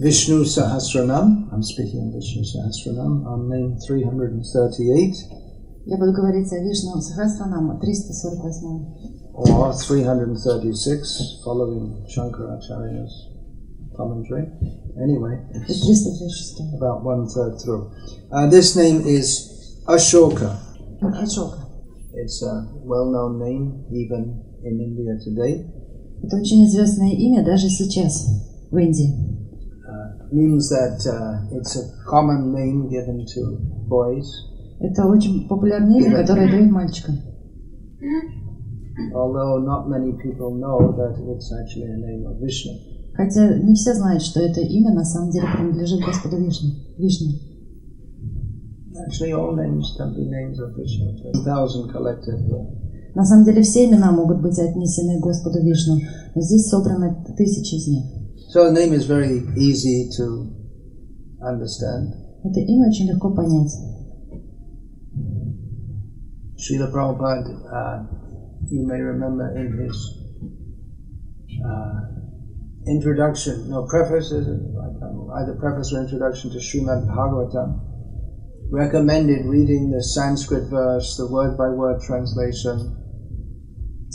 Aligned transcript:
Vishnu 0.00 0.44
Sahasranam. 0.44 1.52
I'm 1.52 1.64
speaking 1.64 2.06
of 2.08 2.14
Vishnu 2.14 2.42
Sahasranam 2.46 3.26
on 3.26 3.48
name 3.50 3.76
338 3.84 5.16
Я 5.84 5.96
буду 5.98 6.12
говорить 6.12 6.46
о 6.52 6.58
Вишну 6.62 7.00
Сахасранам 7.02 7.80
348. 7.80 9.34
or 9.34 9.72
336 9.72 11.42
following 11.44 12.06
Shankaracharya's 12.06 13.12
commentary. 13.96 14.46
Anyway, 15.02 15.42
И 15.54 15.58
it's 15.58 15.82
336. 15.82 16.74
about 16.78 17.02
one 17.04 17.26
third 17.28 17.58
through. 17.60 17.90
Uh, 18.30 18.46
this 18.48 18.76
name 18.76 19.02
is 19.04 19.82
Ashoka. 19.88 20.56
Ашока. 21.02 21.66
It's 22.14 22.40
a 22.44 22.64
well 22.84 23.10
known 23.10 23.40
name 23.40 23.84
even 23.90 24.40
in 24.62 24.78
India 24.80 25.18
today. 25.18 25.66
Это 26.22 26.36
очень 26.36 26.64
известное 26.68 27.10
имя 27.10 27.44
даже 27.44 27.68
сейчас 27.68 28.24
в 28.70 28.76
Индии. 28.76 29.26
Means 30.32 30.68
that 30.70 31.00
uh, 31.10 31.56
it's 31.58 31.74
a 31.76 31.82
common 32.06 32.52
name 32.52 32.88
given 32.88 33.24
to 33.34 33.58
boys, 33.88 34.26
Это 34.80 35.04
очень 35.06 35.48
популярное 35.48 35.98
имя, 35.98 36.16
которое 36.16 36.50
дают 36.50 36.70
мальчикам. 36.70 37.16
although 39.14 39.58
not 39.58 39.88
many 39.88 40.12
people 40.22 40.54
know 40.54 40.92
that 40.96 41.14
it's 41.34 41.52
actually 41.52 41.90
a 41.90 41.96
name 41.96 42.26
of 42.26 42.38
Vishnu. 42.40 42.72
Хотя 43.14 43.58
не 43.58 43.74
все 43.74 43.94
знают, 43.94 44.22
что 44.22 44.40
это 44.40 44.60
имя 44.60 44.94
на 44.94 45.04
самом 45.04 45.30
деле 45.30 45.46
принадлежит 45.52 46.00
Господу 46.00 46.36
Вишну. 46.36 46.70
Вишну. 46.96 47.32
Actually, 49.06 49.32
all 49.32 49.56
names 49.56 49.96
can 49.98 50.14
be 50.14 50.28
names 50.28 50.58
of 50.60 50.76
Vishnu. 50.76 51.16
Thousand 51.44 51.90
collected 51.90 52.38
here. 52.46 52.66
На 53.14 53.24
самом 53.24 53.44
деле 53.44 53.62
все 53.62 53.86
имена 53.86 54.12
могут 54.12 54.40
быть 54.40 54.58
отнесены 54.58 55.18
к 55.18 55.22
Господу 55.22 55.60
Вишну, 55.60 55.96
но 56.34 56.40
здесь 56.40 56.68
собраны 56.68 57.16
тысячи 57.36 57.74
из 57.74 57.88
них. 57.88 58.04
So 58.49 58.65
the 58.65 58.71
name 58.71 58.93
is 58.93 59.05
very 59.05 59.41
easy 59.57 60.07
to 60.17 60.47
understand. 61.41 62.13
Это 62.43 62.59
имя 62.59 62.87
очень 62.87 63.07
легко 63.07 63.29
понять. 63.33 63.71
Srila 66.55 66.89
Prabhupada, 66.89 67.43
uh, 67.71 67.99
you 68.69 68.85
may 68.87 68.99
remember 68.99 69.49
in 69.55 69.77
his 69.77 69.95
uh, 71.63 72.01
introduction, 72.87 73.67
no 73.67 73.83
preface, 73.83 74.31
is 74.31 74.47
it? 74.47 74.59
I 74.79 74.89
can't 74.99 75.11
remember, 75.13 75.33
either 75.33 75.53
preface 75.53 75.91
or 75.91 75.99
introduction 75.99 76.49
to 76.51 76.57
Srimad 76.57 77.05
Bhagavatam, 77.05 77.79
recommended 78.71 79.43
reading 79.45 79.89
the 79.89 80.01
Sanskrit 80.01 80.69
verse, 80.69 81.15
the 81.17 81.27
word 81.27 81.57
by 81.57 81.69
word 81.69 81.99
translation, 82.01 82.77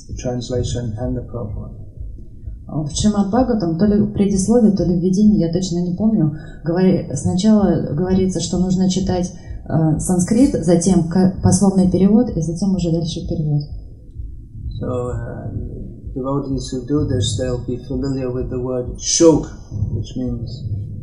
the 0.09 0.17
translation, 0.19 0.95
and 0.97 1.17
the 1.17 1.23
purport. 1.23 1.73
В 2.68 2.90
Шримад 2.94 3.28
Бхагаватам, 3.28 3.78
то 3.78 3.86
ли 3.86 4.02
в 4.02 4.12
предисловии, 4.14 4.72
то 4.72 4.84
ли 4.84 4.96
в 4.96 5.00
введении, 5.00 5.40
я 5.40 5.54
точно 5.54 5.80
не 5.80 5.96
помню, 5.96 6.34
говори- 6.66 7.14
сначала 7.14 7.94
говорится, 7.94 8.40
что 8.40 8.58
нужно 8.58 8.90
читать 8.90 9.32
э, 9.68 10.00
санскрит, 10.00 10.54
затем 10.66 11.06
пословный 11.44 11.92
перевод, 11.92 12.30
и 12.30 12.42
затем 12.42 12.74
уже 12.76 12.92
дальше 12.92 13.28
перевод. 13.28 13.62
So, 14.82 14.90
uh, 14.90 15.46
devotees 16.16 16.70
who 16.72 16.86
do 16.88 17.08
this, 17.08 17.38
they'll 17.38 17.66
be 17.66 17.78
familiar 17.88 18.32
with 18.32 18.50
the 18.50 18.60
word 18.60 18.98
shok, 19.00 19.48
which 19.92 20.16
means 20.18 20.50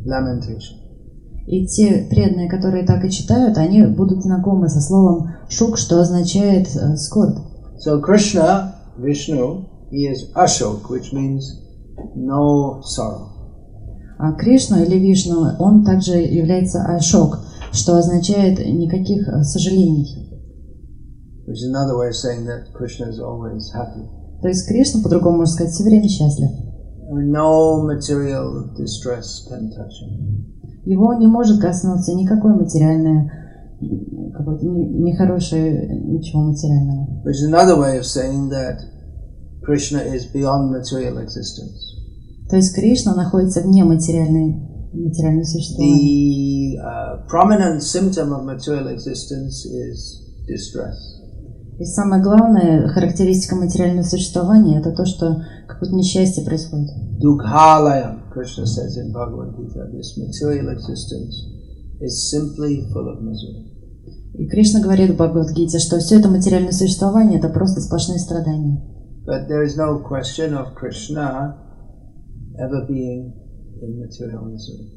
lamentation. 0.05 0.79
И 1.47 1.65
те 1.67 2.07
преданные, 2.09 2.49
которые 2.49 2.85
так 2.85 3.03
и 3.03 3.11
читают, 3.11 3.57
они 3.57 3.85
будут 3.85 4.23
знакомы 4.23 4.69
со 4.69 4.79
словом 4.79 5.29
шук, 5.49 5.77
что 5.77 5.99
означает 5.99 6.67
э, 6.75 6.95
скорбь. 6.97 7.37
So 7.85 8.01
Krishna, 8.01 8.73
Vishnu, 8.97 9.65
he 9.93 10.07
is 10.07 10.33
Ashok, 10.35 10.89
which 10.89 11.13
means 11.13 11.43
no 12.15 12.81
sorrow. 12.83 13.29
А 14.17 14.33
Кришна 14.33 14.83
или 14.83 14.97
Вишну, 14.97 15.55
он 15.59 15.83
также 15.83 16.17
является 16.17 16.83
Ашок, 16.83 17.39
что 17.71 17.97
означает 17.97 18.59
никаких 18.59 19.27
э, 19.27 19.43
сожалений. 19.43 20.07
Which 21.45 21.57
is 21.57 21.69
another 21.69 21.97
way 21.97 22.07
of 22.07 22.15
saying 22.15 22.45
that 22.45 22.73
Krishna 22.73 23.09
is 23.09 23.19
always 23.19 23.69
happy. 23.73 24.07
То 24.41 24.47
есть 24.47 24.67
Кришна, 24.67 25.01
по-другому 25.03 25.37
можно 25.37 25.53
сказать, 25.53 25.73
все 25.73 25.83
время 25.83 26.07
счастлив. 26.07 26.49
No 27.11 27.83
material 27.83 28.73
distress 28.75 29.45
can 29.47 29.69
touch 29.69 29.93
him. 30.01 30.45
Его 30.85 31.13
не 31.13 31.27
может 31.27 31.61
коснуться 31.61 32.13
никакое 32.13 32.55
материальное, 32.55 33.31
какое-то 34.33 34.65
не- 34.65 35.11
нехорошее, 35.11 35.99
ничего 36.03 36.43
материального. 36.43 37.21
Which 37.23 37.35
is 37.35 37.45
another 37.47 37.77
way 37.77 37.99
of 37.99 38.05
saying 38.05 38.49
that 38.49 38.92
Krishna 39.63 39.99
is 39.99 40.25
beyond 40.25 40.71
material 40.71 41.17
existence. 41.19 41.93
То 42.49 42.57
есть 42.57 42.75
Кришна 42.75 43.15
находится 43.15 43.61
вне 43.61 43.83
материальной, 43.83 44.55
материального 44.93 45.45
существования. 45.45 45.97
The 45.97 46.79
uh, 46.79 47.27
prominent 47.27 47.81
symptom 47.81 48.33
of 48.33 48.43
material 48.43 48.89
existence 48.89 49.65
is 49.65 50.21
distress. 50.47 50.97
И 51.79 51.85
самое 51.85 52.21
главное, 52.21 52.87
характеристика 52.89 53.55
материального 53.55 54.05
существования, 54.05 54.79
это 54.79 54.91
то, 54.91 55.05
что 55.05 55.43
какое-то 55.67 55.95
несчастье 55.95 56.43
происходит. 56.43 56.89
Dukhalayam, 57.19 58.29
Krishna 58.31 58.65
says 58.65 58.97
in 58.97 59.11
Bhagavad 59.11 59.55
Gita, 59.57 59.87
this 59.91 60.17
material 60.17 60.69
existence 60.69 61.33
is 62.01 62.29
simply 62.29 62.85
full 62.93 63.07
of 63.07 63.21
misery. 63.21 63.69
И 64.35 64.47
Кришна 64.47 64.81
говорит 64.81 65.11
в 65.11 65.13
Бхагавадгите, 65.13 65.79
что 65.79 65.99
все 65.99 66.19
это 66.19 66.27
материальное 66.27 66.71
существование– 66.71 67.39
это 67.39 67.49
просто 67.49 67.81
сплошные 67.81 68.19
страдания. 68.19 68.81
But 69.25 69.47
there 69.47 69.63
is 69.63 69.77
no 69.77 69.99
question 69.99 70.53
of 70.53 70.75
Krishna 70.75 71.57
ever 72.59 72.85
being 72.87 73.33
in 73.81 73.99
material 73.99 74.45
misery. 74.45 74.89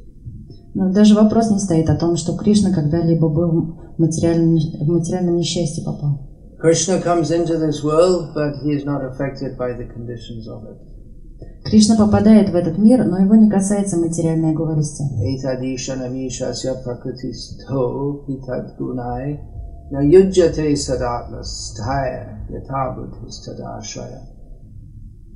Но 0.75 0.93
даже 0.93 1.15
вопрос 1.15 1.51
не 1.51 1.59
стоит 1.59 1.89
о 1.89 1.97
том, 1.97 2.17
что 2.17 2.37
Кришна 2.37 2.73
когда-либо 2.73 3.29
был 3.29 3.79
в 3.97 3.99
материальном, 3.99 4.59
в 4.59 4.89
материальном 4.89 5.37
несчастье 5.37 5.85
попал. 5.85 6.21
Krishna 6.59 7.01
comes 7.01 7.31
into 7.31 7.59
this 7.59 7.83
world, 7.83 8.35
but 8.35 8.57
he 8.63 8.73
is 8.73 8.85
not 8.85 9.03
affected 9.05 9.57
by 9.57 9.73
the 9.73 9.87
conditions 9.87 10.47
of 10.49 10.65
it. 10.65 10.77
Кришна 11.65 11.97
попадает 11.97 12.51
в 12.51 12.55
этот 12.55 12.79
мир, 12.79 13.05
но 13.05 13.19
его 13.19 13.35
не 13.35 13.51
касается 13.51 13.97
материальной 13.97 14.55
горести. 14.55 15.03
Etadishanamishasya 19.92 19.92
prakritisto 19.92 19.92
hitad 19.92 19.92
gunai 19.92 19.92
na 19.92 20.02
yujyate 20.02 20.76
sadatmastaya 20.76 22.38
yatabudhistadashaya. 22.50 24.22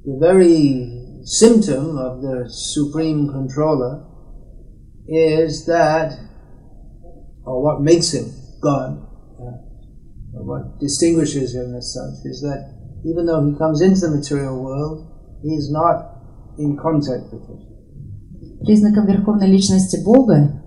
The 0.06 0.18
very 0.20 1.22
symptom 1.24 1.98
of 1.98 2.22
the 2.22 2.50
supreme 2.50 3.30
controller 3.30 4.06
is 5.08 5.66
that, 5.66 6.18
or 7.46 7.64
what 7.64 7.82
makes 7.82 8.14
him 8.14 8.32
God, 8.62 8.98
uh, 9.40 10.38
or 10.38 10.44
what 10.44 10.80
distinguishes 10.80 11.56
him 11.56 11.76
as 11.76 11.94
such, 11.94 12.26
is 12.26 12.42
that 12.42 12.72
even 13.06 13.26
though 13.26 13.44
he 13.46 13.58
comes 13.58 13.82
into 13.82 14.02
the 14.02 14.16
material 14.16 14.64
world, 14.64 15.40
he 15.44 15.56
is 15.56 15.72
not 15.72 16.16
in 16.58 16.78
contact 16.78 17.32
with 17.34 17.50
it. 17.50 17.60
Признаком 18.66 19.06
верховной 19.06 19.48
личности 19.48 20.04
Бога, 20.04 20.59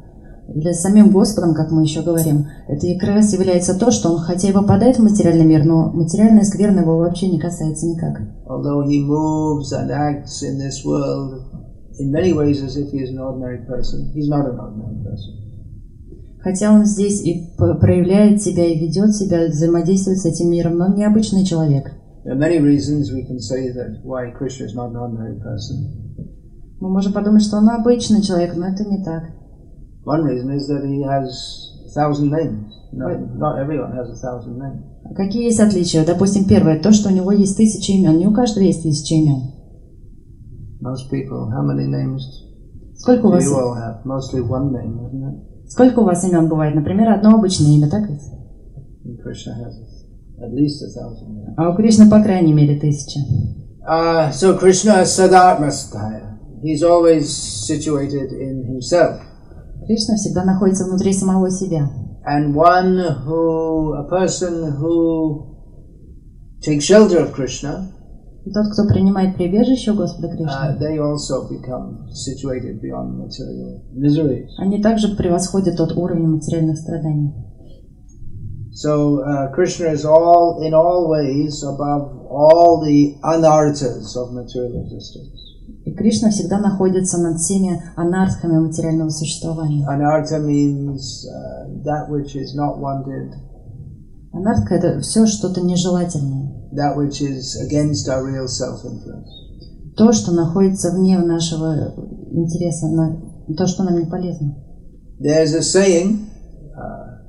или 0.53 0.71
самим 0.71 1.11
Господом, 1.11 1.53
как 1.53 1.71
мы 1.71 1.83
еще 1.83 2.01
говорим, 2.01 2.47
это 2.67 2.87
как 2.99 3.09
раз 3.09 3.33
является 3.33 3.77
то, 3.77 3.91
что 3.91 4.09
он 4.09 4.19
хотя 4.19 4.49
и 4.49 4.53
попадает 4.53 4.97
в 4.97 5.03
материальный 5.03 5.45
мир, 5.45 5.65
но 5.65 5.91
материальная 5.91 6.43
скверна 6.43 6.81
его 6.81 6.97
вообще 6.97 7.29
не 7.29 7.39
касается 7.39 7.87
никак. 7.87 8.21
Хотя 16.39 16.73
он 16.73 16.85
здесь 16.85 17.21
и 17.23 17.55
проявляет 17.57 18.41
себя, 18.41 18.65
и 18.65 18.79
ведет 18.79 19.15
себя, 19.15 19.47
взаимодействует 19.47 20.19
с 20.19 20.25
этим 20.25 20.51
миром, 20.51 20.77
но 20.77 20.85
он 20.85 20.95
необычный 20.95 21.45
человек. 21.45 21.91
There 22.25 22.33
are 22.33 22.39
many 22.39 22.59
reasons 22.59 23.11
we 23.11 23.25
can 23.27 23.39
say 23.39 23.73
that 23.73 24.01
why 24.03 24.31
Krishna 24.31 24.65
is 24.65 24.73
not 24.73 24.91
an 24.91 24.97
ordinary 24.97 25.37
person. 25.41 26.03
Мы 26.79 26.89
можем 26.89 27.11
подумать, 27.13 27.43
что 27.43 27.57
он 27.57 27.69
обычный 27.69 28.21
человек, 28.21 28.55
но 28.55 28.67
это 28.67 28.85
не 28.85 29.03
так. 29.03 29.23
One 30.05 30.23
reason 30.23 30.51
is 30.51 30.67
that 30.67 30.83
he 30.83 31.01
has 31.03 31.31
a 31.85 31.91
thousand 31.93 32.31
names. 32.31 32.73
No, 32.91 33.07
not 33.37 33.59
everyone 33.59 33.95
has 33.95 34.09
a 34.09 34.15
thousand 34.15 34.57
names. 34.57 34.83
А 35.05 35.13
Какие 35.13 35.45
есть 35.45 35.59
отличия? 35.59 36.05
Допустим, 36.05 36.45
первое, 36.45 36.79
то, 36.81 36.91
что 36.91 37.09
у 37.09 37.13
него 37.13 37.31
есть 37.31 37.57
тысяча 37.57 37.93
имен. 37.93 38.17
Не 38.17 38.27
у 38.27 38.33
каждого 38.33 38.63
есть 38.63 38.83
тысяча 38.83 39.15
имен. 39.15 39.53
Most 40.81 41.09
people, 41.09 41.49
how 41.49 41.63
many 41.63 41.87
names 41.87 42.21
Сколько 42.95 43.27
у 43.27 43.31
вас, 43.31 43.45
you 43.45 43.55
all 43.55 43.75
have? 43.75 44.03
Mostly 44.05 44.41
one 44.41 44.71
name, 44.71 44.99
isn't 45.05 45.23
it? 45.23 45.69
сколько 45.69 45.99
у 45.99 46.03
вас 46.03 46.23
имен 46.23 46.47
бывает? 46.47 46.75
Например, 46.75 47.09
одно 47.09 47.35
обычное 47.37 47.71
имя, 47.71 47.89
так 47.89 48.09
ведь? 48.09 48.21
And 49.05 49.17
Krishna 49.21 49.53
has 49.55 49.73
at 50.41 50.53
least 50.53 50.81
a 50.81 50.89
thousand 50.89 51.35
names. 51.35 51.53
А 51.57 51.69
у 51.69 51.75
Кришны, 51.75 52.09
по 52.09 52.21
крайней 52.21 52.53
мере, 52.53 52.79
тысяча. 52.79 53.19
Uh, 53.87 54.31
so 54.31 54.57
Krishna 54.57 55.01
is 55.01 55.09
Sadatmastaya. 55.09 56.37
He's 56.61 56.83
always 56.83 57.29
situated 57.29 58.31
in 58.31 58.63
himself. 58.65 59.19
Кришна 59.85 60.15
всегда 60.15 60.43
находится 60.43 60.85
внутри 60.85 61.13
самого 61.13 61.49
себя. 61.49 61.89
and 62.25 62.55
one 62.55 62.97
who, 63.25 63.93
a 63.95 64.07
person 64.09 64.71
who 64.79 65.57
takes 66.61 66.85
shelter 66.85 67.19
of 67.19 67.33
Krishna 67.33 67.89
И 68.45 68.51
тот, 68.51 68.65
кто 68.73 68.85
принимает 68.87 69.35
прибежище 69.37 69.91
у 69.91 69.95
Господа 69.95 70.27
uh, 70.27 70.35
Кришны, 70.35 70.77
miseries. 73.95 74.49
они 74.57 74.81
также 74.81 75.15
превосходят 75.15 75.77
тот 75.77 75.95
уровень 75.95 76.27
материальных 76.27 76.77
страданий. 76.77 77.33
So 78.73 79.21
uh, 79.23 79.53
Krishna 79.53 79.91
is 79.93 80.03
all 80.03 80.61
in 80.65 80.73
all 80.73 81.07
ways 81.07 81.63
above 81.63 82.25
all 82.29 82.81
the 82.83 83.15
anarthas 83.23 84.15
of 84.17 84.33
material 84.33 84.83
existence. 84.83 85.52
И 85.85 85.93
Кришна 85.93 86.29
всегда 86.29 86.59
находится 86.59 87.17
над 87.19 87.39
всеми 87.39 87.81
анархами 87.95 88.57
материального 88.59 89.09
существования. 89.09 89.85
Anartha 89.87 90.39
means 90.39 91.25
uh, 91.27 91.83
that 91.83 92.09
which 92.09 92.35
is 92.35 92.55
not 92.55 92.79
wanted, 92.79 93.33
Анартха– 94.33 94.75
это 94.75 94.99
все 95.01 95.25
что-то 95.27 95.61
нежелательное. 95.61 96.51
that 96.75 96.97
which 96.97 97.21
is 97.21 97.55
against 97.61 98.07
our 98.09 98.23
real 98.25 98.47
self-interest. 98.47 99.95
То, 99.95 100.11
что 100.11 100.31
находится 100.31 100.89
вне 100.91 101.19
нашего 101.19 101.93
интереса, 102.31 102.87
на- 102.87 103.21
то, 103.55 103.67
что 103.67 103.83
нам 103.83 103.99
не 103.99 104.05
полезно. 104.05 104.55
There's 105.19 105.53
a 105.53 105.61
saying, 105.61 106.25
uh, 106.75 107.19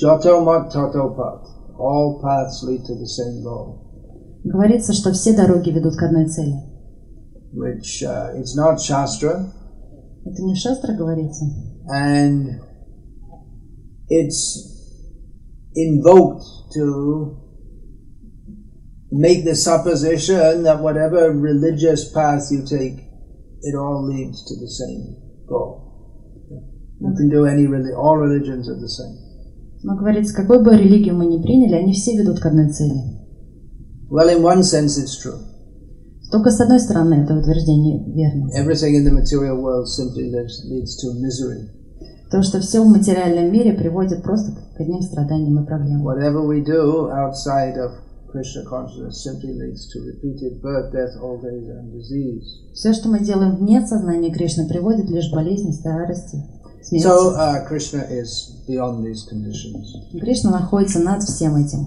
Joto 0.00 0.42
mat 0.42 0.72
toto 0.72 1.10
pat. 1.14 1.46
All 1.78 2.20
paths 2.22 2.62
lead 2.62 2.84
to 2.86 2.94
the 2.94 3.06
same 3.06 3.42
goal, 3.42 3.80
Говорится, 4.44 4.92
что 4.94 5.12
все 5.12 5.36
дороги 5.36 5.70
ведут 5.70 5.96
к 5.96 6.02
одной 6.02 6.28
цели. 6.28 6.54
which 7.53 8.03
uh, 8.03 8.31
it's 8.35 8.55
not 8.55 8.79
Shastra, 8.79 9.51
Это 10.25 10.41
не 10.43 10.53
в 10.53 10.57
Шастра 10.57 10.93
говорится. 10.95 11.45
and 11.89 12.59
it's 14.09 14.73
invoked 15.75 16.43
to 16.73 17.37
make 19.11 19.45
the 19.45 19.55
supposition 19.55 20.63
that 20.63 20.81
whatever 20.81 21.31
religious 21.31 22.11
path 22.11 22.43
you 22.51 22.65
take, 22.65 22.99
it 23.61 23.75
all 23.75 24.05
leads 24.05 24.43
to 24.47 24.55
the 24.59 24.69
same 24.69 25.15
goal. 25.47 25.85
You 26.99 27.13
can 27.15 27.29
do 27.29 27.45
any 27.45 27.67
reli- 27.67 27.95
all 27.97 28.17
religions 28.17 28.67
are 28.67 28.79
the 28.79 28.89
same. 28.89 29.17
Но 29.83 29.95
говорится, 29.95 30.35
какой 30.35 30.63
бы 30.63 30.75
религию 30.75 31.15
мы 31.15 31.25
ни 31.27 31.41
приняли, 31.41 31.75
они 31.75 31.93
все 31.93 32.17
ведут 32.17 32.39
к 32.39 32.45
одной 32.45 32.69
цели. 32.71 33.15
Well, 34.09 34.29
in 34.29 34.41
one 34.41 34.63
sense, 34.63 34.97
it's 34.97 35.21
true. 35.21 35.37
Только 36.32 36.50
с 36.50 36.58
одной 36.60 36.80
стороны 36.80 37.14
это 37.22 37.38
утверждение 37.38 38.02
верно. 38.06 38.50
Everything 38.56 38.96
in 38.96 39.04
the 39.04 39.12
material 39.12 39.60
world 39.60 39.86
simply 39.86 40.32
leads 40.32 40.96
to 40.96 41.12
misery. 41.20 41.68
То, 42.30 42.42
что 42.42 42.60
все 42.60 42.82
в 42.82 42.88
материальном 42.88 43.52
мире 43.52 43.74
приводит 43.74 44.22
просто 44.22 44.52
к 44.74 44.80
одним 44.80 45.02
страданиям 45.02 45.62
и 45.62 45.66
проблемам. 45.66 46.06
Whatever 46.06 46.46
we 46.46 46.64
do 46.64 47.10
outside 47.10 47.76
of 47.76 47.92
Krishna 48.32 48.64
consciousness 48.64 49.22
simply 49.22 49.52
leads 49.52 49.86
to 49.92 50.00
repeated 50.00 50.62
birth, 50.62 50.90
death, 50.90 51.14
old 51.20 51.44
age, 51.44 51.68
and 51.68 51.92
disease. 51.92 52.72
Все, 52.72 52.94
что 52.94 53.10
мы 53.10 53.20
делаем 53.20 53.56
вне 53.56 53.86
сознания 53.86 54.32
Кришны, 54.32 54.66
приводит 54.66 55.10
лишь 55.10 55.28
к 55.28 55.34
болезни, 55.34 55.72
старости, 55.72 56.42
смерти. 56.82 57.06
So 57.06 57.34
uh, 57.36 57.68
Krishna 57.68 58.06
is 58.10 58.64
beyond 58.66 59.04
these 59.04 59.28
conditions. 59.28 59.84
Кришна 60.18 60.50
находится 60.50 61.00
над 61.00 61.22
всем 61.22 61.56
этим. 61.56 61.86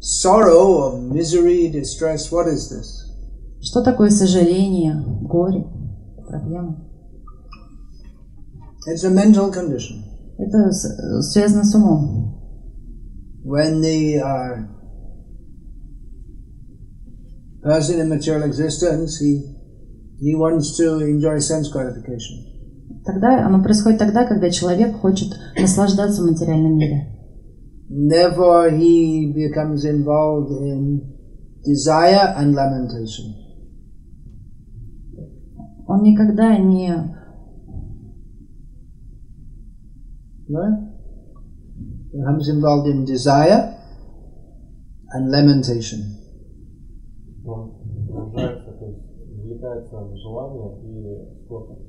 Sorrow 0.00 0.78
or 0.78 1.00
misery, 1.12 1.68
distress, 1.68 2.30
what 2.30 2.46
is 2.46 2.70
this? 2.70 2.99
Что 3.62 3.82
такое 3.82 4.10
сожаление, 4.10 5.02
горе, 5.22 5.66
проблема? 6.26 6.86
It's 8.88 9.04
a 9.04 9.10
mental 9.10 9.52
condition. 9.52 10.02
Это 10.38 10.72
связано 11.22 11.64
с 11.64 11.74
умом. 11.74 12.30
When 13.44 13.80
the 13.82 14.20
uh, 14.20 14.66
person 17.62 18.00
in 18.00 18.08
material 18.08 18.44
existence, 18.44 19.18
he, 19.18 19.42
he 20.18 20.34
wants 20.34 20.76
to 20.78 21.00
enjoy 21.00 21.38
sense 21.40 21.68
gratification. 21.70 22.46
Тогда 23.04 23.46
оно 23.46 23.62
происходит 23.62 23.98
тогда, 23.98 24.26
когда 24.26 24.50
человек 24.50 24.96
хочет 24.96 25.28
наслаждаться 25.58 26.22
в 26.22 26.26
материальном 26.26 26.76
мире. 26.76 27.06
Therefore, 27.90 28.70
he 28.70 29.32
becomes 29.34 29.84
involved 29.84 30.50
in 30.50 31.02
desire 31.64 32.34
and 32.38 32.54
lamentation. 32.54 33.39
Он 35.89 36.01
никогда 36.03 36.57
не 36.57 36.93
Right? 40.47 40.77
Becomes 42.13 42.47
involved 42.49 42.87
in 42.87 43.03
desire 43.03 43.75
and 45.11 45.31
lamentation. 45.31 46.01
Он 47.43 47.71
погружается, 48.07 48.71
то 48.73 48.85
есть 48.85 48.99
вовлекается 49.37 49.97
в 49.97 50.15
желание 50.15 50.77
и 50.83 51.45
скорбь. 51.45 51.79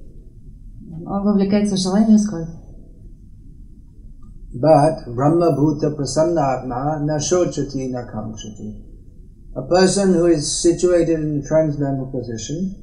он 1.07 1.23
вовлекается 1.23 1.75
в 1.75 1.79
желание 1.79 2.17
и 2.17 2.19
скорбь. 2.19 2.49
But 4.55 5.15
Brahma 5.15 5.55
Bhuta 5.55 5.95
Prasannatma 5.95 7.05
na 7.05 7.19
shochati 7.19 7.91
na 7.91 8.07
kamchati. 8.07 8.85
A 9.55 9.63
person 9.69 10.15
who 10.15 10.27
is 10.27 10.63
situated 10.63 11.21
in 11.21 11.41
the 11.41 11.47
transcendental 11.47 12.11
position 12.11 12.80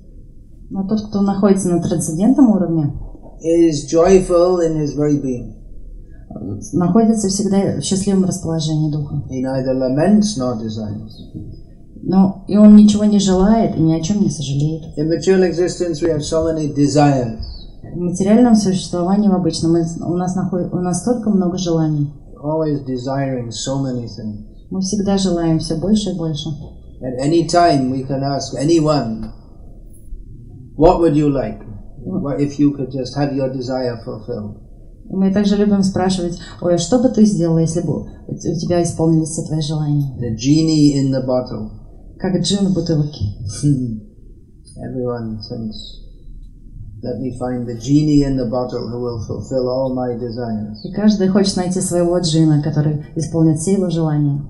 Но 0.70 0.86
тот, 0.86 1.08
кто 1.08 1.20
находится 1.22 1.68
на 1.68 1.82
трансцендентном 1.82 2.50
уровне, 2.50 2.92
is 3.42 3.86
joyful 3.90 4.60
in 4.60 4.76
his 4.76 4.96
very 4.96 5.20
being. 5.22 5.54
находится 6.72 7.28
всегда 7.28 7.78
в 7.78 7.82
счастливом 7.82 8.24
расположении 8.24 8.90
духа. 8.90 9.22
He 9.30 9.40
neither 9.42 9.74
laments 9.74 10.36
nor 10.38 10.58
desires. 10.60 11.10
Но 12.02 12.44
и 12.48 12.56
он 12.56 12.76
ничего 12.76 13.04
не 13.04 13.18
желает 13.18 13.76
и 13.76 13.80
ни 13.80 13.92
о 13.94 14.00
чем 14.00 14.22
не 14.22 14.30
сожалеет. 14.30 14.96
In 14.98 15.08
material 15.08 15.42
existence, 15.50 16.02
we 16.02 16.10
have 16.10 16.20
so 16.20 16.44
many 16.44 16.72
desires. 16.74 17.38
В 17.82 17.96
материальном 17.96 18.54
существовании 18.54 19.28
в 19.28 19.34
обычном 19.34 19.72
у 19.72 20.16
нас, 20.16 20.36
наход- 20.36 20.72
у 20.72 20.76
нас 20.76 21.00
столько 21.00 21.30
много 21.30 21.56
желаний. 21.58 22.12
Always 22.42 22.84
desiring 22.86 23.48
so 23.48 23.82
many 23.82 24.04
things. 24.04 24.44
Мы 24.70 24.80
всегда 24.80 25.16
желаем 25.16 25.58
все 25.58 25.76
больше 25.76 26.10
и 26.10 26.16
больше. 26.16 26.50
At 27.00 27.18
any 27.24 27.46
time, 27.48 27.90
we 27.90 28.06
can 28.06 28.22
ask 28.22 28.54
anyone, 28.60 29.30
What 30.77 30.99
would 30.99 31.15
you 31.15 31.29
like 31.29 31.61
What 32.05 32.41
if 32.41 32.59
you 32.59 32.73
could 32.75 32.91
just 32.91 33.15
have 33.17 33.33
your 33.33 33.49
desire 33.53 33.97
fulfilled? 34.03 34.57
И 35.09 35.15
мы 35.15 35.31
также 35.33 35.55
любим 35.57 35.83
спрашивать, 35.83 36.39
ой, 36.61 36.75
а 36.75 36.77
что 36.77 36.99
бы 36.99 37.09
ты 37.09 37.25
сделал, 37.25 37.57
если 37.57 37.81
бы 37.81 38.01
у 38.01 38.35
т- 38.35 38.51
у 38.51 38.55
тебя 38.57 38.81
исполнились 38.81 39.29
все 39.29 39.43
твои 39.45 39.61
желания? 39.61 40.15
The 40.19 40.35
genie 40.35 40.95
in 40.95 41.11
the 41.11 41.25
bottle. 41.25 41.69
Как 42.17 42.39
джин 42.41 42.67
в 42.67 42.73
бутылке. 42.73 43.25
Everyone 44.77 45.37
thinks, 45.49 46.01
Let 47.03 47.19
me 47.19 47.37
find 47.37 47.67
the 47.67 47.77
genie 47.77 48.23
in 48.23 48.37
the 48.37 48.45
bottle 48.45 48.87
who 48.89 49.01
will 49.01 49.19
fulfill 49.27 49.67
all 49.67 49.93
my 49.93 50.17
desires. 50.17 50.77
И 50.85 50.93
каждый 50.93 51.27
хочет 51.27 51.57
найти 51.57 51.81
своего 51.81 52.17
джина, 52.19 52.63
который 52.63 53.05
исполнит 53.15 53.59
все 53.59 53.73
его 53.73 53.89
желания. 53.89 54.41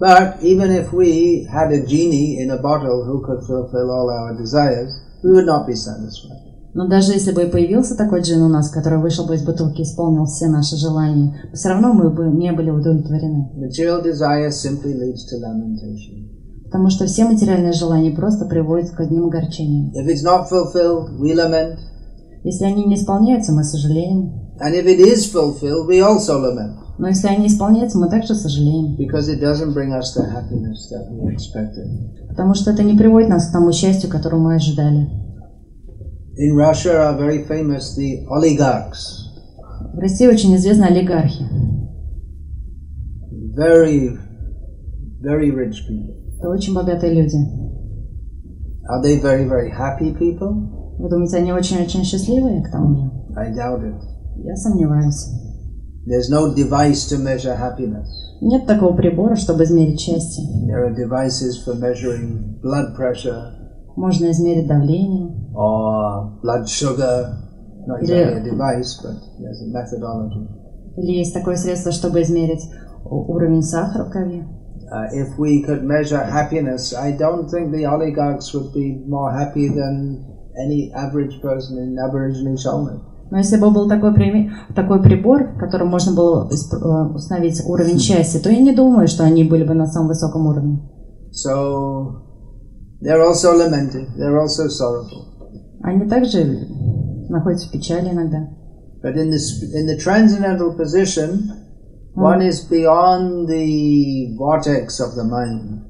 But 0.00 0.42
even 0.42 0.70
if 0.70 0.92
we 0.92 1.44
had 1.44 1.70
a 1.72 1.84
genie 1.86 2.38
in 2.42 2.50
a 2.50 2.60
bottle 2.60 3.04
who 3.04 3.20
could 3.22 3.42
fulfill 3.46 3.90
all 3.90 4.08
our 4.08 4.34
desires, 4.36 4.90
we 5.23 5.31
would 5.31 5.45
not 5.45 5.67
be 5.67 5.73
satisfied. 5.73 6.51
Но 6.73 6.87
даже 6.87 7.11
если 7.11 7.33
бы 7.33 7.43
и 7.43 7.51
появился 7.51 7.97
такой 7.97 8.21
джин 8.21 8.41
у 8.43 8.47
нас, 8.47 8.69
который 8.69 8.99
вышел 8.99 9.25
бы 9.25 9.35
из 9.35 9.43
бутылки 9.43 9.81
и 9.81 9.83
исполнил 9.83 10.25
все 10.25 10.47
наши 10.47 10.77
желания, 10.77 11.49
все 11.53 11.69
равно 11.69 11.93
мы 11.93 12.09
бы 12.09 12.27
не 12.27 12.51
были 12.53 12.69
удовлетворены. 12.69 13.51
Material 13.57 14.01
desire 14.01 14.49
simply 14.49 14.93
leads 14.93 15.25
to 15.27 15.37
lamentation. 15.41 16.29
Потому 16.65 16.89
что 16.89 17.05
все 17.05 17.25
материальные 17.25 17.73
желания 17.73 18.11
просто 18.11 18.45
приводят 18.45 18.91
к 18.91 18.99
одним 19.01 19.25
огорчениям. 19.25 19.91
If 19.91 20.07
it's 20.07 20.23
not 20.23 20.47
fulfilled, 20.49 21.19
we 21.19 21.33
lament. 21.35 21.77
Если 22.43 22.63
они 22.63 22.85
не 22.85 22.95
исполняются, 22.95 23.51
мы 23.51 23.65
сожалеем. 23.65 24.31
And 24.61 24.73
if 24.73 24.85
it 24.85 24.99
is 24.99 25.29
fulfilled, 25.29 25.87
we 25.87 25.99
also 25.99 26.39
lament. 26.39 26.77
Но 27.01 27.07
если 27.07 27.29
они 27.29 27.47
исполняются, 27.47 27.97
мы 27.97 28.09
также 28.11 28.35
сожалеем. 28.35 28.95
Because 28.95 29.27
it 29.27 29.41
doesn't 29.41 29.73
bring 29.73 29.91
us 29.91 30.13
the 30.13 30.23
happiness 30.23 30.87
that 30.91 31.09
we 31.09 31.33
expected. 31.33 32.27
Потому 32.29 32.53
что 32.53 32.69
это 32.69 32.83
не 32.83 32.95
приводит 32.95 33.27
нас 33.27 33.49
к 33.49 33.51
тому 33.51 33.71
счастью, 33.71 34.07
которого 34.07 34.39
мы 34.39 34.55
ожидали. 34.55 35.09
In 36.37 36.55
Russia 36.55 37.09
are 37.09 37.17
very 37.17 37.43
famous 37.47 37.97
the 37.97 38.23
oligarchs. 38.29 39.17
В 39.95 39.97
России 39.97 40.27
очень 40.27 40.55
известны 40.55 40.83
олигархи. 40.83 41.43
Very, 43.57 44.19
very 45.23 45.49
rich 45.49 45.81
people. 45.89 46.37
Это 46.37 46.49
очень 46.49 46.75
богатые 46.75 47.15
люди. 47.15 47.37
Are 48.87 49.01
they 49.01 49.19
very, 49.19 49.49
very 49.49 49.71
happy 49.71 50.15
people? 50.15 50.99
Вы 50.99 51.09
думаете, 51.09 51.37
они 51.37 51.51
очень-очень 51.51 52.03
счастливые 52.03 52.61
к 52.61 52.69
тому 52.69 52.95
же? 52.95 53.11
I 53.35 53.51
doubt 53.51 53.81
it. 53.81 53.99
Я 54.43 54.55
сомневаюсь. 54.55 55.50
There's 56.06 56.28
no 56.30 56.54
device 56.54 57.04
to 57.08 57.18
measure 57.18 57.56
happiness. 57.56 58.06
Нет 58.40 58.66
такого 58.66 58.94
прибора, 58.94 59.34
чтобы 59.34 59.64
измерить 59.64 59.98
счастье. 60.00 60.44
There 60.68 60.84
are 60.84 60.94
devices 60.94 61.56
for 61.64 61.74
measuring 61.74 62.60
blood 62.62 62.94
pressure 62.96 63.52
Можно 63.96 64.30
измерить 64.30 64.68
давление 64.68 65.32
or 65.54 66.30
blood 66.42 66.66
sugar. 66.68 67.32
Not 67.86 68.02
Yeah. 68.02 68.34
exactly 68.34 68.40
a 68.40 68.44
device, 68.44 68.96
but 69.02 69.16
there's 69.40 69.62
a 69.62 69.72
methodology. 69.72 70.46
или 70.98 71.18
есть 71.18 71.34
такое 71.34 71.56
средство, 71.56 71.90
чтобы 71.92 72.22
измерить 72.22 72.68
у- 73.04 73.32
уровень 73.32 73.62
сахара 73.62 74.04
в 74.04 74.10
крови. 74.10 74.44
uh, 74.92 75.06
if 75.12 75.36
we 75.38 75.62
could 75.66 75.82
measure 75.82 76.22
happiness, 76.22 76.92
I 76.94 77.10
don't 77.16 77.48
think 77.50 77.72
the 77.72 77.86
oligarchs 77.86 78.54
would 78.54 78.72
be 78.72 79.02
more 79.08 79.32
happy 79.32 79.68
than 79.68 80.20
any 80.64 80.92
average 80.94 81.40
person 81.42 81.78
in 81.78 81.96
Aborigine 81.98 82.56
Solomon. 82.56 83.00
Но 83.31 83.37
если 83.37 83.57
бы 83.57 83.71
был 83.71 83.87
такой, 83.87 84.13
прими- 84.13 84.51
такой 84.75 85.01
прибор, 85.01 85.55
которым 85.57 85.87
можно 85.87 86.13
было 86.13 86.49
э, 86.51 87.13
установить 87.15 87.63
уровень 87.65 87.97
счастья, 87.97 88.39
то 88.41 88.49
я 88.49 88.59
не 88.61 88.75
думаю, 88.75 89.07
что 89.07 89.23
они 89.23 89.45
были 89.45 89.63
бы 89.63 89.73
на 89.73 89.87
самом 89.87 90.09
высоком 90.09 90.47
уровне. 90.47 90.81
So 91.31 92.23
they're 93.01 93.23
also 93.25 93.53
lamenting, 93.57 94.07
they're 94.17 94.37
also 94.37 94.67
sorrowful. 94.67 95.27
Они 95.81 96.07
также 96.09 96.67
находятся 97.29 97.69
в 97.69 97.71
печали 97.71 98.09
иногда. 98.11 98.49
But 99.01 99.15
in 99.15 99.29
the, 99.31 99.39
sp- 99.39 99.71
in 99.73 99.87
the 99.87 99.97
transcendental 99.97 100.75
position, 100.77 101.53
one 102.13 102.41
is 102.41 102.59
beyond 102.69 103.47
the 103.47 104.35
vortex 104.37 104.99
of 104.99 105.15
the 105.15 105.23
mind. 105.23 105.83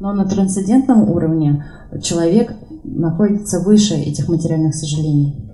Но 0.00 0.12
на 0.12 0.24
трансцендентном 0.24 1.08
уровне 1.08 1.64
человек 2.02 2.52
находится 2.82 3.60
выше 3.60 3.94
этих 3.94 4.28
материальных 4.28 4.74
сожалений. 4.74 5.49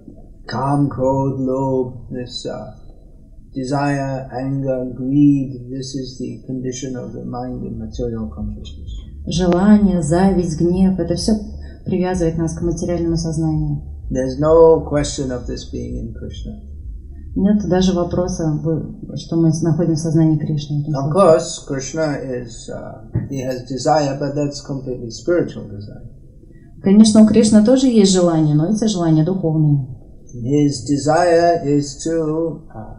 Calm, 0.48 0.88
crowd, 0.88 1.40
lobe, 1.40 2.08
this 2.10 2.46
uh, 2.46 2.76
desire, 3.52 4.28
anger, 4.32 4.92
greed, 4.94 5.68
this 5.70 5.94
is 5.94 6.18
the 6.18 6.42
condition 6.46 6.94
of 6.94 7.12
the 7.12 7.24
mind 7.24 7.66
in 7.66 7.78
material 7.78 8.30
consciousness. 8.34 8.90
Желание, 9.26 10.02
зависть, 10.02 10.60
гнев– 10.60 10.98
это 11.00 11.16
все 11.16 11.32
привязывает 11.84 12.38
нас 12.38 12.56
к 12.56 12.62
материальному 12.62 13.16
сознанию. 13.16 13.82
There's 14.08 14.38
no 14.38 14.86
question 14.88 15.32
of 15.32 15.46
this 15.46 15.64
being 15.72 15.96
in 15.98 16.14
Krishna. 16.14 16.62
Нет 17.34 17.68
даже 17.68 17.92
вопроса, 17.92 18.58
что 19.16 19.36
мы 19.36 19.50
находим 19.62 19.94
в 19.94 19.98
сознании 19.98 20.38
Кришны. 20.38 20.84
Of 20.94 21.12
course, 21.12 21.66
Krishna 21.66 22.18
is, 22.22 22.70
uh, 22.70 23.02
he 23.28 23.40
has 23.40 23.68
desire, 23.68 24.16
but 24.18 24.34
that's 24.34 24.62
completely 24.62 25.10
spiritual 25.10 25.68
desire. 25.68 26.08
Конечно, 26.82 27.22
у 27.22 27.26
Кришны 27.26 27.64
тоже 27.64 27.88
есть 27.88 28.12
желания, 28.12 28.54
но 28.54 28.70
эти 28.70 28.86
желания 28.86 29.24
духовные. 29.24 29.95
His 30.34 30.84
desire 30.84 31.62
is 31.64 31.96
to 32.04 32.62
uh, 32.74 32.96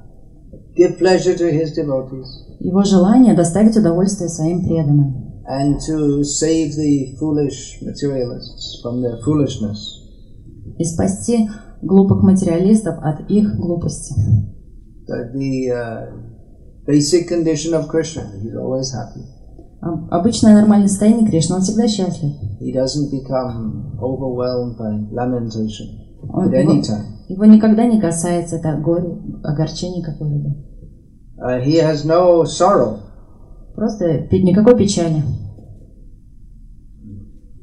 give 0.76 0.98
pleasure 0.98 1.36
to 1.36 1.52
his 1.52 1.74
devotees 1.74 2.28
Его 2.60 2.84
желание 2.84 3.36
доставить 3.36 3.76
удовольствие 3.78 4.30
своим 4.30 4.64
преданным 4.64 5.44
and 5.48 5.80
to 5.88 6.24
save 6.24 6.76
the 6.76 7.16
foolish 7.20 7.80
materialists 7.82 8.82
from 8.82 9.02
their 9.02 9.18
foolishness. 9.24 9.78
и 10.78 10.84
спасти 10.84 11.50
глупых 11.82 12.22
материалистов 12.24 12.98
от 13.02 13.30
их 13.30 13.56
глупости. 13.58 14.14
The, 15.08 15.32
the 15.34 15.72
uh, 15.72 16.12
basic 16.86 17.28
condition 17.30 17.74
of 17.74 17.88
Krishna, 17.88 18.24
he's 18.42 18.56
always 18.56 18.92
happy. 18.92 19.24
Об- 19.82 20.12
Обычное 20.12 20.54
нормальное 20.54 20.88
состояние 20.90 21.30
Кришны, 21.30 21.56
он 21.56 21.62
всегда 21.62 21.88
счастлив. 21.88 22.34
He 22.60 22.74
doesn't 22.74 23.10
become 23.12 23.98
overwhelmed 24.02 24.78
by 24.78 25.08
lamentation 25.14 25.97
Он- 26.30 26.52
его, 26.52 26.74
его 27.28 27.46
никогда 27.46 27.86
не 27.86 28.00
касается 28.00 28.58
это 28.58 28.78
горе, 28.78 29.18
огорчение 29.44 30.04
какое-либо. 30.04 30.56
Uh, 31.40 31.64
he 31.64 31.80
has 31.80 32.06
no 32.06 32.44
sorrow. 32.46 33.00
Просто 33.76 34.28
никакой 34.32 34.76
печали. 34.76 35.24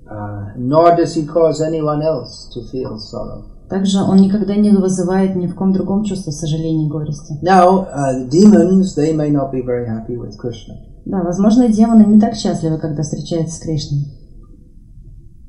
Uh, 0.07 0.57
nor 0.57 0.97
does 0.97 1.15
he 1.17 1.27
cause 1.27 1.61
anyone 1.61 2.03
else 2.03 2.49
to 2.55 2.63
feel 2.73 2.97
sorrow. 2.99 3.51
Также 3.69 4.03
он 4.03 4.19
никогда 4.19 4.55
не 4.55 4.71
вызывает 4.71 5.35
ни 5.35 5.47
в 5.47 5.55
ком 5.55 5.73
другом 5.73 6.05
чувство 6.05 6.31
сожаления 6.31 6.87
и 6.87 6.91
горести. 6.91 7.35
Now, 7.43 7.87
uh, 7.89 8.29
demons, 8.29 8.95
they 8.97 9.13
may 9.13 9.31
not 9.31 9.51
be 9.51 9.63
very 9.65 9.87
happy 9.87 10.17
with 10.17 10.37
Krishna. 10.39 10.75
Да, 11.07 11.23
возможно, 11.23 11.69
демоны 11.69 12.05
не 12.05 12.21
так 12.21 12.35
счастливы, 12.35 12.79
когда 12.79 13.03
встречаются 13.03 13.57
с 13.57 13.61
Кришной. 13.61 14.05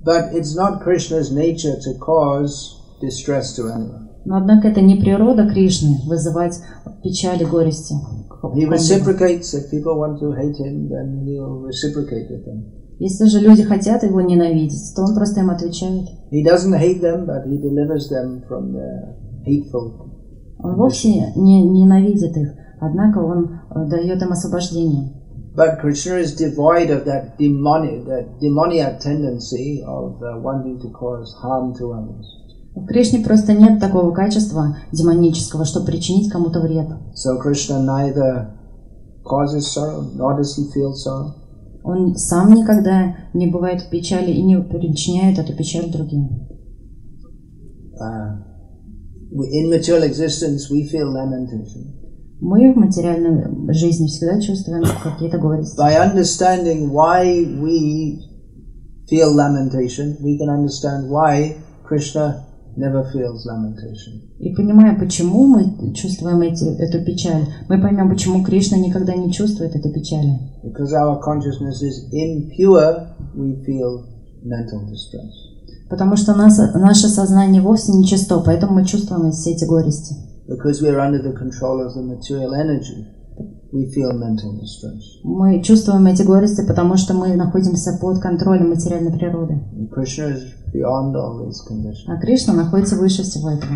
But 0.03 0.33
it's 0.33 0.55
not 0.55 0.83
Krishna's 0.83 1.31
nature 1.31 1.77
to 1.77 1.99
cause 1.99 2.74
distress 3.01 3.55
to 3.55 3.67
anyone. 3.67 4.09
Но, 4.25 4.37
однако, 4.37 4.67
это 4.69 4.81
не 4.81 4.95
природа 4.95 5.47
Кришны 5.47 5.99
вызывать 6.07 6.59
печаль 7.03 7.41
и 7.41 7.45
горести. 7.45 7.93
He 8.55 8.65
reciprocates. 8.65 9.53
If 9.53 9.69
people 9.71 9.97
want 9.97 10.19
to 10.19 10.31
hate 10.31 10.57
him, 10.57 10.89
then 10.89 11.23
he'll 11.25 11.61
reciprocate 11.61 12.29
with 12.29 12.45
them. 12.45 12.65
Если 12.97 13.25
же 13.25 13.39
люди 13.39 13.63
хотят 13.63 14.03
его 14.03 14.21
ненавидеть, 14.21 14.93
то 14.95 15.03
он 15.03 15.15
просто 15.15 15.41
им 15.41 15.49
отвечает. 15.49 16.07
He 16.31 16.43
doesn't 16.43 16.73
hate 16.73 17.01
them, 17.01 17.25
but 17.25 17.45
he 17.45 17.57
delivers 17.57 18.09
them 18.09 18.41
from 18.47 18.73
their 18.73 19.15
hateful. 19.45 20.11
Он 20.59 20.75
вовсе 20.75 21.33
не 21.35 21.61
ненавидит 21.61 22.35
их, 22.37 22.53
однако 22.79 23.19
он 23.19 23.59
э, 23.69 23.85
дает 23.89 24.21
им 24.21 24.31
освобождение. 24.31 25.11
But 25.55 25.79
Krishna 25.79 26.19
is 26.19 26.35
devoid 26.35 26.89
of 26.89 27.05
that 27.05 27.37
demonic, 27.37 28.05
that 28.05 28.39
demoniac 28.41 28.99
tendency 28.99 29.83
of 29.85 30.21
uh, 30.21 30.39
wanting 30.41 30.79
to 30.81 30.89
cause 30.89 31.33
harm 31.41 31.73
to 31.77 31.93
others. 31.93 32.44
В 32.75 32.85
Кришне 32.87 33.19
просто 33.19 33.53
нет 33.53 33.79
такого 33.79 34.11
качества 34.11 34.77
демонического, 34.91 35.63
чтобы 35.63 35.85
причинить 35.85 36.29
кому-то 36.29 36.59
вред. 36.59 36.87
So 37.15 37.41
Krishna 37.41 37.81
neither 37.81 38.51
causes 39.23 39.65
sorrow, 39.73 40.11
nor 40.13 40.37
does 40.37 40.57
he 40.57 40.69
feel 40.73 40.93
sorrow. 40.93 41.33
Он 41.83 42.15
сам 42.15 42.53
никогда 42.53 43.15
не 43.33 43.47
бывает 43.47 43.81
в 43.81 43.89
печали 43.89 44.31
и 44.31 44.41
не 44.41 44.59
причиняет 44.59 45.39
эту 45.39 45.55
печаль 45.55 45.89
другим. 45.89 46.47
Uh, 47.97 48.43
in 49.53 49.69
material 49.69 50.03
existence, 50.03 50.69
we 50.69 50.83
feel 50.83 51.13
lamentation. 51.13 51.93
Мы 52.41 52.73
в 52.73 52.75
материальной 52.75 53.73
жизни 53.73 54.07
всегда 54.07 54.41
чувствуем 54.41 54.83
какие-то 55.01 55.37
горести. 55.37 55.79
By 55.79 55.95
understanding 55.95 56.91
why 56.91 57.45
we 57.61 58.19
feel 59.09 59.33
lamentation, 59.33 60.17
we 60.21 60.37
can 60.37 60.49
understand 60.49 61.09
why 61.09 61.55
Krishna 61.87 62.44
never 62.77 63.03
feels 63.13 63.45
lamentation. 63.45 64.21
И 64.39 64.53
понимая, 64.53 64.97
почему 64.97 65.45
мы 65.45 65.93
чувствуем 65.93 66.41
эти, 66.41 66.63
эту 66.63 67.03
печаль, 67.03 67.45
мы 67.69 67.81
поймем, 67.81 68.09
почему 68.09 68.43
Кришна 68.43 68.77
никогда 68.77 69.15
не 69.15 69.31
чувствует 69.31 69.75
этой 69.75 69.91
печали. 69.91 70.39
Because 70.63 70.93
our 70.93 71.19
consciousness 71.21 71.81
is 71.81 72.09
impure, 72.11 73.07
we 73.35 73.63
feel 73.65 74.03
mental 74.43 74.85
distress. 74.89 75.31
Потому 75.89 76.15
что 76.15 76.33
нас, 76.33 76.57
наше 76.73 77.07
сознание 77.07 77.61
вовсе 77.61 77.91
не 77.91 78.05
чисто, 78.05 78.39
поэтому 78.39 78.73
мы 78.73 78.85
чувствуем 78.85 79.31
все 79.31 79.51
эти 79.51 79.65
горести. 79.65 80.15
Because 80.47 80.81
we 80.81 80.89
are 80.89 80.99
under 80.99 81.21
the 81.21 81.33
control 81.33 81.81
of 81.81 81.93
the 81.95 82.03
material 82.03 82.53
energy, 82.53 83.05
we 83.75 83.85
feel 83.93 84.13
mental 84.13 84.57
distress. 84.57 85.19
Мы 85.23 85.61
чувствуем 85.61 86.07
эти 86.07 86.23
горести, 86.23 86.65
потому 86.65 86.95
что 86.95 87.13
мы 87.13 87.35
находимся 87.35 87.97
под 87.99 88.21
контролем 88.21 88.69
материальной 88.69 89.11
природы. 89.11 89.61
Krishna 89.91 90.33
is 90.33 90.43
beyond 90.73 91.13
all 91.15 91.45
these 91.45 91.59
conditions. 91.69 92.07
А 92.07 92.17
Кришна 92.19 92.53
находится 92.53 92.95
выше 92.95 93.23
всего 93.23 93.49
этого. 93.49 93.73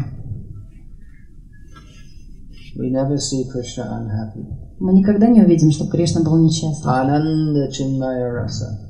We 2.77 2.89
never 2.89 3.17
see 3.17 3.43
Krishna 3.53 3.83
unhappy. 3.99 4.45
Мы 4.79 4.93
никогда 4.93 5.27
не 5.27 5.41
увидим, 5.41 5.71
чтобы 5.71 5.91
Кришна 5.91 6.21
был 6.21 6.37
несчастлив. 6.37 6.85
Ananda 6.85 7.67
Chinmaya 7.69 8.31
Rasa. 8.31 8.87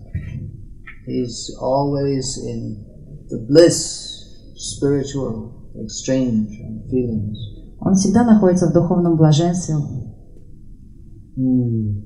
He's 1.08 1.50
always 1.60 2.38
in 2.38 2.86
the 3.30 3.40
bliss, 3.48 4.54
spiritual 4.56 5.72
exchange 5.74 6.50
and 6.62 6.88
feelings. 6.92 7.36
Он 7.80 7.96
всегда 7.96 8.24
находится 8.24 8.68
в 8.68 8.74
духовном 8.74 9.16
блаженстве. 9.16 9.76
Hmm. 11.40 12.02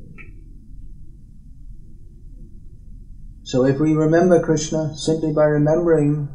So 3.44 3.66
if 3.66 3.80
we 3.80 3.96
remember 3.96 4.40
Krishna 4.40 4.94
simply 4.96 5.32
by 5.32 5.46
remembering 5.46 6.28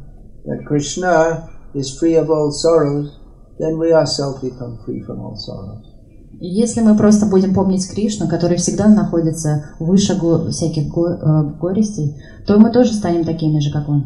that 0.45 0.65
Krishna 0.67 1.47
is 1.73 1.97
free 1.97 2.15
of 2.15 2.29
all 2.29 2.51
sorrows, 2.51 3.07
then 3.57 3.77
we 3.77 3.93
ourselves 3.93 4.41
become 4.41 4.77
free 4.85 5.01
from 5.05 5.19
all 5.21 5.35
sorrows. 5.35 5.85
Если 6.41 6.81
мы 6.81 6.95
просто 6.95 7.25
будем 7.25 7.53
помнить 7.53 7.87
Кришну, 7.87 8.27
который 8.27 8.57
всегда 8.57 8.87
находится 8.87 9.75
выше 9.79 10.15
го- 10.15 10.49
всяких 10.49 10.87
го- 10.87 11.07
э, 11.09 11.43
горестей, 11.59 12.15
то 12.45 12.57
мы 12.57 12.71
тоже 12.71 12.93
станем 12.93 13.23
такими 13.23 13.59
же, 13.59 13.71
как 13.71 13.87
он. 13.89 14.03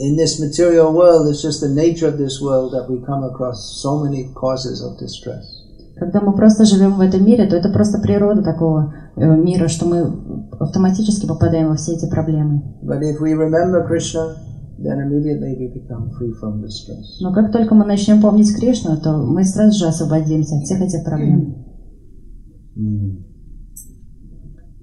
In 0.00 0.16
this 0.16 0.38
material 0.40 0.92
world, 0.94 1.28
it's 1.28 1.42
just 1.44 1.62
the 1.62 1.74
nature 1.74 2.08
of 2.08 2.18
this 2.18 2.40
world 2.40 2.72
that 2.72 2.88
we 2.88 3.00
come 3.00 3.24
across 3.24 3.54
so 3.82 3.98
many 3.98 4.32
causes 4.34 4.80
of 4.82 4.96
distress. 4.98 5.55
Когда 5.98 6.20
мы 6.20 6.34
просто 6.34 6.64
живем 6.66 6.92
в 6.94 7.00
этом 7.00 7.24
мире, 7.24 7.46
то 7.46 7.56
это 7.56 7.70
просто 7.70 7.98
природа 8.00 8.42
такого 8.42 8.94
э, 9.16 9.24
мира, 9.24 9.68
что 9.68 9.86
мы 9.86 10.50
автоматически 10.60 11.26
попадаем 11.26 11.68
во 11.68 11.76
все 11.76 11.94
эти 11.94 12.08
проблемы. 12.08 12.62
Но 17.20 17.32
как 17.32 17.52
только 17.52 17.74
мы 17.74 17.86
начнем 17.86 18.20
помнить 18.20 18.54
Кришну, 18.54 18.98
то 18.98 19.16
мы 19.16 19.42
сразу 19.44 19.78
же 19.78 19.86
освободимся 19.86 20.56
от 20.56 20.64
всех 20.64 20.82
этих 20.82 21.02
проблем. 21.02 21.64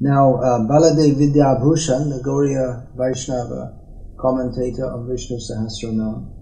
Now, 0.01 0.36
uh, 0.36 0.67
Baladev 0.67 1.15
Vidyabhushan, 1.15 2.10
the 2.10 2.20
Gauriya 2.22 2.88
Vaishnava 2.98 3.84
commentator 4.17 4.86
of 4.86 5.08
Vishnu 5.08 5.38
Sahasranam, 5.38 6.34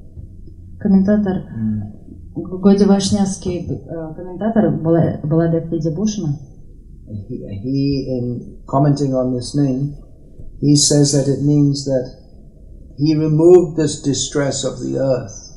Комментатор. 0.79 1.43
Годи 1.43 2.00
Вашнявский, 2.35 3.59
э, 3.59 4.13
комментатор 4.15 4.71
Бала- 4.71 5.19
Баладев 5.23 5.71
Видябушина, 5.71 6.39
he, 7.11 7.43
he, 7.63 8.07
in 8.07 8.63
commenting 8.65 9.13
on 9.13 9.33
this 9.33 9.53
name, 9.55 9.95
he 10.61 10.75
says 10.75 11.11
that 11.13 11.27
it 11.27 11.43
means 11.43 11.85
that 11.85 12.07
he 12.97 13.15
removed 13.15 13.75
this 13.75 14.01
distress 14.01 14.63
of 14.63 14.79
the 14.79 14.97
earth. 14.97 15.51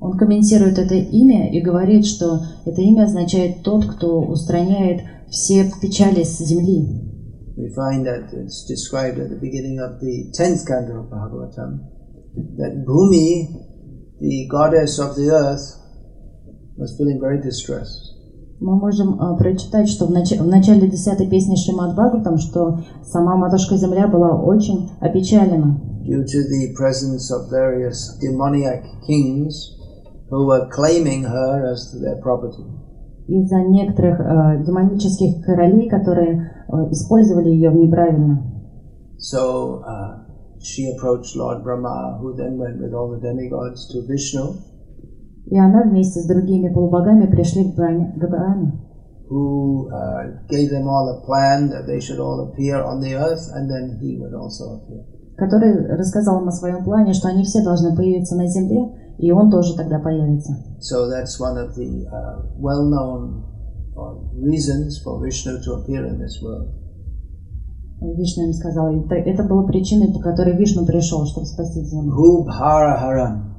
Он 0.00 0.16
комментирует 0.18 0.78
это 0.78 0.94
имя 0.94 1.52
и 1.52 1.60
говорит, 1.60 2.06
что 2.06 2.40
это 2.64 2.80
имя 2.80 3.04
означает 3.04 3.62
тот, 3.62 3.84
кто 3.86 4.20
устраняет 4.20 5.02
все 5.30 5.70
печали 5.80 6.24
с 6.24 6.38
земли. 6.38 7.08
We 7.56 7.68
find 7.68 8.04
that 8.04 8.32
it's 8.32 8.64
described 8.66 9.18
at 9.18 9.28
the 9.28 9.38
beginning 9.38 9.78
of 9.78 10.00
the 10.00 10.32
10th 10.32 10.66
canto 10.66 11.02
of 11.02 11.10
Bhagavatam 11.10 11.80
that 12.56 12.84
Bhumi, 12.84 13.46
the 14.18 14.48
goddess 14.50 14.98
of 14.98 15.14
the 15.16 15.30
earth, 15.30 15.81
was 16.82 16.96
feeling 16.98 17.20
very 17.20 17.40
distressed. 17.40 18.10
Мы 18.60 18.76
можем 18.76 19.20
э, 19.20 19.36
прочитать, 19.38 19.88
что 19.88 20.06
в, 20.06 20.10
нач- 20.12 20.40
в 20.40 20.46
начале 20.46 20.88
десятой 20.88 21.28
песни 21.28 21.56
Шримад 21.56 21.94
Бхагаватам, 21.94 22.38
что 22.38 22.78
сама 23.04 23.36
Матушка 23.36 23.76
Земля 23.76 24.06
была 24.06 24.30
очень 24.40 24.90
опечалена 25.00 25.80
due 26.04 26.24
to 26.24 26.42
the 26.50 26.74
presence 26.74 27.30
of 27.30 27.48
various 27.50 28.18
demoniac 28.20 28.82
kings 29.06 29.54
who 30.30 30.46
were 30.46 30.68
claiming 30.70 31.22
her 31.22 31.70
as 31.72 31.92
their 32.00 32.20
property. 32.20 32.64
из-за 33.28 33.62
некоторых 33.62 34.20
э, 34.20 34.64
демонических 34.66 35.44
королей, 35.44 35.88
которые 35.88 36.50
э, 36.68 36.90
использовали 36.90 37.48
ее 37.48 37.72
неправильно. 37.72 38.42
So 39.18 39.82
uh, 39.86 40.24
she 40.60 40.90
approached 40.90 41.36
Lord 41.36 41.62
Brahma, 41.62 42.18
who 42.20 42.34
then 42.36 42.58
went 42.58 42.80
with 42.80 42.92
all 42.92 43.10
the 43.10 43.20
demigods 43.20 43.88
to 43.92 44.02
Vishnu, 44.06 44.54
И 45.52 45.58
она 45.58 45.82
вместе 45.82 46.20
с 46.20 46.26
другими 46.26 46.72
полубогами 46.72 47.26
пришли 47.26 47.70
к 47.70 47.76
Браме, 47.76 48.72
who 49.28 49.86
uh, 49.90 50.48
gave 50.48 50.70
them 50.70 50.88
all 50.88 51.06
a 51.10 51.26
plan 51.26 51.68
that 51.68 51.86
they 51.86 52.00
should 52.00 52.18
all 52.18 52.48
appear 52.48 52.82
on 52.82 53.00
the 53.02 53.14
earth, 53.14 53.50
and 53.52 53.68
then 53.68 53.98
he 54.00 54.18
would 54.18 54.32
also 54.32 54.80
appear. 54.80 55.04
который 55.36 55.86
рассказал 55.94 56.40
им 56.40 56.48
о 56.48 56.52
своем 56.52 56.82
плане, 56.82 57.12
что 57.12 57.28
они 57.28 57.44
все 57.44 57.62
должны 57.62 57.94
появиться 57.94 58.34
на 58.34 58.46
земле, 58.46 59.14
и 59.18 59.30
он 59.30 59.50
тоже 59.50 59.76
тогда 59.76 59.98
появится. 59.98 60.56
So 60.80 61.10
that's 61.10 61.38
one 61.38 61.58
of 61.58 61.74
the 61.76 62.06
uh, 62.06 62.42
well-known 62.58 63.44
uh, 63.94 64.14
reasons 64.40 65.02
for 65.04 65.20
Vishnu 65.20 65.60
to 65.64 65.74
appear 65.74 66.06
in 66.06 66.18
this 66.18 66.40
world. 66.42 66.70
Вишну 68.00 68.46
им 68.46 68.52
сказал, 68.54 68.88
это, 68.88 69.16
это 69.16 69.44
было 69.44 69.66
причиной, 69.66 70.14
по 70.14 70.20
которой 70.20 70.56
Вишну 70.56 70.86
пришел, 70.86 71.26
чтобы 71.26 71.46
спасти 71.46 71.84
землю. 71.84 72.14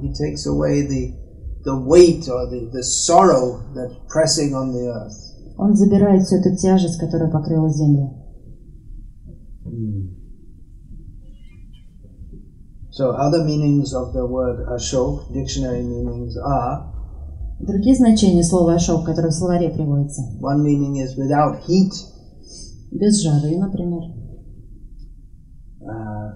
He 0.02 0.12
takes 0.12 0.48
away 0.48 0.88
the 0.88 1.23
the 1.65 1.77
weight 1.77 2.29
or 2.29 2.47
the, 2.51 2.71
the 2.73 2.83
sorrow 2.83 3.63
that's 3.75 3.95
pressing 4.09 4.55
on 4.55 4.73
the 4.73 4.87
earth. 4.89 5.15
Он 5.59 5.75
забирает 5.75 6.23
всю 6.23 6.37
эту 6.37 6.57
тяжесть, 6.57 6.99
которая 6.99 7.31
покрыла 7.31 7.69
землю. 7.71 8.15
So 12.91 13.11
other 13.13 13.45
meanings 13.45 13.93
of 13.95 14.13
the 14.13 14.27
word 14.27 14.67
Ashok, 14.75 15.33
dictionary 15.33 15.83
meanings 15.83 16.37
are 16.37 16.95
Другие 17.61 17.97
значения 17.97 18.45
слова 18.45 18.75
«ашок», 18.75 19.05
которые 19.05 19.31
в 19.31 19.35
словаре 19.35 19.69
приводятся. 19.71 20.23
one 20.41 20.63
meaning 20.63 20.97
is 20.97 21.17
without 21.17 21.61
heat, 21.67 21.93
Без 22.93 23.21
жары, 23.23 23.57
например. 23.59 24.03
uh, 25.83 26.31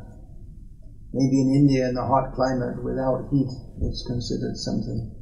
maybe 1.12 1.40
in 1.42 1.54
India 1.54 1.88
in 1.88 1.95
the 1.95 2.02
hot 2.04 2.35
climate, 2.35 2.83
without 2.83 3.28
heat, 3.31 3.49
it's 3.83 4.04
considered 4.07 4.57
something 4.57 5.11
pleasant. 5.11 5.15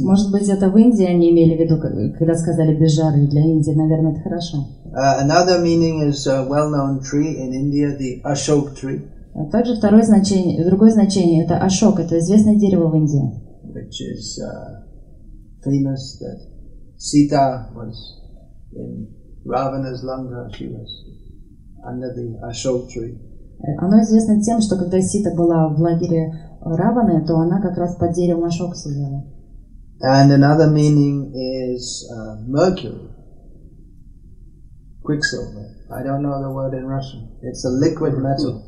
Может 0.00 0.32
быть, 0.32 0.48
это 0.48 0.68
в 0.70 0.76
Индии 0.76 1.04
они 1.04 1.30
имели 1.30 1.56
в 1.56 1.60
виду, 1.60 1.78
когда 2.18 2.34
сказали 2.34 2.74
без 2.76 2.94
жары. 2.94 3.26
Для 3.28 3.42
Индии, 3.42 3.72
наверное, 3.72 4.12
это 4.12 4.22
хорошо. 4.22 4.66
Uh, 4.92 5.20
another 5.22 5.60
meaning 5.62 6.02
is 6.08 6.26
a 6.26 6.44
well-known 6.48 7.00
tree 7.00 7.36
in 7.36 7.52
India, 7.52 7.96
the 7.96 8.22
Ashok 8.24 8.74
tree, 8.74 9.02
А 9.34 9.44
также 9.50 9.76
второе 9.76 10.02
значение, 10.02 10.64
другое 10.64 10.90
значение– 10.90 11.44
это 11.44 11.58
ашок, 11.58 12.00
это 12.00 12.18
известное 12.18 12.56
дерево 12.56 12.88
в 12.88 12.96
Индии. 12.96 13.22
which 13.74 14.00
is 14.00 14.40
uh, 14.42 14.82
famous 15.62 16.18
that 16.20 16.38
Sita 16.96 17.68
was 17.76 17.94
in 18.74 19.06
Ravana's 19.44 20.02
Lanka, 20.02 20.48
she 20.56 20.66
was 20.66 20.88
under 21.86 22.12
the 22.14 22.40
Ashok 22.48 22.88
tree. 22.90 23.16
Э, 23.60 23.76
Оно 23.78 24.00
известно 24.02 24.40
тем, 24.42 24.60
что 24.60 24.76
когда 24.76 25.00
Сита 25.00 25.34
была 25.36 25.68
в 25.68 25.78
лагере 25.80 26.32
Раваны, 26.72 27.24
то 27.26 27.36
она 27.36 27.60
как 27.60 27.76
раз 27.76 27.96
под 27.96 28.12
деревом 28.12 28.44
ашок 28.44 28.76
сидела. 28.76 29.24
And 30.00 30.30
another 30.30 30.70
meaning 30.70 31.32
is 31.34 32.08
uh, 32.12 32.36
mercury, 32.46 33.10
quicksilver. 35.02 35.74
I 35.90 36.02
don't 36.04 36.22
know 36.22 36.40
the 36.40 36.50
word 36.50 36.74
in 36.74 36.86
Russian. 36.86 37.28
It's 37.42 37.64
a 37.64 37.70
liquid 37.70 38.16
metal. 38.18 38.62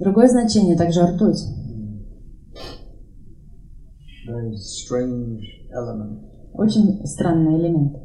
Другое 0.00 0.28
значение 0.28 0.76
также 0.76 1.00
ртуть. 1.06 1.38
Very 4.28 4.54
strange 4.56 5.42
element. 5.72 6.20
Очень 6.52 7.06
странный 7.06 7.56
элемент. 7.58 7.96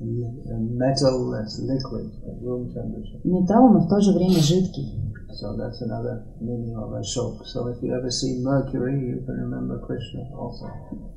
Metal 0.00 1.30
that's 1.30 1.58
liquid 1.60 2.10
at 2.26 2.42
room 2.42 2.72
temperature. 2.72 3.20
Металл, 3.24 3.68
но 3.70 3.80
в 3.80 3.88
то 3.88 4.00
же 4.00 4.12
время 4.12 4.40
жидкий. 4.40 5.13
So 5.34 5.56
that's 5.56 5.80
another 5.82 6.22
meaning 6.40 6.76
of 6.78 6.94
Ashok. 6.94 7.44
So 7.44 7.66
if 7.66 7.82
you 7.82 7.92
ever 7.92 8.08
see 8.08 8.38
mercury, 8.38 8.94
you 8.94 9.18
can 9.26 9.34
remember 9.34 9.80
Krishna 9.82 10.30
also. 10.38 10.70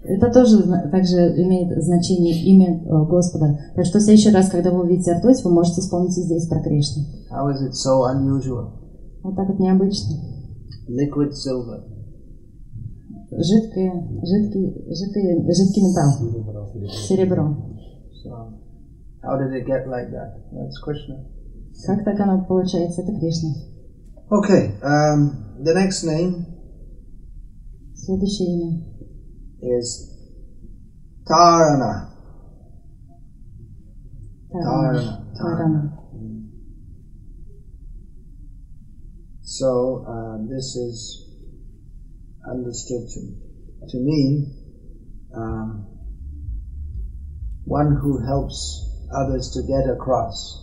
Это 0.04 0.32
тоже 0.34 0.64
также 0.90 1.18
имеет 1.44 1.84
значение 1.84 2.34
имя 2.46 2.82
э, 2.84 3.06
Господа. 3.06 3.60
Так 3.76 3.86
что 3.86 4.00
в 4.00 4.02
следующий 4.02 4.32
раз, 4.32 4.50
когда 4.50 4.72
вы 4.72 4.86
увидите 4.86 5.14
ртуть, 5.14 5.44
вы 5.44 5.52
можете 5.52 5.82
вспомнить 5.82 6.18
и 6.18 6.22
здесь 6.22 6.48
про 6.48 6.62
Кришну. 6.62 7.04
How 7.32 7.52
is 7.52 7.62
it 7.62 7.74
so 7.74 8.10
unusual? 8.10 8.72
Вот 9.22 9.36
так 9.36 9.50
вот 9.50 9.60
необычно. 9.60 10.16
Liquid 10.90 11.34
silver. 11.34 11.84
Жидкое, 13.30 14.08
жидкий, 14.24 14.84
жидкий, 14.96 15.54
жидкий 15.54 15.84
металл. 15.84 16.90
Серебро. 16.90 17.56
So 18.26 18.54
how 19.22 19.38
did 19.38 19.54
it 19.54 19.68
get 19.68 19.88
like 19.88 20.10
that? 20.10 20.38
That's 20.52 20.74
Krishna. 20.84 21.24
Как 21.86 22.04
так 22.04 22.20
оно 22.20 22.44
получается? 22.46 23.04
Это 23.04 23.14
Кришна. 23.20 23.77
Okay, 24.31 24.75
um, 24.83 25.63
the 25.63 25.75
next 25.75 26.03
name 26.05 26.47
Следующее 27.95 28.49
имя. 28.49 28.83
is 29.61 30.09
Tarana. 31.29 32.09
Тарана. 34.51 35.25
Тарана. 35.35 35.93
Тарана. 35.93 36.03
So 39.43 40.03
uh, 40.09 40.39
this 40.49 40.75
is 40.77 41.29
understood 42.51 43.07
to, 43.07 43.21
to 43.89 43.99
mean 43.99 44.51
um, 45.37 45.85
one 47.65 47.95
who 48.01 48.19
helps 48.25 48.89
others 49.15 49.51
to 49.55 49.63
get 49.63 49.87
across. 49.93 50.59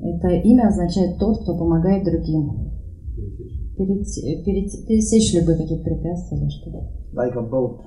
Это 0.00 0.28
имя 0.28 0.68
означает 0.68 1.18
тот, 1.18 1.42
кто 1.42 1.56
помогает 1.56 2.04
другим. 2.04 2.69
Пересечь. 3.15 3.59
Перейти- 3.77 4.43
перейти- 4.43 4.85
пересечь 4.85 5.33
любые 5.33 5.57
какие-то 5.57 5.83
препятствия 5.83 6.37
или 6.37 6.49
что-то. 6.49 6.91
like 7.13 7.35
a 7.35 7.41
boat. 7.41 7.81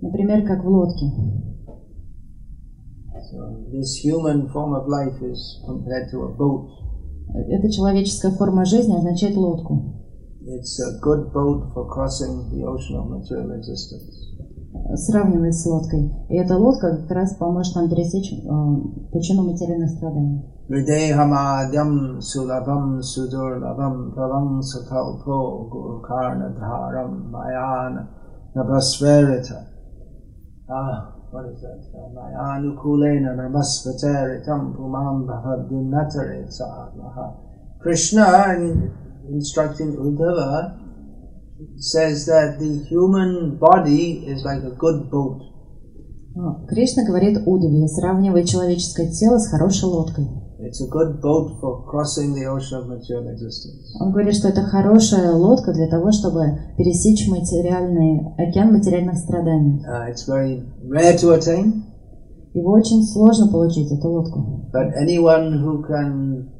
Например, 0.00 0.46
как 0.46 0.64
в 0.64 0.68
лодке. 0.68 1.06
So 3.30 3.66
this 3.72 3.98
human 4.04 4.46
form 4.52 4.72
of 4.74 4.86
life 4.86 5.20
is 5.22 5.38
compared 5.66 6.10
to 6.12 6.22
a 6.22 6.36
boat. 6.36 6.68
Эта 7.48 7.70
человеческая 7.70 8.32
форма 8.32 8.64
жизни 8.64 8.94
означает 8.96 9.36
лодку. 9.36 9.94
It's 10.42 10.80
a 10.80 10.98
good 11.04 11.32
boat 11.32 11.74
for 11.74 11.86
crossing 11.88 12.48
the 12.50 12.62
ocean 12.64 12.96
of 12.96 13.10
material 13.10 13.58
existence. 13.58 14.27
Сравнивает 14.94 15.54
с 15.54 15.64
лодкой. 15.66 16.12
И 16.28 16.36
эта 16.36 16.56
лодка 16.56 16.96
как 16.96 17.10
раз 17.10 17.34
поможет 17.36 17.74
нам 17.74 17.88
пересечь 17.88 18.32
э, 18.32 18.46
пучину 19.12 19.44
материальных 19.44 19.90
страданий. 19.90 20.44
Ah? 30.70 31.14
Uh, 31.30 31.46
in 38.56 38.92
instructing 39.30 39.96
Uddhava, 39.96 40.78
says 41.78 42.26
that 42.26 42.58
the 42.58 42.84
human 42.88 43.58
body 43.58 44.26
is 44.26 44.44
like 44.44 44.62
a 44.62 44.74
good 44.76 45.10
boat. 45.10 45.42
А, 46.36 46.66
Кришна 46.66 47.04
говорит 47.04 47.42
Удове, 47.46 47.88
сравнивая 47.88 48.44
человеческое 48.44 49.10
тело 49.10 49.38
с 49.38 49.48
хорошей 49.48 49.86
лодкой. 49.86 50.28
It's 50.60 50.80
a 50.80 50.88
good 50.88 51.20
boat 51.20 51.60
for 51.60 51.84
crossing 51.86 52.34
the 52.34 52.46
ocean 52.46 52.80
of 52.80 52.88
material 52.88 53.28
existence. 53.32 53.94
Он 54.00 54.10
говорит, 54.10 54.34
что 54.34 54.48
это 54.48 54.62
хорошая 54.62 55.32
лодка 55.32 55.72
для 55.72 55.88
того, 55.88 56.10
чтобы 56.12 56.74
пересечь 56.76 57.28
материальный 57.28 58.34
океан 58.36 58.72
материальных 58.72 59.18
страданий. 59.18 59.82
Uh, 59.86 60.10
it's 60.10 60.26
very 60.26 60.64
rare 60.84 61.16
to 61.16 61.32
attain, 61.32 61.84
Его 62.54 62.72
очень 62.72 63.04
сложно 63.04 63.48
получить, 63.48 63.92
эту 63.92 64.08
лодку. 64.08 64.68
But 64.72 64.94
anyone 64.96 65.60
who 65.62 65.82
can 65.86 66.50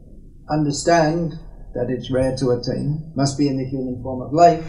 understand 0.49 1.33
that 1.75 1.91
it's 1.91 2.11
rare 2.11 2.37
to 2.37 2.51
attain 2.51 3.13
must 3.17 3.37
be 3.37 3.49
in 3.49 3.57
the 3.57 3.65
human 3.65 4.01
form 4.03 4.23
of 4.23 4.33
life. 4.33 4.65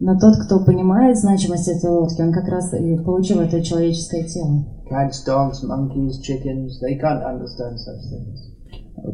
Но 0.00 0.16
тот, 0.18 0.36
кто 0.36 0.64
понимает 0.64 1.18
значимость 1.18 1.68
этой 1.68 1.90
лодки, 1.90 2.22
он 2.22 2.32
как 2.32 2.46
раз 2.48 2.72
и 2.72 2.96
получил 2.98 3.40
это 3.40 3.62
человеческое 3.62 4.24
тело. 4.24 4.64
Cats, 4.90 5.26
dogs, 5.26 5.62
monkeys, 5.64 6.20
chickens, 6.22 6.80
they 6.80 6.98
can't 7.00 7.24
understand 7.24 7.76
such 7.78 8.00
things. 8.10 8.48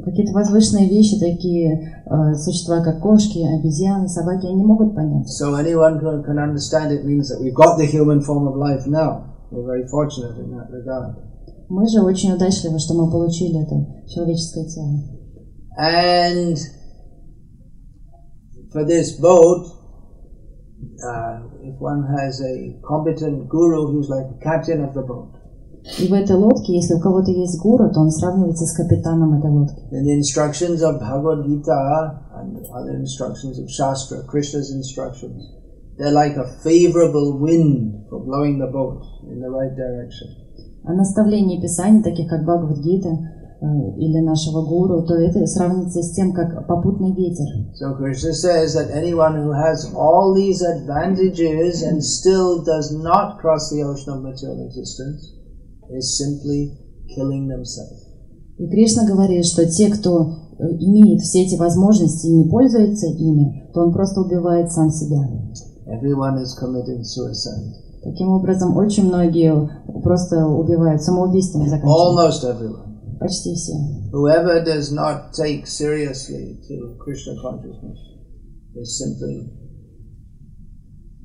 Какие-то 0.05 0.33
возвышенные 0.33 0.88
вещи, 0.88 1.18
такие 1.18 2.03
э, 2.07 2.35
существа, 2.35 2.83
как 2.83 3.01
кошки, 3.01 3.38
обезьяны, 3.38 4.09
собаки, 4.09 4.47
они 4.47 4.57
не 4.57 4.64
могут 4.64 4.94
понять. 4.94 5.27
So 5.29 5.55
anyone 5.55 6.01
who 6.01 6.23
can 6.23 6.38
understand 6.38 6.90
it 6.90 7.05
means 7.05 7.29
that 7.29 7.40
we've 7.40 7.55
got 7.55 7.79
the 7.79 7.87
human 7.87 8.20
form 8.20 8.47
of 8.47 8.57
life 8.57 8.87
now. 8.87 9.35
We're 9.51 9.64
very 9.64 9.87
fortunate 9.88 10.38
in 10.38 10.51
that 10.53 10.70
regard. 10.70 11.16
Мы 11.68 11.88
же 11.88 12.03
очень 12.03 12.33
удачливы, 12.33 12.79
что 12.79 12.94
мы 12.94 13.11
получили 13.11 13.62
это 13.62 14.07
человеческое 14.07 14.66
тело. 14.66 15.01
And 15.79 16.59
for 18.73 18.85
this 18.85 19.18
boat, 19.18 19.66
uh, 21.04 21.39
if 21.63 21.76
one 21.80 22.04
has 22.18 22.42
a 22.42 22.76
competent 22.86 23.50
guru, 23.50 23.98
he's 23.98 24.10
like 24.10 24.28
the 24.30 24.39
captain 24.44 24.84
of 24.84 24.94
the 24.94 25.02
boat. 25.02 25.36
И 25.98 26.08
в 26.08 26.13
этой 26.13 26.36
лодке, 26.36 26.76
если 26.76 26.96
у 26.96 27.00
кого-то 27.00 27.32
есть 27.32 27.60
гуру, 27.62 27.89
то 27.92 28.02
он 28.02 28.12
сравнивается 28.12 28.65
с 28.65 28.74
капитаном 28.74 29.39
этой 29.39 29.50
лодки. 29.50 29.82
And 29.92 30.06
the 30.06 30.13
instructions 30.13 30.82
of 30.82 31.00
Bhagavad 31.00 31.46
Gita 31.46 32.20
and 32.36 32.65
other 32.74 32.96
instructions 32.98 33.58
of 33.60 33.70
Shastra, 33.70 34.24
Krishna's 34.28 34.72
instructions, 34.72 35.42
they're 35.98 36.12
like 36.12 36.36
a 36.38 36.48
favorable 36.63 37.39
wind 37.39 38.08
for 38.10 38.20
blowing 38.20 38.60
the 38.60 38.68
boat 38.68 39.04
in 39.32 39.39
the 39.39 39.50
right 39.50 39.76
direction. 39.76 40.28
А 40.84 40.94
наставления 40.94 41.62
Писаний, 41.62 42.04
таких 42.04 42.30
как 42.30 42.44
Бхагавадгита 42.44 43.10
э, 43.10 43.33
или 43.96 44.20
нашего 44.20 44.62
гуру, 44.62 45.03
то 45.07 45.14
это 45.14 45.46
сравнится 45.46 46.03
с 46.03 46.12
тем, 46.12 46.33
как 46.33 46.66
попутный 46.66 47.12
ветер. 47.14 47.46
So 47.74 47.96
Krishna 47.96 48.33
says 48.33 48.74
that 48.74 48.90
anyone 48.90 49.37
who 49.37 49.53
has 49.53 49.92
all 49.94 50.35
these 50.35 50.62
advantages 50.62 51.83
and 51.83 52.03
still 52.03 52.62
does 52.64 52.92
not 52.92 53.38
cross 53.40 53.70
the 53.70 53.83
ocean 53.83 54.14
of 54.14 54.22
material 54.22 54.66
existence 54.66 55.33
is 55.90 56.18
simply 56.18 56.72
killing 57.14 57.48
themselves. 57.48 58.05
И 58.59 58.68
Кришна 58.68 59.05
говорит, 59.05 59.44
что 59.46 59.66
те, 59.66 59.88
кто 59.88 60.31
э, 60.59 60.64
имеет 60.79 61.22
все 61.22 61.44
эти 61.44 61.57
возможности 61.57 62.27
и 62.27 62.35
не 62.35 62.48
пользуется 62.48 63.07
ими, 63.07 63.70
то 63.72 63.81
он 63.81 63.92
просто 63.92 64.20
убивает 64.20 64.70
сам 64.72 64.90
себя. 64.90 65.18
Everyone 65.87 66.40
is 66.40 66.55
committing 66.61 67.03
suicide. 67.03 67.85
Таким 68.03 68.29
образом, 68.29 68.77
очень 68.77 69.07
многие 69.07 69.70
просто 70.03 70.46
убивают 70.46 71.03
самоубийством. 71.03 71.62
Almost 71.62 72.44
everyone. 72.44 72.94
Почти 73.18 73.55
все. 73.55 73.72
Whoever 74.12 74.64
does 74.64 74.92
not 74.92 75.33
take 75.33 75.66
seriously 75.66 76.59
to 76.68 76.96
Krishna 76.98 77.35
consciousness 77.40 77.98
is 78.74 78.98
simply 78.98 79.50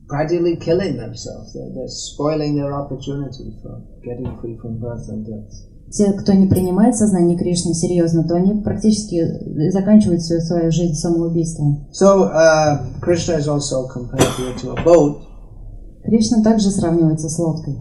practically 0.08 0.58
killing 0.58 0.98
themselves. 0.98 1.54
They're, 1.54 1.70
they're 1.74 1.88
spoiling 1.88 2.56
their 2.56 2.74
opportunity 2.74 3.54
for 3.62 3.82
getting 4.04 4.38
free 4.42 4.58
from 4.62 4.80
birth 4.80 5.08
and 5.10 5.26
death. 5.26 5.54
Те, 5.92 6.14
кто 6.14 6.34
не 6.34 6.48
принимает 6.48 6.96
сознание 6.96 7.36
Кришны 7.36 7.74
серьезно, 7.74 8.28
то 8.28 8.36
они 8.36 8.62
практически 8.62 9.26
заканчивают 9.72 10.22
всю 10.22 10.40
свою 10.40 10.72
жизнь 10.72 10.94
самоубийством. 10.94 11.88
So 11.92 12.26
uh, 12.32 13.00
Krishna 13.02 13.38
is 13.38 13.48
also 13.48 13.88
compared 13.88 14.22
here 14.38 14.54
to 14.62 14.72
a 14.74 14.84
boat. 14.84 15.24
Кришна 16.04 16.44
также 16.44 16.70
сравнивается 16.70 17.28
с 17.28 17.40
лодкой. 17.40 17.76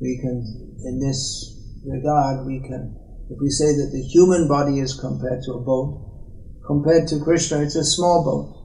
We 0.00 0.20
can, 0.20 0.44
in 0.84 1.00
this 1.00 1.53
regard, 1.85 2.45
we 2.45 2.59
can, 2.59 2.95
if 3.29 3.37
we 3.39 3.49
say 3.49 3.75
that 3.75 3.91
the 3.91 4.01
human 4.01 4.47
body 4.47 4.79
is 4.79 4.93
compared 4.93 5.43
to 5.45 5.53
a 5.53 5.61
boat, 5.61 6.61
compared 6.65 7.07
to 7.09 7.19
Krishna, 7.19 7.61
it's 7.61 7.75
a 7.75 7.83
small 7.83 8.23
boat. 8.23 8.55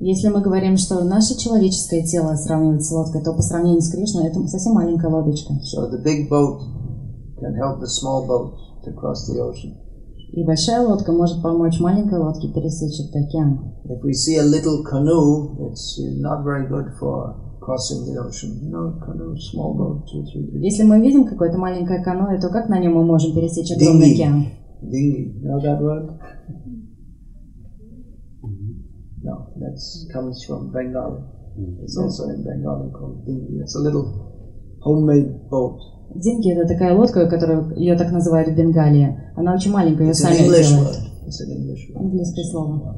Если 0.00 0.28
мы 0.28 0.40
говорим, 0.40 0.76
что 0.76 1.04
наше 1.04 1.36
человеческое 1.36 2.02
тело 2.04 2.34
сравнивается 2.34 2.88
с 2.88 2.92
лодкой, 2.92 3.22
то 3.22 3.34
по 3.34 3.42
сравнению 3.42 3.82
с 3.82 3.90
Кришной 3.90 4.28
это 4.28 4.46
совсем 4.48 4.72
маленькая 4.72 5.10
лодочка. 5.10 5.52
So 5.52 5.90
the 5.90 6.02
big 6.02 6.28
boat 6.30 6.60
can 7.38 7.54
help 7.54 7.80
the 7.80 7.86
small 7.86 8.26
boat 8.26 8.56
to 8.84 8.92
cross 8.94 9.28
the 9.28 9.38
ocean. 9.38 9.76
И 10.32 10.44
большая 10.44 10.80
лодка 10.80 11.12
может 11.12 11.42
помочь 11.42 11.78
маленькой 11.78 12.18
лодке 12.18 12.48
пересечь 12.48 13.00
этот 13.00 13.16
океан. 13.16 13.74
If 13.84 14.02
we 14.02 14.12
see 14.12 14.38
a 14.38 14.44
little 14.44 14.82
canoe, 14.82 15.68
it's 15.68 16.00
not 16.20 16.42
very 16.42 16.66
good 16.66 16.96
for 16.98 17.45
crossing 17.67 18.07
the 18.07 18.15
ocean. 18.23 18.63
You 18.63 18.71
know, 18.71 18.95
canoe, 19.03 19.35
small 19.35 19.75
boat, 19.75 20.07
two, 20.07 20.23
three 20.31 20.47
people. 20.47 20.63
Если 20.63 20.83
мы 20.83 21.01
видим 21.01 21.27
какое-то 21.27 21.57
маленькое 21.57 22.01
каноэ, 22.01 22.39
то 22.39 22.47
как 22.47 22.69
на 22.69 22.79
нем 22.79 22.93
мы 22.93 23.03
можем 23.03 23.35
пересечь 23.35 23.71
огромный 23.75 24.13
океан? 24.13 24.45
Dinghy, 24.81 25.35
know 25.43 25.59
that 25.59 25.81
word? 25.81 26.07
No, 29.21 29.51
that 29.59 29.75
comes 30.13 30.45
from 30.47 30.71
Bengali. 30.71 31.19
It's 31.83 31.97
also 31.97 32.29
in 32.29 32.43
Bengali 32.43 32.89
called 32.91 33.25
dinghy. 33.25 33.59
It's 33.59 33.75
a 33.75 33.81
little 33.81 34.79
homemade 34.81 35.49
boat. 35.49 35.81
Динги 36.15 36.53
это 36.53 36.65
такая 36.65 36.95
лодка, 36.95 37.27
которую 37.27 37.75
ее 37.75 37.97
так 37.97 38.11
называют 38.13 38.47
в 38.47 38.55
Бенгалии. 38.55 39.19
Она 39.35 39.53
очень 39.53 39.71
маленькая, 39.71 40.07
ее 40.07 40.13
сами 40.13 40.37
делают. 40.37 40.65
Английское 41.95 42.43
слово. 42.45 42.95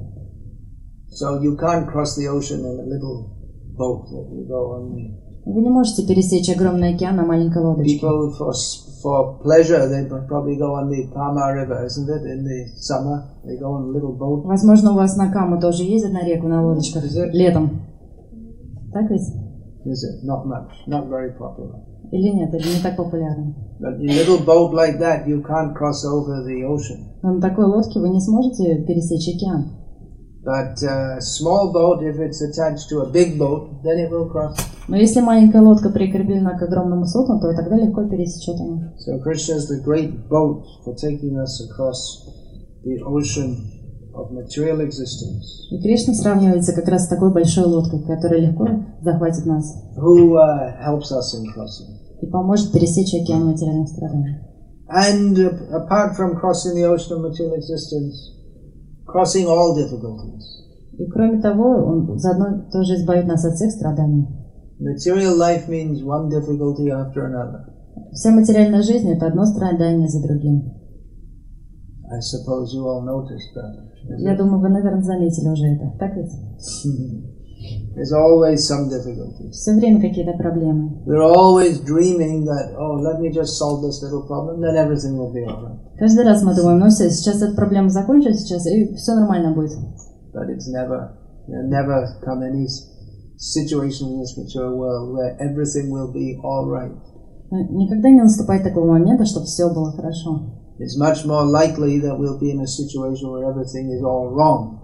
So 1.11 1.41
you 1.41 1.57
can't 1.57 1.87
cross 1.87 2.15
the 2.15 2.27
ocean 2.27 2.59
in 2.59 2.79
a 2.79 2.85
little 2.85 3.38
Вы 5.45 5.61
не 5.61 5.69
можете 5.69 6.05
пересечь 6.05 6.49
огромный 6.49 6.93
океан 6.95 7.15
на 7.15 7.25
маленькой 7.25 7.63
лодочке. 7.63 7.95
People 7.95 8.31
for 8.37 8.51
for 9.01 9.39
pleasure, 9.41 9.87
they 9.87 10.05
probably 10.27 10.57
go 10.57 10.75
on 10.75 10.89
the 10.89 11.07
Kama 11.13 11.53
River, 11.53 11.85
isn't 11.85 12.09
it? 12.09 12.23
In 12.25 12.43
the 12.43 12.67
summer, 12.75 13.23
they 13.45 13.57
go 13.57 13.71
on 13.73 13.83
a 13.83 13.87
little 13.87 14.11
boat. 14.17 14.45
Возможно, 14.45 14.91
у 14.91 14.95
вас 14.95 15.15
на 15.15 15.31
Каму 15.31 15.59
тоже 15.59 15.83
ездят 15.83 16.11
на 16.11 16.25
реку 16.25 16.47
на 16.47 16.65
лодочках 16.65 17.03
летом. 17.33 17.81
Так 18.91 19.09
ведь? 19.09 19.21
Is 19.85 20.03
it? 20.03 20.23
Not 20.25 20.45
much, 20.45 20.71
not 20.87 21.07
very 21.07 21.31
popular. 21.37 21.79
Или 22.11 22.29
нет? 22.29 22.53
Или 22.53 22.75
не 22.75 22.81
так 22.83 22.97
популярно? 22.97 23.55
But 23.79 24.01
in 24.01 24.09
a 24.09 24.13
little 24.13 24.43
boat 24.45 24.73
like 24.73 24.99
that, 24.99 25.25
you 25.25 25.41
can't 25.41 25.73
cross 25.73 26.03
over 26.03 26.43
the 26.43 26.65
ocean. 26.65 27.05
Но 27.21 27.33
на 27.33 27.41
такой 27.41 27.65
лодке 27.65 27.99
вы 27.99 28.09
не 28.09 28.19
сможете 28.19 28.83
пересечь 28.83 29.33
океан. 29.33 29.69
But 30.43 30.81
uh, 30.83 31.19
small 31.19 31.73
boat, 31.73 32.01
if 32.01 32.15
it's 32.17 32.41
attached 32.41 32.87
to 32.89 33.01
a 33.01 33.09
big 33.09 33.37
boat, 33.37 33.83
then 33.83 33.99
it 33.99 34.09
will 34.09 34.29
cross. 34.29 34.57
Но 34.87 34.95
если 34.95 35.19
маленькая 35.21 35.61
лодка 35.61 35.89
прикреплена 35.89 36.57
к 36.57 36.61
огромному 36.63 37.05
судну, 37.05 37.39
то 37.41 37.53
тогда 37.53 37.75
легко 37.75 38.03
пересечет 38.07 38.59
она. 38.59 38.93
So 38.97 39.19
Krishna 39.21 39.55
is 39.57 39.67
the 39.67 39.83
great 39.83 40.29
boat 40.29 40.63
for 40.85 40.95
taking 40.95 41.37
us 41.37 41.61
across 41.69 42.25
the 42.83 43.01
ocean 43.05 43.57
of 44.15 44.31
material 44.31 44.79
existence. 44.81 45.67
И 45.71 45.81
Кришна 45.81 46.13
сравнивается 46.13 46.73
как 46.73 46.87
раз 46.87 47.05
с 47.05 47.09
такой 47.09 47.33
большой 47.33 47.65
лодкой, 47.65 48.01
которая 48.03 48.39
легко 48.39 48.65
захватит 49.01 49.45
нас 49.45 49.75
Who 49.97 50.35
uh, 50.35 50.79
helps 50.81 51.11
us 51.11 51.35
in 51.35 51.43
crossing? 51.53 51.99
и 52.21 52.27
поможет 52.27 52.71
пересечь 52.71 53.13
океан 53.13 53.45
материальных 53.45 53.89
страданий. 53.89 54.37
And 54.89 55.37
uh, 55.37 55.83
apart 55.83 56.15
from 56.15 56.39
crossing 56.39 56.75
the 56.75 56.85
ocean 56.85 57.17
of 57.17 57.21
material 57.21 57.55
existence, 57.55 58.38
crossing 59.11 59.47
all 59.47 59.75
difficulties. 59.75 60.43
И 60.97 61.05
кроме 61.07 61.41
того, 61.41 61.85
он 61.85 62.19
заодно 62.19 62.69
тоже 62.71 62.95
избавит 62.95 63.25
нас 63.25 63.45
от 63.45 63.53
всех 63.53 63.71
страданий. 63.71 64.27
Material 64.79 65.37
life 65.37 65.67
means 65.67 66.03
one 66.03 66.29
difficulty 66.29 66.89
after 66.89 67.25
another. 67.25 67.65
Вся 68.13 68.31
материальная 68.31 68.81
жизнь– 68.81 69.09
это 69.11 69.27
одно 69.27 69.45
страдание 69.45 70.07
за 70.07 70.21
другим. 70.21 70.73
I 72.11 72.19
suppose 72.19 72.73
you 72.73 72.85
all 72.85 73.03
noticed 73.03 73.53
that. 73.55 73.89
Я 74.19 74.35
думаю, 74.35 74.59
вы, 74.61 74.69
наверное, 74.69 75.03
заметили 75.03 75.49
уже 75.49 75.67
это. 75.67 75.93
Так 75.99 76.15
ведь? 76.15 76.31
There's 77.95 78.13
always 78.13 78.65
some 78.65 78.89
difficulties. 78.89 79.51
Все 79.51 79.73
время 79.75 80.01
какие-то 80.01 80.33
проблемы. 80.33 81.03
We're 81.05 81.21
always 81.21 81.81
dreaming 81.81 82.45
that, 82.45 82.73
oh, 82.77 82.99
let 83.01 83.19
me 83.19 83.29
just 83.31 83.57
solve 83.57 83.81
this 83.83 84.01
little 84.01 84.25
problem, 84.25 84.61
then 84.61 84.75
everything 84.75 85.17
will 85.17 85.33
be 85.33 85.43
all 85.43 85.61
right. 85.63 85.79
Каждый 85.99 86.23
раз 86.23 86.41
мы 86.43 86.55
думаем, 86.55 86.79
ну 86.79 86.89
все, 86.89 87.09
сейчас 87.09 87.41
эта 87.41 87.53
проблема 87.55 87.89
закончится 87.89 88.41
сейчас, 88.41 88.65
и 88.67 88.95
все 88.95 89.15
нормально 89.15 89.53
будет. 89.53 89.77
But 90.33 90.49
it's 90.49 90.67
never, 90.71 91.17
never 91.47 92.05
come 92.23 92.41
any 92.41 92.67
situation 93.37 94.07
in 94.13 94.19
this 94.21 94.37
material 94.37 94.77
world 94.77 95.13
where 95.13 95.35
everything 95.41 95.89
will 95.89 96.11
be 96.13 96.39
all 96.41 96.69
right. 96.69 96.95
Никогда 97.51 98.09
не 98.09 98.21
наступает 98.21 98.63
такого 98.63 98.85
момента, 98.85 99.25
чтобы 99.25 99.47
все 99.47 99.69
было 99.73 99.91
хорошо. 99.91 100.55
It's 100.79 100.97
much 100.97 101.25
more 101.25 101.45
likely 101.45 101.99
that 101.99 102.17
we'll 102.17 102.39
be 102.39 102.51
in 102.51 102.61
a 102.61 102.67
situation 102.67 103.31
where 103.31 103.43
everything 103.43 103.91
is 103.91 104.01
all 104.01 104.29
wrong. 104.29 104.79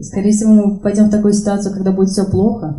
Скорее 0.00 0.32
всего, 0.32 0.52
мы 0.52 0.80
пойдем 0.80 1.06
в 1.06 1.10
такую 1.10 1.32
ситуацию, 1.32 1.72
когда 1.72 1.92
будет 1.92 2.08
все 2.08 2.24
плохо. 2.24 2.74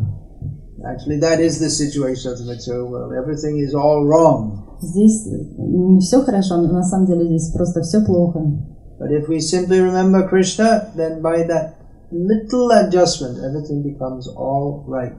Actually, 0.84 1.22
that 1.22 1.40
is 1.40 1.60
the 1.60 1.70
situation 1.70 2.34
of 2.34 2.38
the 2.38 2.46
material 2.46 2.90
world. 2.90 3.14
Everything 3.14 3.58
is 3.60 3.74
all 3.74 4.06
wrong. 4.06 4.65
Здесь 4.82 5.26
не 5.58 6.00
все 6.00 6.22
хорошо, 6.22 6.58
но 6.58 6.72
на 6.74 6.84
самом 6.84 7.06
деле 7.08 7.26
здесь 7.26 7.52
просто 7.52 7.82
все 7.82 8.04
плохо. 8.06 8.40
But 9.00 9.12
if 9.12 9.28
we 9.28 9.40
simply 9.40 9.80
remember 9.82 10.28
Krishna, 10.30 10.88
then 10.96 11.22
by 11.22 11.46
that 11.48 11.74
little 12.12 12.72
adjustment, 12.72 13.38
everything 13.44 13.84
becomes 13.84 14.28
all 14.36 14.84
right. 14.88 15.14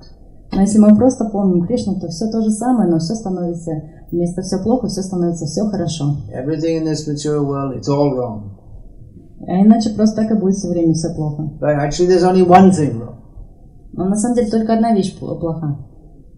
Но 0.53 0.61
если 0.63 0.79
мы 0.79 0.95
просто 0.97 1.25
помним 1.27 1.67
Кришну, 1.67 1.99
то 2.01 2.09
все 2.09 2.31
то 2.31 2.41
же 2.41 2.51
самое, 2.51 2.89
но 2.89 2.99
все 2.99 3.15
становится, 3.15 3.73
вместо 4.11 4.43
все 4.43 4.63
плохо, 4.63 4.87
все 4.87 5.03
становится 5.03 5.45
все 5.47 5.67
хорошо. 5.67 6.17
Everything 6.33 6.79
in 6.81 6.85
this 6.85 7.07
material 7.07 7.45
world, 7.45 7.77
it's 7.77 7.89
all 7.89 8.15
wrong. 8.15 8.53
А 9.47 9.61
иначе 9.61 9.91
просто 9.91 10.23
так 10.23 10.31
и 10.31 10.35
будет 10.41 10.55
все 10.57 10.69
время 10.69 10.95
все 10.95 11.13
плохо. 11.15 11.51
But 11.61 11.77
actually, 11.77 12.07
there's 12.07 12.25
only 12.25 12.47
one 12.47 12.71
thing 12.71 12.99
wrong, 12.99 13.17
Но 13.93 14.05
на 14.07 14.17
самом 14.17 14.37
деле 14.37 14.51
только 14.51 14.75
одна 14.75 14.95
вещь 14.95 15.19
пл- 15.21 15.39
плоха. 15.39 15.77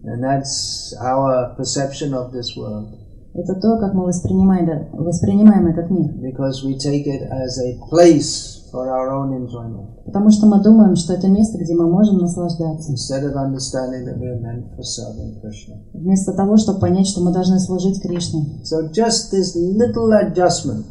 and 0.03 0.23
that's 0.23 0.93
our 1.01 1.55
perception 1.57 2.13
of 2.13 2.31
this 2.33 2.55
world. 2.57 2.87
Это 3.33 3.53
то, 3.55 3.77
как 3.77 3.93
мы 3.93 4.05
воспринимаем, 4.05 4.87
воспринимаем 4.93 5.67
этот 5.67 5.89
мир. 5.91 6.11
Because 6.15 6.63
we 6.65 6.75
take 6.77 7.05
it 7.05 7.21
as 7.29 7.57
a 7.59 7.77
place 7.89 8.59
for 8.71 8.87
our 8.89 9.09
own 9.11 9.33
enjoyment, 9.33 9.87
Потому 10.05 10.29
что 10.31 10.47
мы 10.47 10.61
думаем, 10.61 10.95
что 10.95 11.13
это 11.13 11.27
место, 11.27 11.57
где 11.57 11.73
мы 11.75 11.87
можем 11.89 12.17
наслаждаться. 12.17 12.91
instead 12.91 13.23
of 13.23 13.35
understanding 13.35 14.05
that 14.05 14.17
we 14.19 14.27
are 14.27 14.39
meant 14.39 14.65
for 14.75 14.83
serving 14.83 15.39
Krishna. 15.41 15.75
Вместо 15.93 16.33
того, 16.33 16.57
чтобы 16.57 16.79
понять, 16.79 17.07
что 17.07 17.21
мы 17.21 17.31
должны 17.31 17.59
служить 17.59 18.01
Кришне. 18.01 18.61
So 18.63 18.89
just 18.91 19.31
this 19.31 19.55
little 19.55 20.11
adjustment 20.13 20.85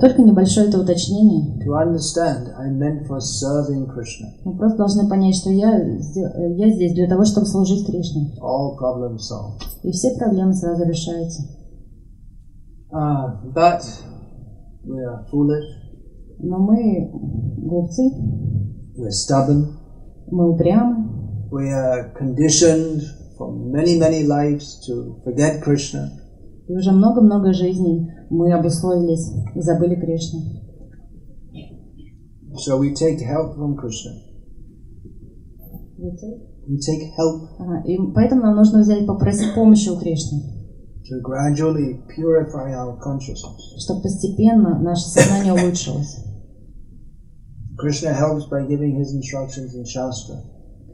Только 0.00 0.22
небольшое 0.22 0.68
это 0.68 0.80
уточнение. 0.80 1.56
to 1.64 1.72
understand 1.76 2.48
I'm 2.58 2.78
meant 2.78 3.06
for 3.06 3.20
serving 3.20 3.86
Krishna. 3.86 4.26
Мы 4.44 4.56
просто 4.56 4.78
должны 4.78 5.08
понять, 5.08 5.36
что 5.36 5.50
я, 5.50 5.78
э, 5.78 6.54
я 6.56 6.70
здесь 6.70 6.94
для 6.94 7.08
того, 7.08 7.24
чтобы 7.24 7.46
служить 7.46 7.86
Кришне. 7.86 8.34
All 8.40 8.76
problems 8.76 9.18
solved. 9.30 9.62
И 9.84 9.92
все 9.92 10.16
проблемы 10.16 10.52
сразу 10.52 10.84
решаются. 10.84 11.42
Ah, 12.92 13.40
but 13.54 13.82
we 14.84 14.98
are 14.98 15.24
foolish, 15.30 15.64
Но 16.38 16.58
мы 16.58 17.10
глупцы, 17.58 18.02
we're 18.98 19.10
stubborn, 19.10 19.66
мы 20.30 20.50
упрямы, 20.50 21.48
we 21.52 21.70
are 21.70 22.12
conditioned 22.18 23.02
for 23.38 23.52
many, 23.52 23.98
many 23.98 24.24
lives 24.26 24.80
to 24.86 25.22
forget 25.24 25.62
Krishna. 25.62 26.10
и 26.66 26.72
уже 26.72 26.92
много-много 26.92 27.52
жизней 27.52 28.10
мы 28.34 28.52
обусловились 28.52 29.30
и 29.54 29.60
забыли 29.60 29.94
Кришну. 29.94 30.40
So 32.56 32.78
we 32.78 32.94
take 32.94 33.20
help 33.20 33.56
from 33.56 33.76
Krishna. 33.76 34.12
We 36.66 36.78
take 36.78 37.10
help 37.16 37.48
Ага, 37.58 37.82
И 37.86 37.96
поэтому 38.14 38.42
нам 38.42 38.56
нужно 38.56 38.80
взять, 38.80 39.06
попросить 39.06 39.54
помощи 39.54 39.88
у 39.88 39.98
Кришны, 39.98 40.40
to 41.04 41.20
gradually 41.22 42.00
purify 42.16 42.72
our 42.72 42.98
consciousness. 42.98 43.78
чтобы 43.78 44.02
постепенно 44.02 44.78
наше 44.80 45.08
сознание 45.08 45.52
улучшилось. 45.52 46.24
Krishna 47.76 48.12
helps 48.12 48.46
by 48.48 48.66
giving 48.68 48.96
his 48.96 49.12
instructions 49.14 49.74
in 49.74 49.84
Shastra. 49.84 50.36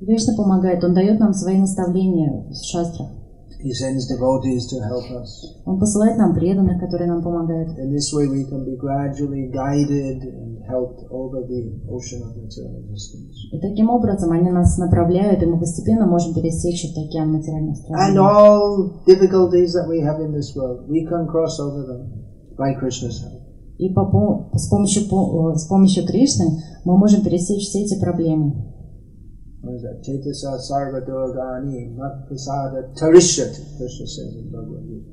Кришна 0.00 0.34
помогает, 0.36 0.82
Он 0.82 0.94
дает 0.94 1.20
нам 1.20 1.32
свои 1.34 1.58
наставления 1.58 2.48
в 2.48 2.54
шастрах. 2.64 3.19
He 3.62 3.72
sends 3.74 4.06
devotees 4.08 4.66
to 4.72 4.80
help 4.80 5.04
us. 5.20 5.28
Он 5.66 5.78
посылает 5.78 6.16
нам 6.16 6.34
преданных, 6.34 6.80
которые 6.80 7.08
нам 7.08 7.22
помогают. 7.22 7.78
In 7.78 7.90
this 7.92 8.12
way, 8.12 8.26
we 8.26 8.44
can 8.48 8.64
be 8.64 8.76
gradually 8.76 9.50
guided 9.52 10.22
and 10.24 10.58
helped 10.66 11.04
over 11.10 11.42
the 11.46 11.68
ocean 11.90 12.22
of 12.22 12.36
material 12.36 12.80
existence. 12.88 13.36
И 13.52 13.58
таким 13.60 13.90
образом 13.90 14.32
они 14.32 14.50
нас 14.50 14.78
направляют, 14.78 15.42
и 15.42 15.46
мы 15.46 15.58
постепенно 15.58 16.06
можем 16.06 16.32
пересечь 16.34 16.84
этот 16.86 17.04
океан 17.08 17.32
материальных 17.32 17.76
And 17.76 17.82
страданий. 17.84 18.18
all 18.18 19.04
difficulties 19.06 19.74
that 19.74 19.86
we 19.88 20.00
have 20.00 20.20
in 20.20 20.32
this 20.32 20.54
world, 20.56 20.88
we 20.88 21.04
can 21.06 21.26
cross 21.26 21.58
over 21.60 21.84
them 21.86 22.08
by 22.56 22.72
Krishna's 22.80 23.20
help. 23.22 23.40
И 23.78 23.88
по, 23.94 24.50
с, 24.54 24.68
помощью, 24.68 25.08
по- 25.08 25.52
э, 25.52 25.56
с 25.56 25.66
помощью 25.66 26.06
Кришны 26.06 26.46
мы 26.84 26.98
можем 26.98 27.22
пересечь 27.22 27.66
все 27.68 27.82
эти 27.82 27.98
проблемы. 27.98 28.69
What 29.61 29.75
is 29.75 29.81
that? 29.81 30.01
Chetasa 30.05 30.59
sarva 30.61 31.01
durgani 31.01 31.95
mat 31.95 32.29
prasada 32.29 32.93
tarishyati. 32.93 33.77
Krishna 33.77 34.07
says 34.07 34.35
in 34.35 34.51
Bhagavad 34.51 34.85
Gita. 34.87 35.09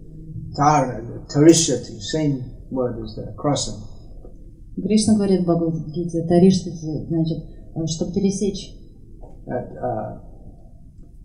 Tarana, 0.59 1.27
tarishyati, 1.29 2.01
same 2.01 2.45
word 2.71 3.03
as 3.03 3.17
there, 3.17 3.35
crossing. 3.37 3.81
Кришна 4.77 5.15
говорит 5.15 5.41
в 5.41 5.45
Бхагавадгите, 5.45 6.27
Тариштати, 6.27 7.07
значит, 7.09 7.39
чтобы 7.91 8.13
пересечь. 8.13 8.75
That 9.47 9.69
uh, 9.77 10.21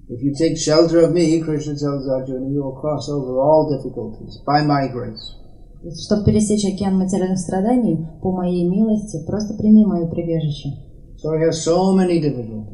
if 0.10 0.22
you 0.22 0.34
take 0.34 0.58
shelter 0.58 1.02
of 1.02 1.14
me, 1.14 1.42
Krishna 1.42 1.76
tells 1.76 2.10
Arjuna, 2.10 2.50
you 2.50 2.64
will 2.64 2.80
cross 2.80 3.08
over 3.10 3.40
all 3.40 3.70
difficulties 3.72 4.42
by 4.46 4.64
my 4.64 4.88
grace. 4.88 5.36
Чтобы 6.04 6.26
пересечь 6.26 6.66
океан 6.66 6.98
материальных 6.98 7.40
страданий, 7.40 8.06
по 8.22 8.32
моей 8.32 8.68
милости, 8.68 9.24
просто 9.26 9.54
прими 9.54 9.86
мое 9.86 10.08
прибежище. 10.08 10.70
So 11.18 11.34
he 11.38 11.46
has 11.46 11.64
so 11.64 11.94
many 11.94 12.20
difficulties. 12.20 12.71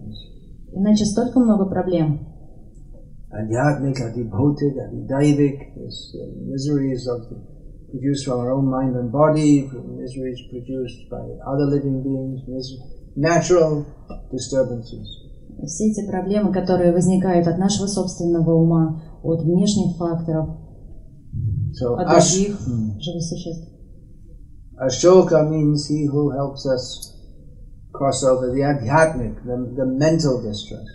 Иначе 0.79 1.05
столько 1.07 1.41
много 1.41 1.67
проблем. 1.67 2.21
Adhyatmik, 3.33 3.99
adibhotik, 4.01 4.75
adidaivik, 4.79 5.59
there's 5.75 6.15
uh, 6.15 6.25
miseries 6.47 7.05
of 7.09 7.19
the, 7.29 7.37
produced 7.91 8.25
from 8.25 8.39
our 8.39 8.53
own 8.53 8.67
mind 8.71 8.95
and 8.95 9.11
body, 9.11 9.69
miseries 9.99 10.41
produced 10.49 11.01
by 11.11 11.25
other 11.45 11.67
living 11.67 12.01
beings, 12.05 12.41
mis- 12.47 12.79
natural 13.17 13.85
disturbances. 14.31 15.05
Все 15.67 15.89
эти 15.91 16.07
проблемы, 16.07 16.53
которые 16.53 16.93
возникают 16.93 17.49
от 17.49 17.59
нашего 17.59 17.87
собственного 17.87 18.53
ума, 18.55 19.03
от 19.25 19.43
внешних 19.43 19.97
факторов, 19.97 20.47
So 21.75 21.97
от 21.97 22.07
других 22.07 22.57
Hmm. 22.67 22.97
живых 23.01 23.23
существ. 23.25 23.69
Ashoka 24.79 25.43
means 25.43 25.89
he 25.91 26.07
who 26.07 26.31
helps 26.31 26.65
us 26.65 27.18
cross 27.99 28.23
over 28.23 28.51
the 28.55 28.63
adhyatmic, 28.63 29.35
the, 29.45 29.57
the 29.77 29.87
mental 29.99 30.41
distress. 30.41 30.87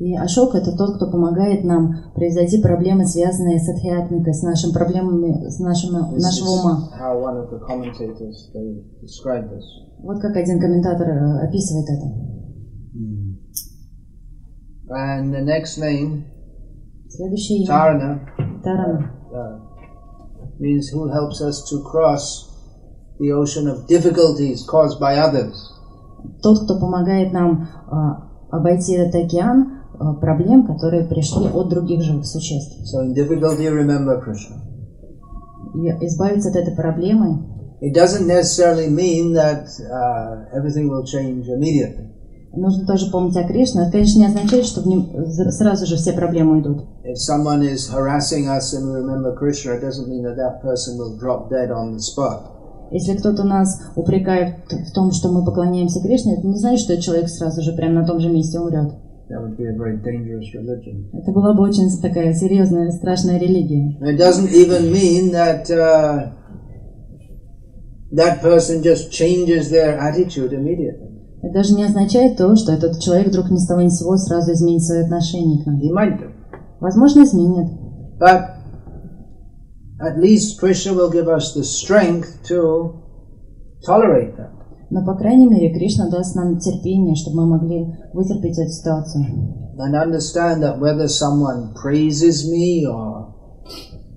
И 0.00 0.16
Ашока 0.16 0.58
это 0.58 0.74
тот, 0.76 0.96
кто 0.96 1.10
помогает 1.10 1.62
нам 1.62 1.92
превзойти 2.14 2.62
проблемы, 2.62 3.06
связанные 3.06 3.58
с 3.60 3.68
адхиатмикой, 3.68 4.32
с 4.32 4.42
нашими 4.42 4.72
проблемами, 4.72 5.46
с 5.48 5.58
нашим, 5.60 5.92
нашего 5.92 6.48
ума. 6.60 6.90
how 6.98 7.20
one 7.20 7.36
of 7.36 7.50
the 7.50 7.60
commentators 7.60 8.50
they 8.54 8.82
describe 9.02 9.48
this. 9.50 9.62
Вот 10.02 10.20
как 10.20 10.34
один 10.36 10.58
комментатор 10.58 11.06
э, 11.06 11.46
описывает 11.46 11.86
это. 11.88 12.30
And 14.92 15.32
the 15.32 15.44
next 15.44 15.78
name, 15.78 16.24
Следующее 17.08 17.58
имя 17.58 17.68
Tarana, 17.68 18.20
Тарана. 18.64 19.12
uh, 19.32 19.58
means 20.58 20.88
who 20.88 21.08
helps 21.12 21.40
us 21.40 21.62
to 21.70 21.82
cross 21.84 22.48
the 23.20 23.32
ocean 23.32 23.68
of 23.68 23.86
difficulties 23.86 24.64
caused 24.66 24.98
by 24.98 25.16
others. 25.16 25.54
Тот, 26.42 26.64
кто 26.64 26.78
помогает 26.78 27.32
нам 27.32 27.68
э, 27.90 27.96
обойти 28.50 28.94
этот 28.94 29.14
океан 29.14 29.80
э, 29.94 30.20
проблем, 30.20 30.66
которые 30.66 31.04
пришли 31.04 31.48
от 31.48 31.68
других 31.68 32.02
живых 32.02 32.26
существ. 32.26 32.78
So 32.84 33.04
in 33.04 33.14
difficulty, 33.14 33.68
remember 33.68 34.22
Krishna. 34.22 34.56
И 35.74 36.06
избавиться 36.06 36.50
от 36.50 36.56
этой 36.56 36.74
проблемы 36.74 37.46
It 37.82 37.94
doesn't 37.94 38.26
necessarily 38.26 38.90
mean 38.90 39.32
that 39.32 39.64
uh, 39.80 40.44
everything 40.54 40.88
will 40.90 41.04
change 41.04 41.48
immediately. 41.48 42.10
нужно 42.52 42.86
тоже 42.86 43.10
помнить 43.10 43.36
о 43.36 43.44
Кришне. 43.44 43.82
Это, 43.82 43.92
конечно, 43.92 44.18
не 44.18 44.26
означает, 44.26 44.66
что 44.66 44.82
в 44.82 44.86
нем 44.86 45.08
сразу 45.50 45.86
же 45.86 45.96
все 45.96 46.12
проблемы 46.12 46.56
уйдут. 46.56 46.84
If 47.04 47.16
someone 47.16 47.62
is 47.62 47.88
harassing 47.88 48.48
us 48.48 48.74
and 48.74 48.86
we 48.86 49.00
remember 49.00 49.34
Krishna, 49.36 49.74
it 49.74 49.80
doesn't 49.80 50.08
mean 50.08 50.22
that 50.24 50.36
that 50.36 50.60
person 50.62 50.98
will 50.98 51.18
drop 51.18 51.48
dead 51.48 51.70
on 51.70 51.94
the 51.94 52.00
spot. 52.00 52.59
Если 52.90 53.16
кто-то 53.16 53.44
нас 53.44 53.80
упрекает 53.94 54.56
в 54.68 54.92
том, 54.92 55.12
что 55.12 55.30
мы 55.30 55.44
поклоняемся 55.44 56.00
Кришне, 56.00 56.36
это 56.36 56.46
не 56.46 56.56
значит, 56.56 56.80
что 56.80 57.00
человек 57.00 57.28
сразу 57.28 57.62
же 57.62 57.72
прямо 57.72 58.00
на 58.00 58.06
том 58.06 58.18
же 58.20 58.30
месте 58.30 58.58
умрет. 58.58 58.92
That 59.30 59.42
would 59.42 59.56
be 59.56 59.66
a 59.66 59.72
very 59.72 59.96
dangerous 60.02 60.52
religion. 60.52 61.08
Это 61.12 61.30
была 61.30 61.54
бы 61.54 61.62
очень 61.62 61.88
такая 62.02 62.34
серьезная, 62.34 62.90
страшная 62.90 63.38
религия. 63.38 63.96
It 64.00 64.18
doesn't 64.18 64.50
even 64.52 64.90
mean 64.90 65.30
that 65.30 65.70
uh, 65.70 66.32
that 68.12 68.42
person 68.42 68.82
just 68.82 69.12
changes 69.12 69.70
their 69.70 69.96
attitude 70.00 70.52
immediately. 70.52 71.10
Это 71.42 71.54
даже 71.54 71.74
не 71.74 71.84
означает 71.84 72.36
то, 72.36 72.56
что 72.56 72.72
этот 72.72 72.98
человек 73.00 73.28
вдруг 73.28 73.50
ни 73.50 73.58
с 73.58 73.66
того 73.68 73.82
ни 73.82 73.88
с 73.88 74.00
сего 74.00 74.16
сразу 74.16 74.52
изменит 74.52 74.82
свое 74.82 75.04
отношение 75.04 75.62
к 75.62 75.66
нам. 75.66 75.78
He 75.78 75.90
might 75.92 76.18
do. 76.18 76.32
Возможно, 76.80 77.22
изменит. 77.22 77.70
But 78.18 78.59
at 80.01 80.19
least 80.19 80.59
Krishna 80.59 80.93
will 80.93 81.09
give 81.09 81.27
us 81.27 81.53
the 81.53 81.63
strength 81.63 82.43
to 82.47 83.01
tolerate 83.85 84.35
that. 84.37 84.51
Но, 84.91 85.03
по 85.05 85.15
крайней 85.15 85.47
мере, 85.47 85.73
Кришна 85.73 86.09
даст 86.09 86.35
нам 86.35 86.59
терпение, 86.59 87.15
чтобы 87.15 87.41
мы 87.41 87.57
могли 87.57 87.85
вытерпеть 88.13 88.57
эту 88.59 88.69
ситуацию. 88.69 89.25
And 89.77 89.95
understand 89.95 90.61
that 90.61 90.79
whether 90.79 91.07
someone 91.07 91.73
praises 91.73 92.49
me 92.49 92.85
or 92.85 93.33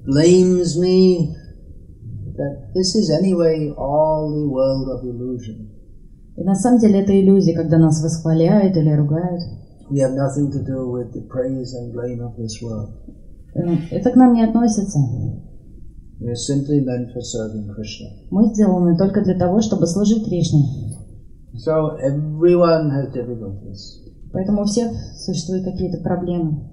blames 0.06 0.78
me, 0.78 1.34
that 2.36 2.70
this 2.74 2.94
is 2.94 3.10
anyway 3.10 3.72
all 3.76 4.30
the 4.30 4.48
world 4.48 4.88
of 4.88 5.04
illusion. 5.04 5.70
И 6.36 6.44
на 6.44 6.54
самом 6.54 6.78
деле 6.78 7.00
это 7.00 7.18
иллюзия, 7.18 7.54
когда 7.54 7.78
нас 7.78 8.00
восхваляют 8.02 8.76
или 8.76 8.92
ругают. 8.92 9.42
We 9.90 9.98
have 10.00 10.14
nothing 10.14 10.52
to 10.52 10.62
do 10.64 10.90
with 10.90 11.12
the 11.12 11.22
praise 11.28 11.74
and 11.74 11.92
blame 11.92 12.20
of 12.20 12.36
this 12.36 12.60
world. 12.62 12.90
Э, 13.54 13.76
Это 13.90 14.10
к 14.10 14.16
нам 14.16 14.34
не 14.34 14.44
относится. 14.44 14.98
We 16.19 16.29
are 16.29 16.35
simply 16.35 16.79
meant 16.79 17.11
for 17.11 17.21
serving 17.21 17.67
Krishna. 17.73 18.09
Мы 18.31 18.53
сделаны 18.53 18.97
только 18.97 19.21
для 19.21 19.37
того, 19.37 19.61
чтобы 19.61 19.87
служить 19.87 20.25
Кришне. 20.25 20.93
So 21.55 21.97
everyone 21.97 22.89
has 22.91 23.11
difficulties. 23.13 24.01
Поэтому 24.31 24.61
у 24.61 24.65
всех 24.65 24.91
существуют 25.15 25.65
какие-то 25.65 26.01
проблемы. 26.01 26.69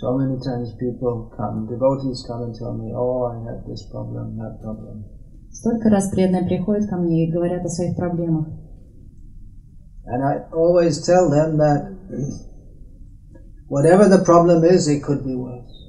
So 0.00 0.16
many 0.16 0.40
times 0.40 0.72
people 0.78 1.30
come, 1.36 1.68
devotees 1.68 2.24
come 2.26 2.44
and 2.44 2.54
tell 2.54 2.72
me, 2.72 2.92
oh, 2.94 3.26
I 3.26 3.36
have 3.44 3.66
this 3.66 3.82
problem, 3.92 4.36
that 4.38 4.60
problem. 4.62 5.04
Столько 5.52 5.90
раз 5.90 6.08
преданные 6.10 6.44
приходят 6.44 6.88
ко 6.88 6.96
мне 6.96 7.26
и 7.26 7.30
говорят 7.30 7.64
о 7.64 7.68
своих 7.68 7.96
проблемах. 7.96 8.46
And 10.06 10.24
I 10.24 10.48
always 10.52 11.04
tell 11.04 11.28
them 11.28 11.58
that 11.58 11.92
whatever 13.68 14.08
the 14.08 14.24
problem 14.24 14.64
is, 14.64 14.88
it 14.88 15.02
could 15.02 15.24
be 15.24 15.34
worse. 15.34 15.79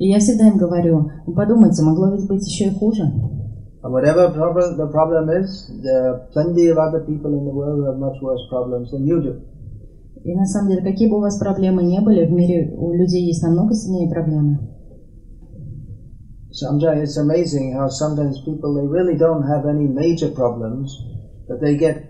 И 0.00 0.08
я 0.08 0.18
всегда 0.18 0.48
им 0.48 0.56
говорю, 0.56 1.10
«Ну, 1.26 1.34
подумайте, 1.34 1.82
могло 1.82 2.10
ведь 2.10 2.26
быть 2.26 2.46
еще 2.46 2.68
и 2.68 2.74
хуже. 2.74 3.02
Whatever 3.82 4.32
problem 4.32 4.78
the 4.78 4.90
problem 4.90 5.28
is, 5.28 5.70
there 5.82 6.08
are 6.08 6.28
plenty 6.32 6.68
of 6.68 6.78
other 6.78 7.04
people 7.04 7.30
in 7.34 7.44
the 7.44 7.52
world 7.52 7.80
who 7.80 7.84
have 7.84 7.98
much 7.98 8.16
worse 8.22 8.40
problems 8.48 8.90
than 8.92 9.04
you 9.04 9.20
do. 9.20 9.42
И 10.24 10.34
на 10.34 10.46
самом 10.46 10.70
деле, 10.70 10.82
какие 10.82 11.10
бы 11.10 11.18
у 11.18 11.20
вас 11.20 11.38
проблемы 11.38 11.82
не 11.82 12.00
были, 12.00 12.24
в 12.24 12.32
мире 12.32 12.74
у 12.78 12.94
людей 12.94 13.26
есть 13.26 13.42
намного 13.42 13.74
сильнее 13.74 14.10
проблемы. 14.10 14.58
Sometimes 16.50 17.02
it's 17.02 17.18
amazing 17.18 17.74
how 17.74 17.88
sometimes 17.88 18.40
people 18.46 18.72
they 18.74 18.86
really 18.86 19.18
don't 19.18 19.42
have 19.42 19.66
any 19.66 19.86
major 19.86 20.30
problems, 20.30 20.88
but 21.46 21.60
they 21.60 21.76
get 21.76 22.06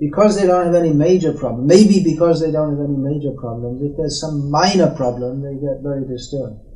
because 0.00 0.34
they 0.40 0.46
don't 0.46 0.64
have 0.64 0.74
any 0.74 0.94
major 0.94 1.34
problem. 1.34 1.66
Maybe 1.66 2.02
because 2.02 2.40
they 2.40 2.50
don't 2.50 2.70
have 2.70 2.80
any 2.80 2.96
major 2.96 3.32
problems, 3.36 3.82
if 3.82 3.98
there's 3.98 4.18
some 4.18 4.50
minor 4.50 4.94
problem, 4.96 5.42
they 5.42 5.56
get 5.60 5.82
very 5.82 6.06
disturbed. 6.06 6.67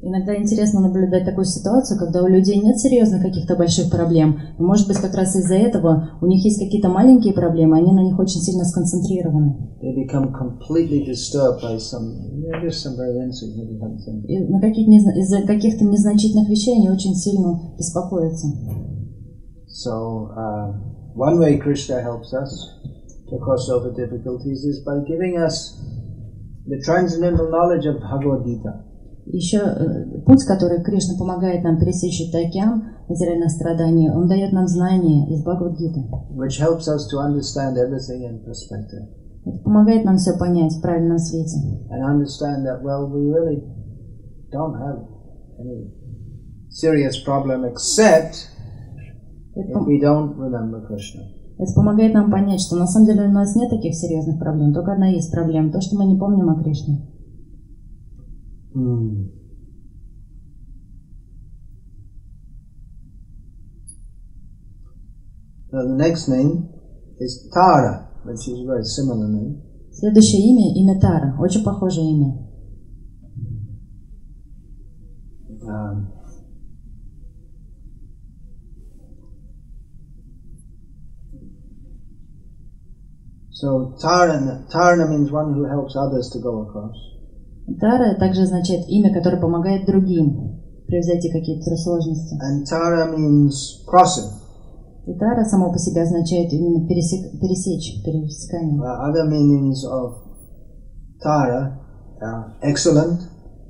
Иногда 0.00 0.36
интересно 0.36 0.80
наблюдать 0.80 1.24
такую 1.24 1.44
ситуацию, 1.44 1.98
когда 1.98 2.22
у 2.22 2.28
людей 2.28 2.60
нет 2.62 2.78
серьезных 2.78 3.20
каких-то 3.20 3.56
больших 3.56 3.90
проблем. 3.90 4.38
И, 4.56 4.62
может 4.62 4.86
быть, 4.86 4.98
как 4.98 5.12
раз 5.14 5.34
из-за 5.34 5.56
этого 5.56 6.10
у 6.20 6.26
них 6.26 6.44
есть 6.44 6.60
какие-то 6.60 6.88
маленькие 6.88 7.34
проблемы, 7.34 7.78
они 7.78 7.92
на 7.92 8.04
них 8.04 8.16
очень 8.16 8.40
сильно 8.40 8.64
сконцентрированы. 8.64 9.56
На 14.48 14.60
каких 14.60 14.86
незна- 14.86 15.18
из-за 15.18 15.42
каких-то 15.42 15.84
незначительных 15.84 16.48
вещей 16.48 16.76
они 16.76 16.90
очень 16.90 17.14
сильно 17.14 17.74
беспокоятся. 17.76 18.46
So 19.66 20.30
uh, 20.36 20.74
one 21.14 21.38
way 21.38 21.58
Krishna 21.58 22.00
helps 22.00 22.32
us 22.32 22.50
to 23.30 23.38
cross 23.38 23.68
over 23.68 23.90
difficulties 23.92 24.64
is 24.64 24.82
by 24.84 25.02
giving 25.06 25.36
us 25.38 25.76
the 26.66 26.80
transcendental 26.84 27.50
knowledge 27.50 27.86
of 27.86 28.00
Bhagavad 28.00 28.44
Gita. 28.46 28.87
Еще 29.30 29.58
э, 29.58 30.20
путь, 30.24 30.44
который 30.44 30.82
Кришна 30.82 31.18
помогает 31.18 31.62
нам 31.62 31.78
пересечь 31.78 32.20
этот 32.28 32.46
океан 32.46 32.82
материальных 33.08 33.50
страданий, 33.50 34.10
он 34.10 34.26
дает 34.26 34.52
нам 34.52 34.66
знания 34.66 35.28
из 35.30 35.42
Бхагавадгиты. 35.42 36.00
which 36.34 36.58
helps 36.60 36.88
us 36.88 37.06
to 37.12 37.18
understand 37.18 37.76
everything 37.76 38.22
in 38.24 38.42
perspective 38.44 39.04
Это 39.44 39.58
помогает 39.64 40.04
нам 40.04 40.16
все 40.16 40.36
понять 40.38 40.72
в 40.72 40.80
правильном 40.80 41.18
свете. 41.18 41.58
and 41.90 42.02
understand 42.04 42.64
that, 42.64 42.82
well, 42.82 43.06
we 43.10 43.30
really 43.30 43.62
don't 44.50 44.74
have 44.74 44.98
any 45.60 45.90
serious 46.70 47.16
problem 47.24 47.64
except 47.64 48.48
if 49.56 49.86
we 49.86 50.00
don't 50.00 50.36
remember 50.38 50.80
Krishna. 50.86 51.22
это 51.58 51.72
помогает 51.74 52.14
нам 52.14 52.30
понять, 52.30 52.60
что 52.60 52.76
на 52.76 52.86
самом 52.86 53.06
деле 53.06 53.22
у 53.28 53.32
нас 53.32 53.54
нет 53.56 53.68
таких 53.68 53.94
серьезных 53.94 54.38
проблем, 54.38 54.72
только 54.72 54.92
одна 54.92 55.08
есть 55.08 55.30
проблема, 55.32 55.70
то, 55.70 55.80
что 55.82 55.96
мы 55.96 56.06
не 56.06 56.16
помним 56.18 56.48
о 56.48 56.62
Кришне. 56.62 57.04
Now, 65.73 65.81
the 65.81 65.95
next 65.97 66.27
name 66.27 66.69
is 67.19 67.49
Tara, 67.51 68.07
which 68.23 68.47
is 68.47 68.61
a 68.61 68.65
very 68.67 68.85
similar 68.85 69.27
name. 69.27 69.61
Следующее 69.91 70.41
имя – 70.41 70.75
имя 70.75 70.99
Тара, 70.99 71.35
очень 71.39 71.63
похожее 71.63 72.11
имя. 72.11 72.43
Um, 75.65 76.11
so 83.49 83.95
Tarana, 83.97 84.67
Tarana 84.69 85.07
means 85.09 85.31
one 85.31 85.53
who 85.53 85.63
helps 85.63 85.95
others 85.95 86.29
to 86.33 86.39
go 86.39 86.61
across. 86.61 86.95
Тара 87.76 88.14
также 88.18 88.42
означает 88.42 88.88
имя, 88.88 89.12
которое 89.12 89.40
помогает 89.40 89.86
другим 89.86 90.58
превзойти 90.86 91.30
какие-то 91.30 91.76
сложности. 91.76 92.34
And 92.42 92.64
Tara 92.64 93.14
means 93.14 93.84
crossing. 93.86 94.32
И 95.06 95.14
Тара 95.14 95.44
само 95.44 95.70
по 95.72 95.78
себе 95.78 96.02
означает 96.02 96.52
именно 96.52 96.86
пересек- 96.86 97.38
пересечь, 97.40 98.02
пересекание. 98.04 98.80
Uh, 98.80 99.08
other 99.08 99.28
meanings 99.28 99.84
of 99.84 100.14
Tara 101.22 101.78
are 102.20 102.52
excellent, 102.62 103.20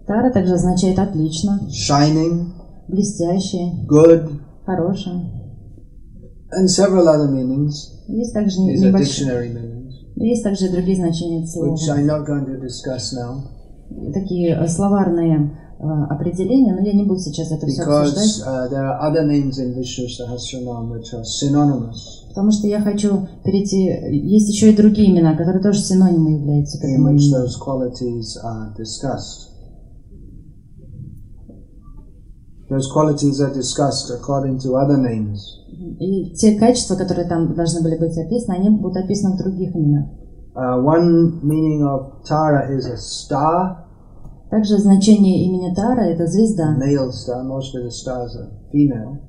Тара 0.07 0.33
также 0.33 0.55
означает 0.55 0.99
отлично, 0.99 1.61
shining, 1.69 2.53
блестящее, 2.89 3.87
good, 3.87 4.31
хорошее. 4.65 5.31
and 6.53 6.69
several 6.69 7.09
other 7.09 7.31
meanings. 7.31 7.75
Есть 8.09 8.33
также 8.33 8.59
небольшие, 8.61 9.89
есть 10.17 10.43
также 10.43 10.71
другие 10.71 10.97
значения 10.97 11.45
этого 11.45 11.73
which 11.73 11.79
слова. 11.79 11.99
I'm 11.99 12.07
not 12.07 12.27
going 12.27 12.47
to 12.47 12.59
discuss 12.61 13.13
now 13.13 13.58
Такие 14.13 14.55
э, 14.55 14.69
словарные 14.69 15.57
э, 15.79 15.83
определения, 15.83 16.75
но 16.75 16.81
я 16.81 16.93
не 16.93 17.05
буду 17.05 17.21
сейчас 17.21 17.51
это 17.51 17.67
все 17.67 17.83
обсуждать, 17.83 18.43
synonymous, 21.43 22.29
потому 22.29 22.51
что 22.53 22.67
я 22.67 22.81
хочу 22.81 23.27
перейти... 23.45 23.85
Есть 24.11 24.51
еще 24.51 24.73
и 24.73 24.77
другие 24.77 25.11
имена, 25.11 25.35
которые 25.37 25.63
тоже 25.63 25.81
синонимы 25.81 26.33
являются 26.33 26.79
к 26.79 26.85
этому 26.85 27.11
имени. 27.11 27.33
Those 32.69 32.87
qualities 32.93 33.41
are 33.41 33.53
discussed 33.55 34.11
according 34.11 34.59
to 34.59 34.77
other 34.77 34.99
names. 34.99 35.41
И 35.99 36.35
те 36.35 36.59
качества, 36.59 36.97
которые 36.97 37.27
там 37.27 37.55
должны 37.55 37.83
были 37.83 37.97
быть 37.97 38.17
описаны, 38.19 38.57
они 38.57 38.71
будут 38.71 38.99
описаны 38.99 39.35
в 39.35 39.39
других 39.39 39.75
именах. 39.75 40.09
Uh, 40.59 40.77
one 40.83 41.39
meaning 41.47 41.87
of 41.87 42.27
Tara 42.27 42.69
is 42.77 42.85
a 42.87 42.97
star, 42.97 43.85
Также 44.51 44.79
значение 44.79 45.45
имени 45.47 45.73
Тара– 45.75 46.01
это 46.11 46.27
звезда. 46.27 46.75
male 46.77 47.13
star. 47.13 47.45
Most 47.45 47.75
of 47.77 47.85
the 47.85 47.91
stars 47.91 48.35
are 48.35 48.51
female. 48.73 49.21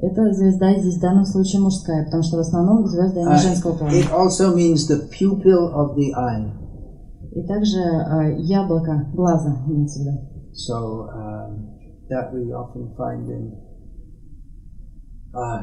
Это 0.00 0.32
звезда 0.32 0.78
здесь 0.78 0.98
в 0.98 1.00
данном 1.00 1.24
случае 1.24 1.62
мужская, 1.62 2.04
потому 2.04 2.22
что 2.22 2.36
в 2.36 2.40
основном 2.40 2.86
звезды 2.86 3.18
они 3.20 3.34
Uh, 3.34 3.38
женского 3.38 3.72
пола. 3.76 3.88
it 3.88 4.08
also 4.12 4.54
means 4.54 4.86
the 4.86 5.08
pupil 5.10 5.74
of 5.74 5.96
the 5.96 6.12
eye. 6.14 6.52
И 7.32 7.42
также 7.46 7.78
э, 7.80 8.38
яблоко 8.42 9.10
глаза 9.14 9.56
имеется 9.66 9.98
в 9.98 10.02
виду. 10.04 10.18
So 10.52 11.08
um, 11.08 11.74
that 12.08 12.32
we 12.32 12.52
often 12.52 12.94
find 12.96 13.28
in 13.28 13.52
uh, 15.34 15.62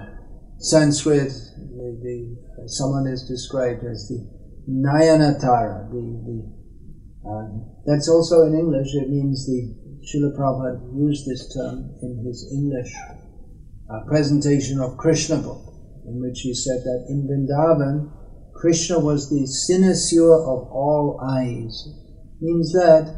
Sanskrit. 0.57 1.31
The, 1.31 1.99
the, 2.01 2.67
someone 2.67 3.07
is 3.07 3.23
described 3.27 3.83
as 3.85 4.07
the 4.09 4.34
Nayanatara. 4.68 5.90
The, 5.90 6.02
the, 6.26 6.38
uh, 7.28 7.48
that's 7.86 8.08
also 8.08 8.46
in 8.46 8.54
English. 8.54 8.94
It 8.94 9.08
means 9.08 9.46
the 9.46 9.74
Srila 10.04 10.36
Prabhupada 10.36 10.96
used 10.96 11.26
this 11.26 11.52
term 11.54 11.94
in 12.02 12.24
his 12.24 12.48
English 12.52 12.92
uh, 13.90 14.04
presentation 14.06 14.80
of 14.80 14.96
Krishna 14.96 15.36
book, 15.36 15.62
in 16.06 16.20
which 16.20 16.40
he 16.40 16.54
said 16.54 16.80
that 16.84 17.06
in 17.08 17.26
Vrindavan, 17.28 18.10
Krishna 18.54 18.98
was 18.98 19.30
the 19.30 19.46
cynosure 19.46 20.40
of 20.40 20.70
all 20.70 21.20
eyes. 21.22 21.88
Means 22.40 22.72
that 22.72 23.08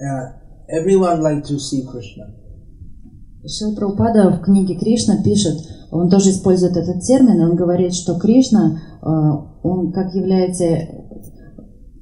uh, 0.00 0.24
everyone 0.70 1.20
liked 1.20 1.46
to 1.46 1.58
see 1.58 1.86
Krishna. 1.90 2.26
Шила 3.46 3.74
Прабхупада 3.74 4.30
в 4.30 4.40
книге 4.40 4.74
Кришна 4.78 5.22
пишет, 5.22 5.58
он 5.90 6.08
тоже 6.08 6.30
использует 6.30 6.76
этот 6.76 7.02
термин, 7.02 7.40
и 7.40 7.44
он 7.44 7.56
говорит, 7.56 7.94
что 7.94 8.18
Кришна, 8.18 8.80
э, 9.02 9.47
он 9.63 9.91
как 9.91 10.13
является 10.13 10.65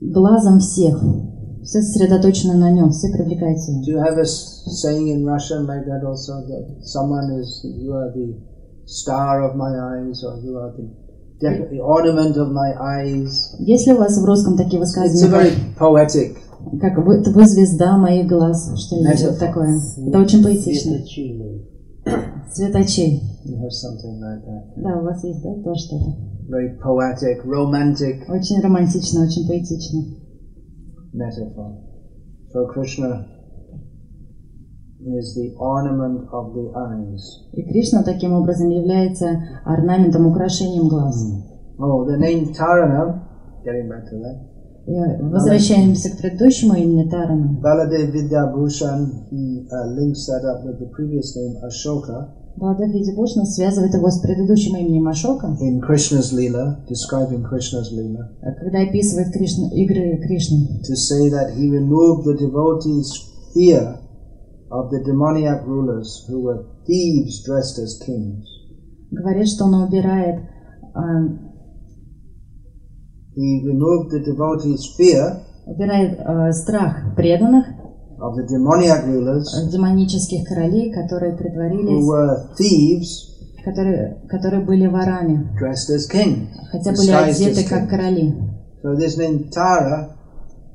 глазом 0.02 0.60
всех. 0.60 1.02
Все 1.64 1.82
сосредоточены 1.82 2.56
на 2.56 2.72
нем, 2.72 2.92
все 2.92 3.12
привлекаются. 3.12 3.72
Do 3.72 3.92
you 3.92 4.00
have 4.00 4.18
a 4.18 4.24
saying 4.24 5.10
in 5.10 5.26
Russian 5.26 5.66
like 5.66 5.86
that 5.86 6.04
also 6.06 6.46
that 6.48 6.82
someone 6.84 7.40
is 7.42 7.62
you 7.64 7.92
are 7.92 8.12
the 8.14 8.36
star 8.86 9.44
of 9.44 9.56
my 9.56 9.76
eyes 9.78 10.24
or 10.24 10.40
you 10.42 10.56
are 10.58 10.72
the, 10.78 11.70
the 11.70 11.82
ornament 11.82 12.38
of 12.38 12.52
my 12.52 12.74
eyes? 12.80 13.54
Есть 13.60 13.88
ли 13.88 13.94
у 13.94 13.98
вас 13.98 14.18
в 14.18 14.24
русском 14.24 14.56
такие 14.56 14.78
It's 14.78 14.86
высказывания, 14.86 15.30
very 15.30 15.52
poetic. 15.78 16.38
как, 16.80 16.98
вы, 17.06 17.22
вы 17.22 17.46
звезда 17.46 17.98
моих 17.98 18.28
глаз, 18.28 18.72
что-нибудь 18.80 19.26
вот 19.26 19.40
такое? 19.40 19.78
Это 20.08 20.20
очень 20.20 20.44
поэтично. 20.44 20.94
Something 23.68 24.20
like. 24.22 24.42
Да, 24.78 25.00
у 25.00 25.04
вас 25.04 25.22
есть, 25.24 25.44
да, 25.44 25.54
тоже 25.64 25.82
что-то? 25.82 26.37
Very 26.49 26.79
poetic, 26.83 27.45
romantic 27.45 28.29
Очень 28.29 28.61
романтично, 28.61 29.23
очень 29.25 29.47
поэтично. 29.49 30.01
metaphor. 31.15 31.79
So 32.53 32.67
Krishna 32.67 33.27
is 35.01 35.35
the 35.35 35.55
ornament 35.59 36.29
of 36.33 36.55
the 36.55 36.73
eyes. 36.77 37.23
И 37.53 37.63
Кришна 37.63 38.03
таким 38.03 38.33
образом 38.35 38.69
является 38.71 39.43
орнаментом, 39.65 40.27
украшением 40.27 40.89
глаз. 40.89 41.17
Oh, 41.79 42.05
the 42.07 42.17
name 42.19 42.53
Tarana 42.55 43.29
getting 43.65 43.89
back 43.89 44.05
to 44.11 44.17
that. 44.19 44.49
И 44.85 45.23
возвращаемся 45.23 46.11
к 46.11 46.19
предыдущему 46.21 46.75
имени 46.75 47.09
Тарана. 47.09 47.61
Baladev 47.63 48.13
Vidyabhushan, 48.13 49.29
he 49.31 49.67
uh, 49.71 49.87
links 49.95 50.27
that 50.27 50.45
up 50.45 50.65
with 50.65 50.79
the 50.81 50.87
previous 50.95 51.37
name 51.37 51.57
Ashoka 51.65 52.35
Баладев 52.58 52.92
Видибушна 52.92 53.46
связывает 53.46 53.94
его 53.94 54.10
с 54.10 54.20
предыдущим 54.20 54.76
именем 54.78 55.08
Ашока, 55.08 55.56
in 55.62 55.80
Krishna's 55.80 56.34
Leela, 56.34 56.84
describing 56.90 57.44
Krishna's 57.44 57.94
Leela, 57.94 58.34
когда 58.60 58.82
описывает 58.82 59.32
Кришна, 59.32 59.70
игры 59.74 60.18
Кришны. 60.18 60.82
to 60.84 60.96
say 60.96 61.30
that 61.30 61.54
he 61.56 61.70
removed 61.70 62.26
the 62.26 62.36
devotees' 62.36 63.14
fear 63.54 64.00
of 64.72 64.90
the 64.90 65.04
demoniac 65.06 65.66
rulers 65.68 66.26
who 66.28 66.42
were 66.42 66.66
thieves 66.88 67.44
dressed 67.46 67.78
as 67.78 68.00
kings. 68.04 68.44
Говорит, 69.12 69.48
что 69.48 69.66
он 69.66 69.84
убирает, 69.84 70.42
а, 70.96 71.02
He 73.36 73.62
removed 73.64 74.10
the 74.10 74.24
devotees' 74.26 74.96
fear 74.98 75.44
убирает 75.68 76.20
а, 76.26 76.52
страх 76.54 77.16
преданных, 77.16 77.68
of 78.20 78.36
the 78.36 78.44
demoniac 78.48 79.06
rulers 79.06 79.48
а, 79.54 79.70
демонических 79.70 80.48
королей, 80.48 80.92
которые 80.92 81.34
who 81.34 81.38
притворились, 81.38 82.06
were 82.06 82.50
thieves 82.58 83.38
которые, 83.64 84.22
которые 84.30 84.64
были 84.64 84.88
ворами, 84.88 85.50
dressed 85.60 85.90
as 85.94 86.08
kings, 86.08 86.48
хотя 86.72 86.92
были 86.92 87.12
одеты 87.12 87.68
как 87.68 87.90
короли. 87.90 88.34
So 88.82 88.96
this 88.96 89.18
name 89.18 89.50
Tara, 89.50 90.16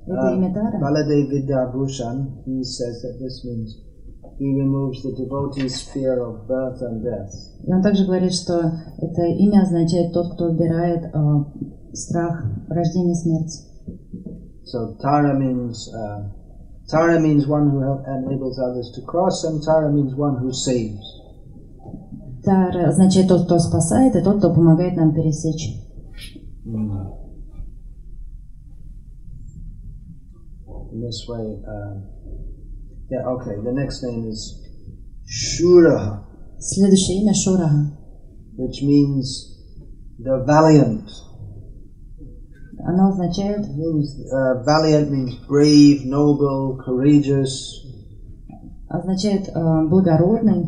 Это 0.06 0.34
имя 0.34 0.52
Тара. 0.52 0.78
Baladev 0.78 1.30
Vidyabhushan, 1.30 2.44
he 2.44 2.62
says 2.62 3.00
that 3.02 3.18
this 3.18 3.44
means 3.44 3.76
he 4.38 4.46
removes 4.60 5.02
the 5.02 5.12
devotees' 5.12 5.80
fear 5.92 6.20
of 6.20 6.46
birth 6.46 6.82
and 6.82 7.02
death. 7.02 7.32
И 7.64 7.72
он 7.72 7.82
также 7.82 8.04
говорит, 8.04 8.34
что 8.34 8.58
это 8.98 9.22
имя 9.22 9.62
означает 9.62 10.12
тот, 10.12 10.34
кто 10.34 10.50
убирает 10.50 11.14
а, 11.14 11.46
страх 11.92 12.44
рождения 12.68 13.12
и 13.12 13.14
смерти. 13.14 13.58
So 14.64 14.96
Tara 15.00 15.38
means 15.38 15.88
uh, 15.94 16.30
Tara 16.89 17.19
means 17.19 17.47
one 17.47 17.69
who 17.69 17.81
help, 17.81 18.05
enables 18.07 18.59
others 18.59 18.91
to 18.95 19.01
cross, 19.01 19.43
and 19.43 19.61
Tara 19.61 19.91
means 19.91 20.15
one 20.15 20.37
who 20.37 20.51
saves. 20.53 21.03
Тара 22.43 22.87
означает 22.89 23.27
тот, 23.27 23.45
кто 23.45 23.59
спасает, 23.59 24.15
и 24.15 24.21
тот, 24.21 24.37
кто 24.39 24.53
помогает 24.53 24.95
нам 24.95 25.13
пересечь. 25.13 25.83
In 30.91 31.01
this 31.01 31.27
way, 31.27 31.61
uh, 31.67 32.01
yeah. 33.09 33.23
Okay. 33.27 33.55
The 33.61 33.71
next 33.71 34.01
name 34.03 34.25
is 34.29 34.55
Shuraha, 35.27 36.23
Следующее 36.59 37.21
имя 37.21 37.33
Шурага. 37.33 37.97
which 38.55 38.81
means 38.81 39.53
the 40.17 40.43
valiant. 40.45 41.09
Оно 42.81 43.09
означает, 43.09 43.65
It 43.65 43.75
means 43.75 44.15
uh, 44.31 44.63
valiant 44.63 45.09
means 45.09 45.35
brave, 45.47 46.05
noble, 46.05 46.77
courageous. 46.85 47.83
означает 48.87 49.49
э, 49.49 49.81
благородный, 49.89 50.63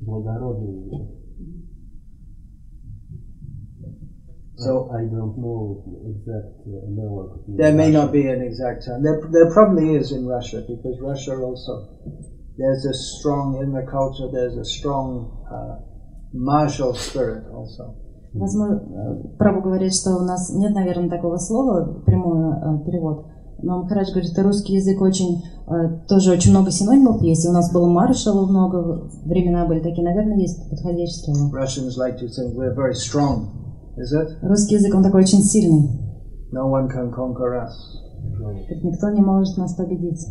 Благородный. 0.00 1.08
So 4.58 4.88
I 4.90 5.04
don't 5.04 5.36
know 5.36 5.84
exact 6.08 6.64
uh, 6.66 6.86
analog. 6.88 7.44
in 7.46 7.56
there 7.56 7.72
may 7.72 7.88
Russian. 7.88 7.92
not 7.92 8.12
be 8.12 8.26
an 8.26 8.40
exact 8.40 8.84
term. 8.86 9.02
There, 9.02 9.20
there 9.30 9.50
probably 9.52 9.94
is 9.94 10.12
in 10.12 10.24
Russia 10.26 10.62
because 10.66 10.98
Russia 11.00 11.36
also 11.36 11.84
there's 12.56 12.84
a 12.86 12.94
strong 12.94 13.58
in 13.62 13.72
the 13.72 13.82
culture. 13.82 14.28
There's 14.32 14.56
a 14.56 14.64
strong 14.64 15.28
uh, 15.50 15.76
martial 16.32 16.94
spirit 16.94 17.44
also. 17.52 17.94
Возможно, 18.33 18.75
э, 18.75 19.37
Прабу 19.37 19.61
говорит, 19.61 19.93
что 19.93 20.15
у 20.15 20.21
нас 20.21 20.53
нет, 20.53 20.73
наверное, 20.73 21.09
такого 21.09 21.37
слова, 21.37 22.01
прямой 22.05 22.53
э, 22.53 22.85
перевод. 22.85 23.25
Но 23.61 23.83
Махарадж 23.83 24.11
говорит, 24.11 24.31
что 24.31 24.43
русский 24.43 24.73
язык 24.73 25.01
очень, 25.01 25.43
э, 25.67 26.07
тоже 26.07 26.31
очень 26.31 26.51
много 26.51 26.71
синонимов 26.71 27.21
есть. 27.21 27.45
И 27.45 27.49
у 27.49 27.51
нас 27.51 27.71
было 27.73 27.87
маршалов 27.87 28.49
много, 28.49 29.09
времена 29.25 29.65
были 29.65 29.81
такие, 29.81 30.03
наверное, 30.03 30.37
есть 30.37 30.69
подходящее 30.69 31.35
слово. 31.35 31.61
Russians 31.61 31.97
like 31.97 32.17
to 32.19 32.27
think 32.27 32.55
we're 32.55 32.73
very 32.73 32.93
strong. 32.93 33.49
Is 33.97 34.13
it? 34.13 34.29
Русский 34.41 34.75
язык, 34.75 34.95
он 34.95 35.03
такой 35.03 35.23
очень 35.23 35.43
сильный. 35.43 35.89
No 36.53 36.69
one 36.69 36.87
can 36.87 37.13
conquer 37.13 37.65
us. 37.65 37.71
Говорит, 38.37 38.83
никто 38.83 39.09
не 39.09 39.21
может 39.21 39.57
нас 39.57 39.75
победить. 39.75 40.25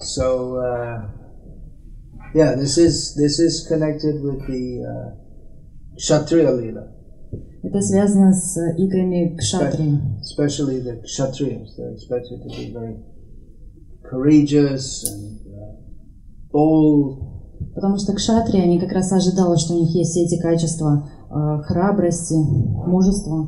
So 0.00 0.54
uh, 0.54 1.17
yeah, 2.33 2.55
this 2.55 2.77
is 2.77 3.15
this 3.15 3.39
is 3.39 3.65
connected 3.67 4.21
with 4.21 4.45
the 4.47 4.83
uh, 4.83 5.97
Kshatriya 5.97 6.51
Leela, 6.51 6.89
Это 7.63 7.81
связано 7.81 8.33
с 8.33 8.57
играми 8.77 9.35
кшатрии. 9.37 9.99
especially 10.21 10.81
the 10.81 11.01
Kshatriyas. 11.03 11.75
They're 11.77 11.93
expected 11.93 12.41
to 12.43 12.49
be 12.49 12.73
very 12.73 12.97
courageous 14.03 15.03
and 15.09 15.39
uh, 15.47 16.51
bold. 16.51 17.19
Потому 17.73 17.97
что 17.97 18.13
кшатрии, 18.13 18.61
они 18.61 18.79
как 18.79 18.91
раз 18.91 19.11
ожидали, 19.11 19.55
что 19.57 19.75
у 19.75 19.79
них 19.79 19.95
есть 19.95 20.11
все 20.11 20.25
эти 20.25 20.39
качества 20.41 21.09
э, 21.29 21.61
храбрости, 21.63 22.33
мужества. 22.33 23.47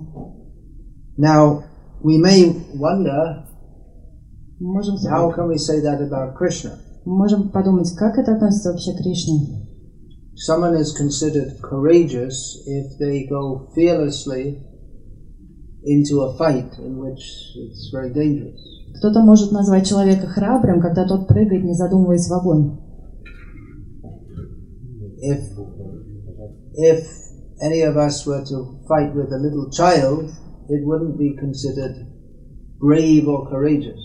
Now 1.17 1.63
we 2.01 2.17
may 2.17 2.55
wonder 2.75 3.45
Мы 4.59 4.73
можем, 4.73 4.95
how 5.11 5.31
can 5.35 5.49
we 5.49 5.57
say 5.57 5.81
that 5.81 6.01
about 6.01 6.35
Krishna? 6.35 6.79
Мы 7.04 7.16
можем 7.16 7.50
подумать, 7.50 7.90
как 7.96 8.18
это 8.18 8.34
относится 8.34 8.70
вообще 8.70 8.92
к 8.92 8.98
Кришне. 8.98 9.66
Someone 10.36 10.74
is 10.78 10.92
considered 10.92 11.60
courageous 11.60 12.56
if 12.66 12.98
they 12.98 13.28
go 13.28 13.68
fearlessly 13.74 14.62
into 15.84 16.22
a 16.22 16.36
fight 16.36 16.78
in 16.78 16.98
which 16.98 17.20
it's 17.56 17.90
very 17.92 18.12
dangerous. 18.12 18.58
Кто-то 18.98 19.22
может 19.22 19.52
назвать 19.52 19.86
человека 19.86 20.26
храбрым, 20.26 20.80
когда 20.80 21.06
тот 21.06 21.26
прыгает, 21.26 21.64
не 21.64 21.74
задумываясь 21.74 22.28
в 22.28 22.32
огонь. 22.32 22.78
If 25.22 25.40
if 26.74 27.06
any 27.62 27.82
of 27.82 27.96
us 27.96 28.26
were 28.26 28.44
to 28.44 28.80
fight 28.88 29.14
with 29.14 29.32
a 29.32 29.38
little 29.38 29.70
child, 29.70 30.30
it 30.68 30.84
wouldn't 30.84 31.18
be 31.18 31.36
considered 31.36 32.06
brave 32.78 33.28
or 33.28 33.48
courageous. 33.48 34.00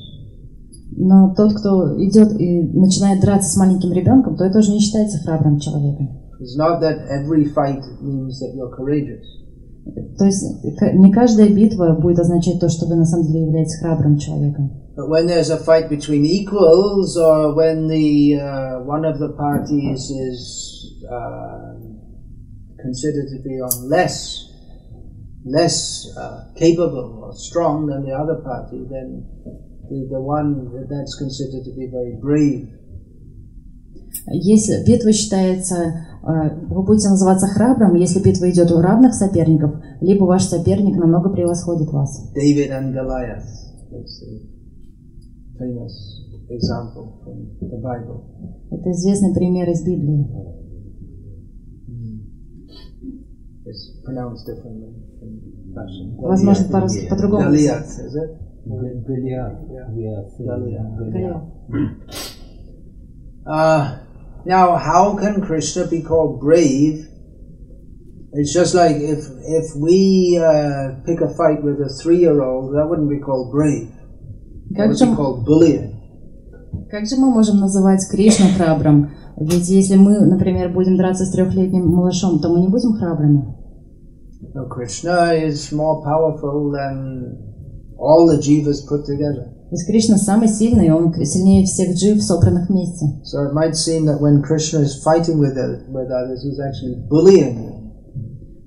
Но 0.98 1.34
тот, 1.36 1.54
кто 1.54 2.02
идет 2.02 2.40
и 2.40 2.62
начинает 2.62 3.22
драться 3.22 3.52
с 3.52 3.58
маленьким 3.58 3.92
ребенком, 3.92 4.38
то 4.38 4.46
это 4.46 4.60
уже 4.60 4.72
не 4.72 4.80
считается 4.80 5.20
храбрым 5.20 5.60
человеком. 5.60 6.22
It's 6.40 6.58
not 6.58 6.82
that 6.82 7.08
every 7.10 7.46
fight 7.54 7.82
means 8.02 8.40
that 8.40 8.54
you're 8.56 8.74
courageous. 8.76 9.26
То 10.18 10.26
есть 10.26 10.44
не 10.94 11.12
каждая 11.12 11.50
битва 11.50 11.98
будет 12.02 12.20
означать 12.20 12.60
то, 12.60 12.70
что 12.70 12.88
вы 12.88 12.96
на 12.96 13.06
самом 13.06 13.28
деле 13.28 13.46
являетесь 13.46 13.80
храбрым 13.80 14.18
человеком. 14.18 14.72
But 14.96 15.10
when 15.10 15.28
there's 15.28 15.50
a 15.50 15.58
fight 15.58 15.90
between 15.90 16.26
equals, 16.26 17.18
or 17.18 17.54
when 17.54 17.88
the 17.88 18.40
uh, 18.40 18.80
one 18.86 19.04
of 19.04 19.20
the 19.20 19.34
parties 19.36 20.10
is 20.10 21.04
uh, 21.12 21.76
considered 22.82 23.28
to 23.28 23.44
be 23.44 23.60
on 23.60 23.90
less 23.90 24.50
less 25.46 26.08
uh, 26.18 26.46
capable 26.58 27.22
or 27.24 27.34
strong 27.34 27.86
than 27.86 28.06
the 28.06 28.14
other 28.14 28.42
party, 28.42 28.86
then 28.90 29.26
the, 29.90 30.08
the 30.10 30.20
one 30.20 30.70
that- 30.74 30.88
that's 30.90 31.16
considered 31.20 31.64
to 31.66 31.74
be 31.76 31.88
very 31.92 32.20
brave. 32.20 32.70
Если 34.28 34.84
битва 34.86 35.12
считается, 35.12 35.76
э, 36.24 36.66
вы 36.70 36.84
будете 36.84 37.10
называться 37.10 37.48
храбрым, 37.48 37.96
если 37.96 38.20
битва 38.22 38.50
идет 38.50 38.72
у 38.72 38.82
равных 38.82 39.14
соперников, 39.14 39.76
либо 40.02 40.24
ваш 40.26 40.44
соперник 40.46 40.98
намного 40.98 41.30
превосходит 41.30 41.90
вас. 41.92 42.32
David 42.36 42.70
and 42.72 42.94
Goliath 42.94 43.46
is 43.92 44.22
the 44.22 45.60
famous 45.60 45.94
example 46.50 47.22
from 47.24 47.70
the 47.70 47.80
Bible. 47.82 48.24
Это 48.72 48.92
известный 48.92 49.34
пример 49.34 49.70
из 49.70 49.84
Библии. 49.84 50.26
It's 53.66 54.06
pronounced 54.06 54.46
differently 54.48 54.94
in 55.22 55.74
Russian. 55.74 56.16
Возможно, 56.18 56.66
по-другому. 57.10 57.50
Goliath, 57.50 58.00
is 58.00 58.16
it? 58.16 58.38
Голиаф. 58.66 59.56
Uh, 63.48 64.00
now, 64.46 64.76
how 64.76 65.16
can 65.16 65.42
Krishna 65.42 65.86
be 65.86 66.02
called 66.02 66.40
brave? 66.40 67.08
It's 68.34 68.52
just 68.54 68.74
like 68.74 68.96
if 68.96 69.20
if 69.46 69.76
we 69.76 70.42
uh, 70.42 70.96
pick 71.06 71.22
a 71.22 71.30
fight 71.36 71.64
with 71.64 71.80
a 71.80 71.90
three-year-old, 72.02 72.74
that 72.74 72.88
wouldn't 72.90 73.10
be 73.10 73.20
called 73.20 73.52
brave. 73.52 73.92
That 74.72 74.88
would 74.88 75.00
be 75.00 75.16
called 75.16 75.46
bullying. 75.46 75.96
как 76.90 77.06
же 77.08 77.16
мы 77.18 77.30
можем 77.30 77.60
называть 77.60 78.08
Кришну 78.10 78.48
храбрым? 78.58 79.12
Ведь 79.38 79.68
если 79.70 79.96
мы, 79.96 80.20
например, 80.22 80.72
будем 80.74 80.98
драться 80.98 81.26
с 81.26 81.32
трехлетним 81.32 81.88
малышом, 81.88 82.40
то 82.40 82.50
мы 82.50 82.62
не 82.62 82.68
будем 82.68 82.94
храбрыми. 82.94 83.54
No, 84.54 84.68
Krishna 84.70 85.34
is 85.34 85.74
more 85.74 86.02
powerful 86.02 86.72
than 86.72 87.55
all 87.98 88.28
the 88.28 88.38
jivas 88.38 88.86
put 88.88 89.06
together. 89.06 89.52
То 89.70 89.76
есть 89.76 89.88
Кришна 89.88 90.18
самый 90.18 90.48
сильный, 90.48 90.92
он 90.92 91.14
сильнее 91.26 91.66
всех 91.66 91.96
джив, 91.96 92.22
собранных 92.24 92.70
вместе. 92.70 93.06
So 93.24 93.48
it 93.48 93.54
might 93.54 93.76
seem 93.76 94.06
that 94.06 94.22
when 94.22 94.44
Krishna 94.44 94.82
is 94.82 95.02
fighting 95.04 95.40
with, 95.40 95.58
uh, 95.58 95.80
with 95.90 96.12
others, 96.12 96.44
he's 96.44 96.60
actually 96.60 96.96
bullying 97.10 97.56
them. 97.56 97.76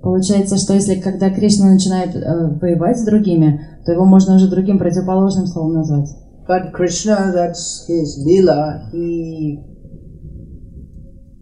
Получается, 0.02 0.56
что 0.56 0.74
если 0.74 1.00
когда 1.00 1.30
Кришна 1.30 1.70
начинает 1.70 2.14
э, 2.14 2.58
воевать 2.60 2.98
с 2.98 3.04
другими, 3.04 3.60
то 3.84 3.92
его 3.92 4.04
можно 4.04 4.36
уже 4.36 4.48
другим 4.48 4.78
противоположным 4.78 5.46
словом 5.46 5.74
назвать. 5.74 6.08
But 6.48 6.72
Krishna, 6.72 7.32
that's 7.32 7.86
his 7.86 8.18
lila, 8.24 8.88
he, 8.92 9.58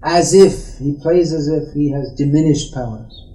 as 0.03 0.35
if, 0.35 0.79
he 0.79 0.99
plays 1.01 1.33
as 1.33 1.49
if 1.49 1.73
he 1.75 1.93
has 1.93 2.15
diminished 2.17 2.75
powers. 2.75 3.26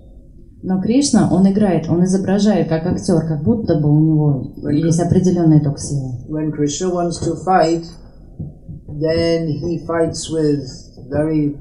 Но 0.63 0.79
Кришна, 0.79 1.29
он 1.31 1.49
играет, 1.49 1.89
он 1.89 2.03
изображает 2.03 2.69
как 2.69 2.85
актер, 2.85 3.25
как 3.27 3.43
будто 3.43 3.79
бы 3.79 3.89
у 3.89 3.99
него 3.99 4.71
есть 4.71 4.99
определенная 4.99 5.59
ток 5.59 5.79
силы. 5.79 6.11
When 6.29 6.51
Krishna 6.51 6.93
wants 6.93 7.19
to 7.25 7.35
fight, 7.43 7.83
then 8.87 9.47
he 9.47 9.83
fights 9.87 10.29
with 10.31 10.63
very 11.09 11.57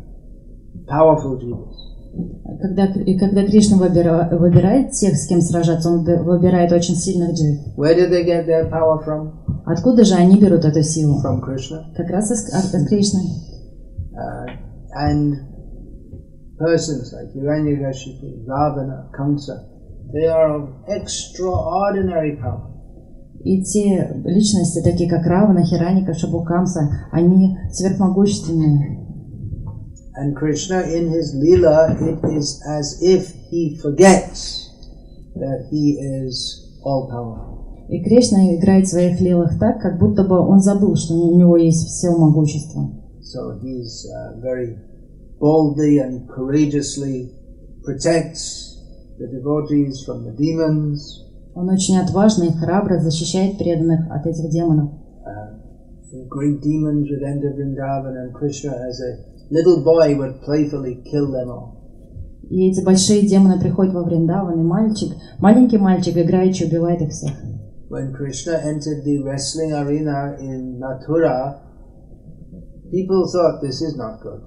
powerful 0.87 1.39
jivas. 1.39 1.77
Когда, 2.61 2.87
и 2.87 3.17
когда 3.17 3.47
Кришна 3.47 3.79
выбира- 3.79 4.37
выбирает 4.37 4.91
тех, 4.91 5.17
с 5.17 5.27
кем 5.29 5.41
сражаться, 5.41 5.91
он 5.91 6.05
вы- 6.05 6.23
выбирает 6.23 6.73
очень 6.73 6.97
сильных 6.97 7.33
джив. 7.33 7.59
Where 7.79 7.95
do 7.95 8.11
they 8.11 8.27
get 8.27 8.47
their 8.47 8.71
power 8.71 8.99
from? 9.07 9.31
Откуда 9.65 10.05
же 10.05 10.15
они 10.15 10.39
берут 10.39 10.65
эту 10.65 10.83
силу? 10.83 11.23
From 11.25 11.41
Krishna. 11.41 11.95
Как 11.97 12.11
раз 12.11 12.31
из, 12.31 12.53
от, 12.53 12.75
от 12.75 12.89
Кришны. 12.89 13.21
Uh, 14.13 14.47
and 14.95 15.37
persons 16.61 17.13
like 17.17 17.33
Hiranyakashipu, 17.33 18.45
Ravana, 18.47 19.09
Kamsa, 19.17 19.57
they 20.13 20.29
are 20.29 20.61
of 20.61 20.69
extraordinary 20.89 22.37
power. 22.37 22.69
И 23.43 23.63
те 23.63 24.21
личности, 24.25 24.83
такие 24.83 25.09
как 25.09 25.27
Равана, 25.27 25.65
Хираника, 25.65 26.13
Шабукамса, 26.13 27.09
они 27.11 27.57
сверхмогущественные. 27.73 28.99
And 30.15 30.37
Krishna, 30.37 30.83
in 30.83 31.09
his 31.09 31.35
Leela, 31.35 31.97
it 32.03 32.23
is 32.37 32.61
as 32.69 33.01
if 33.01 33.33
he 33.51 33.79
forgets 33.81 34.69
that 35.37 35.69
he 35.71 35.97
is 35.99 36.79
all 36.85 37.09
powerful. 37.09 37.87
И 37.89 38.05
Кришна 38.05 38.55
играет 38.55 38.87
в 38.87 38.91
своих 38.91 39.21
лилах 39.21 39.59
так, 39.59 39.81
как 39.81 39.99
будто 39.99 40.23
бы 40.25 40.39
он 40.39 40.61
забыл, 40.61 40.95
что 40.95 41.15
у 41.15 41.37
него 41.39 41.57
есть 41.57 41.87
все 41.87 42.11
могущество. 42.11 42.91
So 43.21 43.59
he's 43.63 44.07
uh, 44.07 44.41
very 44.43 44.77
boldly 45.40 46.00
and 46.00 46.28
courageously 46.30 47.32
protects 47.84 48.82
the 49.20 49.28
devotees 49.28 50.04
from 50.06 50.26
the 50.26 50.32
demons. 50.32 51.22
Он 51.56 51.70
очень 51.70 51.98
отважно 51.98 52.46
и 52.46 52.52
храбро 52.52 53.00
защищает 53.00 53.58
преданных 53.58 54.12
от 54.12 54.26
этих 54.26 54.50
демонов. 54.50 54.92
Uh, 55.26 55.56
the 56.12 56.28
great 56.28 56.62
demons 56.62 57.10
would 57.10 57.24
enter 57.24 57.54
Vrindavan, 57.54 58.18
and 58.18 58.34
Krishna, 58.34 58.72
as 58.72 59.00
a 59.00 59.18
little 59.50 59.82
boy, 59.84 60.16
would 60.18 60.42
playfully 60.42 61.02
kill 61.10 61.32
them 61.32 61.50
all. 61.50 61.76
И 62.50 62.70
эти 62.70 62.84
большие 62.84 63.26
демоны 63.26 63.60
приходят 63.60 63.94
во 63.94 64.04
Вриндаван, 64.04 64.60
и 64.60 64.64
мальчик, 64.64 65.14
маленький 65.40 65.78
мальчик, 65.78 66.18
играючи, 66.18 66.66
убивает 66.66 67.02
их 67.02 67.10
всех. 67.10 67.32
When 67.90 68.14
Krishna 68.14 68.54
entered 68.54 69.04
the 69.06 69.22
wrestling 69.24 69.72
arena 69.72 70.36
in 70.40 70.80
Mathura, 70.80 71.62
people 72.92 73.30
thought 73.32 73.62
this 73.62 73.82
is 73.82 73.96
not 73.96 74.22
good. 74.22 74.42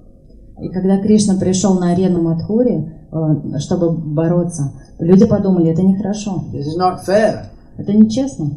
И 0.60 0.68
когда 0.68 1.00
Кришна 1.00 1.34
пришел 1.38 1.78
на 1.80 1.92
арену 1.92 2.22
Мадхури, 2.22 2.92
э, 3.12 3.58
чтобы 3.58 3.90
бороться, 3.92 4.72
люди 4.98 5.26
подумали, 5.26 5.70
это 5.72 5.82
нехорошо, 5.82 6.44
This 6.52 6.66
is 6.66 6.78
not 6.78 7.04
fair. 7.06 7.46
это 7.76 7.92
нечестно. 7.92 8.50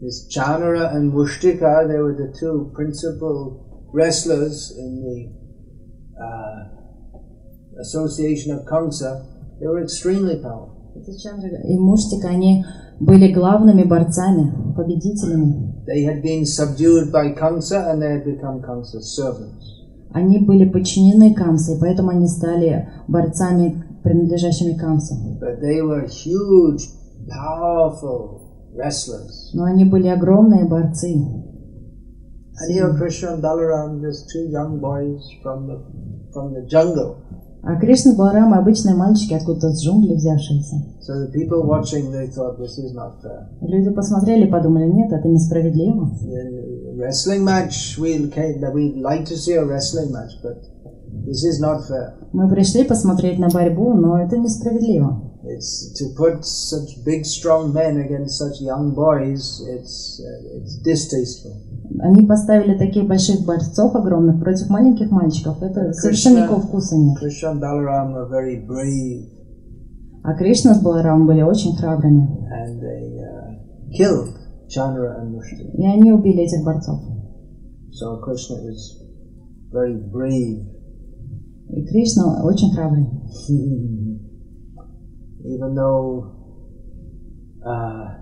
This 0.00 0.26
Chanara 0.28 0.92
and 0.94 1.12
Mushtika, 1.12 1.86
they 1.86 1.98
were 2.00 2.16
the 2.16 2.32
two 2.38 2.72
principal 2.74 3.86
wrestlers 3.92 4.72
in 4.76 5.00
the 5.00 5.30
uh, 6.20 7.80
association 7.80 8.52
of 8.52 8.64
Kamsa. 8.66 9.24
They 9.60 9.68
were 9.68 9.82
extremely 9.82 10.42
powerful. 10.42 10.70
Эти 10.96 11.16
Чандра 11.22 11.48
и 11.48 11.78
Муштика, 11.78 12.28
они 12.28 12.64
были 13.00 13.32
главными 13.32 13.84
борцами, 13.84 14.52
победителями. 14.76 15.72
They 15.86 16.04
had 16.04 16.20
been 16.22 16.44
subdued 16.44 17.10
by 17.12 17.32
Kamsa 17.34 17.90
and 17.90 18.02
they 18.02 18.10
had 18.10 18.24
become 18.24 18.60
Kamsa's 18.60 19.14
servants. 19.16 19.81
Они 20.14 20.38
были 20.38 20.68
подчинены 20.68 21.34
Камсе, 21.34 21.76
поэтому 21.80 22.10
они 22.10 22.26
стали 22.28 22.88
борцами, 23.08 23.84
принадлежащими 24.02 24.74
Камсе. 24.74 25.14
Huge. 26.06 26.88
Но 29.54 29.64
они 29.64 29.84
были 29.84 30.08
огромные 30.08 30.64
борцы. 30.64 31.42
And 32.54 32.70
here 32.70 32.94
Krishna 32.96 33.32
and 33.32 33.42
Balaram, 33.42 34.00
just 34.02 34.28
two 34.30 34.46
young 34.50 34.78
boys 34.78 35.22
from 35.42 35.66
the, 35.66 35.82
from 36.32 36.52
the 36.52 36.66
jungle. 36.68 37.16
А 37.64 37.76
Кришна, 37.76 38.14
Баларам 38.14 38.54
обычные 38.54 38.96
мальчики, 38.96 39.34
откуда-то 39.34 39.70
с 39.70 39.84
джунглей 39.84 40.16
взявшиеся. 40.16 40.82
So 41.00 41.14
the 41.14 41.30
people 41.32 41.62
watching, 41.62 42.10
they 42.10 42.26
thought 42.26 42.58
this 42.58 42.76
is 42.76 42.92
not 42.92 43.22
fair. 43.22 43.46
Люди 43.60 43.90
посмотрели 43.90 44.46
и 44.46 44.50
подумали, 44.50 44.88
нет, 44.88 45.12
это 45.12 45.28
несправедливо. 45.28 46.10
In 46.24 46.90
a 46.90 46.96
wrestling 46.96 47.44
match, 47.44 47.96
we'll, 47.98 48.28
we'd 48.72 48.96
like 48.96 49.24
to 49.26 49.36
see 49.36 49.54
a 49.54 49.64
wrestling 49.64 50.10
match, 50.10 50.32
but 50.42 50.58
this 51.24 51.44
is 51.44 51.60
not 51.60 51.86
fair. 51.86 52.14
Мы 52.32 52.48
пришли 52.48 52.82
посмотреть 52.82 53.38
на 53.38 53.48
борьбу, 53.48 53.94
но 53.94 54.20
это 54.20 54.36
несправедливо. 54.38 55.22
It's 55.44 55.92
to 55.98 56.14
put 56.16 56.44
such 56.44 57.04
big, 57.04 57.24
strong 57.24 57.72
men 57.72 57.96
against 57.98 58.38
such 58.38 58.60
young 58.60 58.92
boys. 58.92 59.60
It's 59.68 60.20
uh, 60.20 60.56
it's 60.56 60.76
distasteful. 60.82 61.52
Они 62.00 62.26
поставили 62.26 62.76
таких 62.78 63.06
больших 63.06 63.44
борцов 63.44 63.94
огромных 63.94 64.40
против 64.40 64.70
маленьких 64.70 65.10
мальчиков. 65.10 65.62
Это 65.62 65.92
совершенно 65.92 66.38
никакого 66.38 66.60
вкуса 66.60 66.96
нет. 66.96 67.18
Krishna 67.22 67.54
Balaram 67.58 68.28
very 68.30 68.66
brave, 68.66 69.28
А 70.24 70.34
Кришна 70.34 70.74
с 70.74 70.82
Баларамом 70.82 71.26
были 71.26 71.42
очень 71.42 71.76
храбрыми. 71.76 72.28
and 72.52 72.80
they 72.80 73.18
uh, 73.18 73.50
killed 73.96 74.28
Chandra 74.68 75.20
and 75.20 75.34
Mushti. 75.34 75.70
И 75.76 75.84
они 75.84 76.12
убили 76.12 76.44
этих 76.44 76.64
борцов. 76.64 77.00
So 77.90 78.20
Krishna 78.20 78.56
is 78.68 78.98
very 79.72 79.98
brave, 80.10 80.64
И 81.70 81.84
Кришна 81.86 82.42
очень 82.44 82.72
храбрый. 82.72 83.08
even 85.44 85.74
though, 85.74 86.36
uh, 87.66 88.14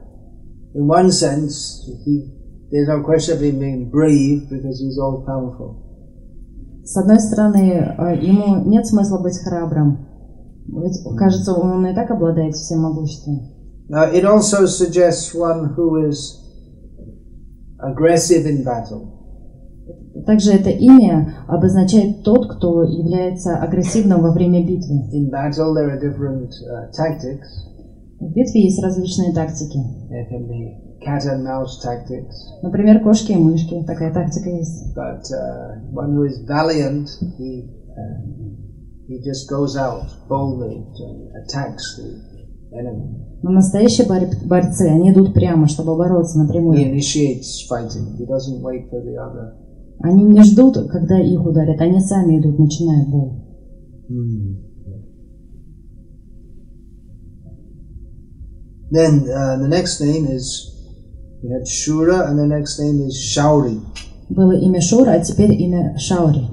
in 0.74 0.86
one 0.86 1.12
sense, 1.12 1.86
he 2.04 2.32
there's 2.70 2.88
no 2.88 3.02
question 3.02 3.36
of 3.36 3.42
him 3.42 3.58
being 3.58 3.90
brave 3.90 4.48
because 4.48 4.80
he's 4.80 4.98
all 4.98 5.24
powerful. 5.26 5.86
С 6.84 6.96
одной 6.96 7.20
стороны, 7.20 7.94
э, 7.98 8.16
ему 8.20 8.64
нет 8.64 8.86
смысла 8.86 9.18
быть 9.18 9.38
храбрым. 9.38 10.06
Ведь, 10.66 11.02
кажется, 11.16 11.52
он 11.54 11.86
и 11.86 11.94
так 11.94 12.10
обладает 12.10 12.54
всем 12.54 12.80
могуществом. 12.80 13.40
Now, 13.88 14.04
it 14.12 14.24
also 14.24 14.66
suggests 14.66 15.34
one 15.34 15.74
who 15.76 16.08
is 16.08 16.38
aggressive 17.80 18.46
in 18.46 18.62
battle. 18.64 19.20
Также 20.26 20.52
это 20.52 20.70
имя 20.70 21.44
обозначает 21.48 22.22
тот, 22.22 22.48
кто 22.56 22.82
является 22.84 23.56
агрессивным 23.56 24.22
во 24.22 24.32
время 24.32 24.64
битвы. 24.64 25.08
In 25.12 25.30
battle, 25.30 25.74
there 25.74 25.90
are 25.90 26.00
different 26.00 26.50
uh, 26.68 26.90
tactics. 26.92 27.48
В 28.20 28.32
битве 28.32 28.64
есть 28.64 28.82
различные 28.82 29.32
тактики. 29.32 29.78
There 30.08 30.26
can 30.28 30.46
be 30.46 30.89
cat 31.04 31.24
and 31.26 31.42
mouse 31.44 31.78
tactics, 31.82 32.34
Например, 32.62 33.02
кошки 33.02 33.32
и 33.32 33.36
мышки. 33.36 33.82
Такая 33.86 34.12
тактика 34.12 34.50
есть. 34.50 34.94
but 34.94 35.22
uh, 35.32 35.80
one 35.92 36.12
who 36.14 36.24
is 36.24 36.38
valiant, 36.46 37.08
he 37.38 37.68
uh, 37.96 38.20
he 39.08 39.18
just 39.22 39.48
goes 39.48 39.76
out 39.76 40.04
boldly 40.28 40.84
and 40.98 41.30
attacks 41.42 41.96
the 41.98 42.78
enemy. 42.78 43.26
Но 43.42 43.50
настоящие 43.52 44.06
бор- 44.06 44.28
борцы, 44.46 44.82
они 44.88 45.10
идут 45.12 45.32
прямо, 45.32 45.66
чтобы 45.66 45.96
бороться 45.96 46.38
He 46.38 46.42
напрямую. 46.42 46.76
initiates 46.78 47.66
fighting. 47.68 48.16
He 48.18 48.26
doesn't 48.26 48.60
wait 48.62 48.90
for 48.90 49.00
the 49.02 49.16
other. 49.16 49.54
Они 50.02 50.22
не 50.24 50.42
ждут, 50.42 50.76
когда 50.90 51.18
их 51.20 51.44
ударят, 51.44 51.80
они 51.80 52.00
сами 52.00 52.38
идут, 52.40 52.58
начинают 52.58 53.08
бой. 53.08 53.32
Then 58.90 59.28
uh, 59.30 59.56
the 59.56 59.68
next 59.68 60.00
name 60.00 60.26
is 60.26 60.69
we 61.42 61.50
had 61.50 61.62
Shura, 61.64 62.28
and 62.28 62.38
the 62.38 62.46
next 62.46 62.78
name 62.78 63.00
is 63.06 63.16
Shauri. 63.16 63.80
Было 64.28 64.52
имя 64.52 64.80
Шура, 64.80 65.12
а 65.12 65.20
теперь 65.20 65.52
имя 65.52 65.96
Шаури. 65.98 66.46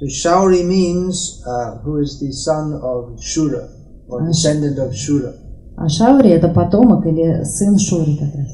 So 0.00 0.06
Shauri 0.06 0.64
means 0.64 1.42
uh, 1.46 1.78
who 1.82 1.98
is 1.98 2.20
the 2.20 2.32
son 2.32 2.72
of 2.82 3.18
Shura 3.20 3.68
or 4.08 4.22
Ah, 4.22 4.26
descendant 4.26 4.78
of 4.78 4.92
Shura. 4.92 5.34
А 5.76 5.88
Шаури 5.88 6.30
это 6.30 6.48
потомок 6.48 7.04
или 7.06 7.42
сын 7.44 7.78
Шури 7.78 8.16
как 8.16 8.34
раз. 8.34 8.48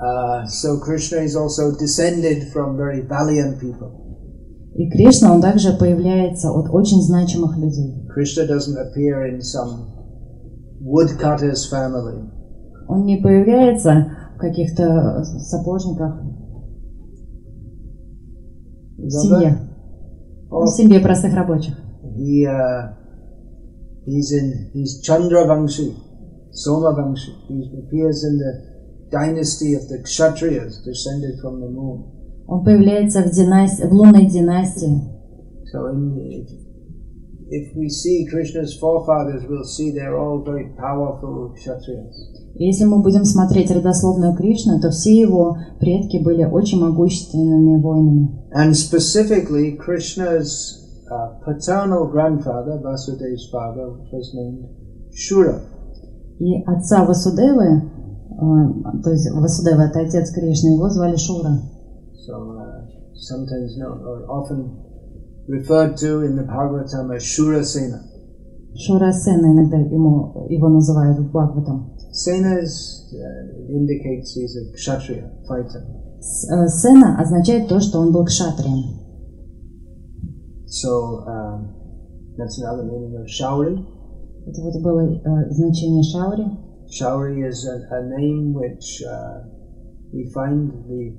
Uh, 0.00 0.46
so 0.46 0.78
Krishna 0.78 1.18
is 1.18 1.36
also 1.36 1.76
descended 1.78 2.52
from 2.52 2.76
very 2.76 3.00
valiant 3.02 3.60
people. 3.60 4.00
И 4.76 4.88
Кришна, 4.90 5.32
он 5.32 5.40
также 5.40 5.72
появляется 5.72 6.50
от 6.50 6.68
очень 6.70 7.02
значимых 7.02 7.56
людей. 7.56 8.06
Krishna 8.08 8.46
doesn't 8.46 8.76
appear 8.76 9.26
in 9.26 9.40
some 9.40 9.86
woodcutter's 10.80 11.64
family. 11.70 12.28
Он 12.88 13.04
не 13.04 13.16
появляется 13.18 14.13
каких-то 14.38 15.24
сапожниках. 15.24 16.20
В 18.96 19.10
семье. 19.10 19.58
В 20.50 20.66
семье 20.68 21.00
простых 21.00 21.34
рабочих. 21.34 21.78
He, 22.16 22.46
uh, 22.46 22.94
he's 24.06 24.32
in, 24.32 24.70
he's 24.72 25.00
Chandra 25.02 25.46
Vamsi, 25.46 25.96
Soma 26.52 26.94
Vamsi. 26.94 27.32
He 27.48 27.70
appears 27.78 28.22
in 28.22 28.38
the 28.38 29.08
dynasty 29.10 29.74
of 29.74 29.88
the 29.88 29.98
Kshatriyas, 29.98 30.84
descended 30.84 31.40
from 31.40 31.60
the 31.60 31.68
moon. 31.68 32.04
Он 32.46 32.62
появляется 32.64 33.22
в, 33.22 33.30
династи... 33.30 33.82
в 33.82 33.92
лунной 33.92 34.26
династии. 34.26 35.00
So 35.72 35.88
in, 35.90 36.46
if, 37.50 37.76
we 37.76 37.88
see 37.88 38.26
Krishna's 38.30 38.76
forefathers, 38.78 39.44
we'll 39.48 39.64
see 39.64 39.90
they're 39.90 40.18
all 40.18 40.42
very 40.44 40.70
powerful 40.78 41.54
Kshatriyas. 41.56 42.42
Если 42.56 42.84
мы 42.84 43.02
будем 43.02 43.24
смотреть 43.24 43.70
родословную 43.70 44.36
Кришны, 44.36 44.80
то 44.80 44.90
все 44.90 45.18
его 45.18 45.56
предки 45.80 46.22
были 46.22 46.44
очень 46.44 46.80
могущественными 46.80 47.80
воинами. 47.80 48.28
And 48.52 48.74
specifically, 48.76 49.76
Krishna's 49.76 50.84
uh, 51.10 51.40
paternal 51.44 52.06
grandfather, 52.06 52.78
Vasudev's 52.80 53.50
father, 53.50 53.90
was 54.12 54.32
named 54.34 54.68
Shura. 55.12 55.60
И 56.38 56.62
отца 56.64 57.04
Васудевы, 57.04 57.64
э, 57.64 59.02
то 59.02 59.10
есть 59.10 59.30
Васудева 59.32 59.82
это 59.82 60.00
отец 60.00 60.30
Кришны, 60.30 60.74
его 60.74 60.88
звали 60.88 61.16
Шура. 61.16 61.60
So 62.26 62.56
uh, 62.56 62.86
sometimes 63.14 63.76
known 63.76 64.00
or 64.06 64.24
often 64.30 64.70
referred 65.47 65.97
to 65.97 66.21
in 66.21 66.35
the 66.35 66.43
Bhagavatam 66.43 67.15
as 67.15 67.23
Shura 67.23 67.63
Sena. 67.63 68.01
Шура 68.75 69.11
Сена 69.11 69.47
иногда 69.47 69.77
ему, 69.77 70.47
его 70.49 70.69
называют 70.69 71.17
в 71.19 71.29
Бхагаватам. 71.29 71.95
Sena 72.11 72.59
is, 72.59 73.11
uh, 73.13 73.71
indicates 73.71 74.33
he's 74.35 74.55
a 74.55 74.71
kshatriya, 74.73 75.31
fighter. 75.47 75.83
С- 76.21 76.49
э, 76.51 76.67
Сена 76.67 77.19
означает 77.19 77.67
то, 77.67 77.79
что 77.79 77.99
он 77.99 78.11
был 78.11 78.25
кшатрием. 78.25 78.99
So 80.67 81.25
um, 81.25 81.73
that's 82.37 82.59
another 82.59 82.83
meaning 82.83 83.15
of 83.15 83.27
Shauri. 83.27 83.85
Это 84.45 84.61
вот 84.61 84.81
было 84.81 85.01
э, 85.01 85.49
значение 85.51 86.03
Шаури. 86.03 86.45
Shauri 86.89 87.47
is 87.47 87.65
a, 87.65 87.95
a 87.95 88.03
name 88.17 88.53
which 88.53 89.01
uh, 89.05 89.43
we 90.11 90.25
find 90.33 90.71
the 90.87 91.13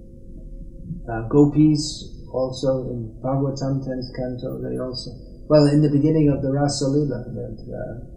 uh, 1.08 1.28
gopis 1.28 2.13
also 2.34 2.86
in 2.90 3.10
Bhagavatam 3.22 3.82
10th 3.82 4.14
canto. 4.14 4.58
They 4.62 4.78
also, 4.78 5.10
well, 5.48 5.66
in 5.66 5.80
the 5.80 5.88
beginning 5.90 6.28
of 6.28 6.42
the 6.42 6.50
Rasa 6.50 6.86
Lila, 6.86 7.24
that 7.34 7.56
uh, 7.66 8.10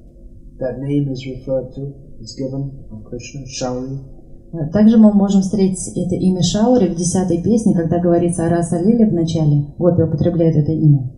that 0.59 0.77
name 0.77 1.09
is 1.09 1.25
referred 1.25 1.73
to, 1.75 1.93
is 2.21 2.35
given 2.37 2.85
of 2.91 3.03
Krishna, 3.03 3.41
Shauri. 3.45 3.99
Э, 4.53 4.69
Также 4.71 4.97
мы 4.97 5.11
можем 5.11 5.41
встретить 5.41 5.97
это 5.97 6.15
имя 6.15 6.41
Шаури 6.41 6.87
в 6.87 6.95
десятой 6.95 7.41
песне, 7.41 7.73
когда 7.73 7.99
говорится 7.99 8.45
о 8.45 8.49
Раса 8.49 8.77
Лиле 8.77 9.07
в 9.07 9.13
начале. 9.13 9.65
Гопи 9.77 10.03
употребляют 10.03 10.55
это 10.55 10.71
имя. 10.71 11.09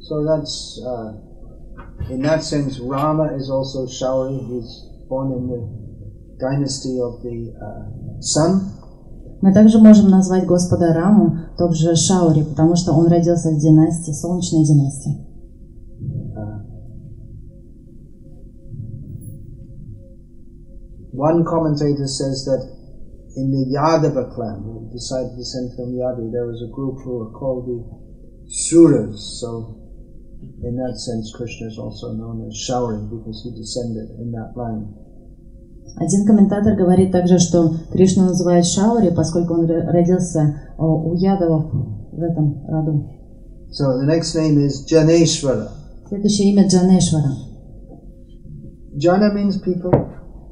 So 0.00 0.22
that's, 0.24 0.80
uh, 0.86 1.12
in 2.08 2.22
that 2.22 2.40
sense, 2.42 2.78
Rama 2.78 3.34
is 3.34 3.50
also 3.50 3.86
Shauri. 3.86 4.38
He's 4.48 4.86
born 5.08 5.32
in 5.32 5.48
the 5.48 5.79
dynasty 6.40 6.98
of 7.00 7.22
the 7.22 7.52
uh, 7.60 8.20
sun. 8.20 8.72
Мы 9.42 9.52
также 9.52 9.78
можем 9.78 10.08
назвать 10.08 10.46
Господа 10.46 10.94
Раму, 10.94 11.36
также 11.58 11.94
Шаури, 11.94 12.42
потому 12.42 12.74
что 12.74 12.92
он 12.92 13.06
родился 13.06 13.50
в 13.50 13.58
династии, 13.58 14.12
солнечной 14.12 14.64
династии. 14.64 15.26
Uh, 16.34 16.62
one 21.12 21.44
commentator 21.44 22.06
says 22.06 22.44
that 22.46 22.76
in 23.36 23.50
the 23.52 23.76
Yadava 23.76 24.34
clan, 24.34 24.62
who 24.64 24.88
decided 24.92 25.30
to 25.30 25.36
descend 25.36 25.76
from 25.76 25.92
Yadu, 25.92 26.32
there 26.32 26.46
was 26.46 26.62
a 26.62 26.72
group 26.72 26.96
who 27.04 27.18
were 27.18 27.30
called 27.30 27.68
the 27.68 27.84
Suras. 28.48 29.18
So, 29.40 29.76
in 30.40 30.76
that 30.76 30.96
sense, 30.96 31.32
Krishna 31.36 31.66
is 31.66 31.78
also 31.78 32.12
known 32.12 32.46
as 32.48 32.56
Shauri 32.56 33.04
because 33.10 33.42
he 33.44 33.50
descended 33.52 34.08
in 34.18 34.32
that 34.32 34.56
line. 34.56 34.94
Один 35.97 36.25
комментатор 36.25 36.75
говорит 36.75 37.11
также, 37.11 37.37
что 37.37 37.73
Кришну 37.91 38.23
называют 38.23 38.65
Шаури, 38.65 39.11
поскольку 39.15 39.53
он 39.53 39.65
ро- 39.65 39.85
родился 39.85 40.55
о, 40.77 41.11
у 41.11 41.13
ядовов 41.15 41.71
в 42.11 42.21
этом 42.21 42.65
роду. 42.67 43.09
So, 43.71 43.97
the 43.99 44.05
next 44.05 44.35
name 44.35 44.57
is 44.57 44.85
Janeshwara. 44.85 45.69
Следующее 46.07 46.51
имя 46.51 46.67
Джанешвара. 46.67 47.31
Jana 48.95 49.33
means 49.33 49.61
people, 49.63 49.91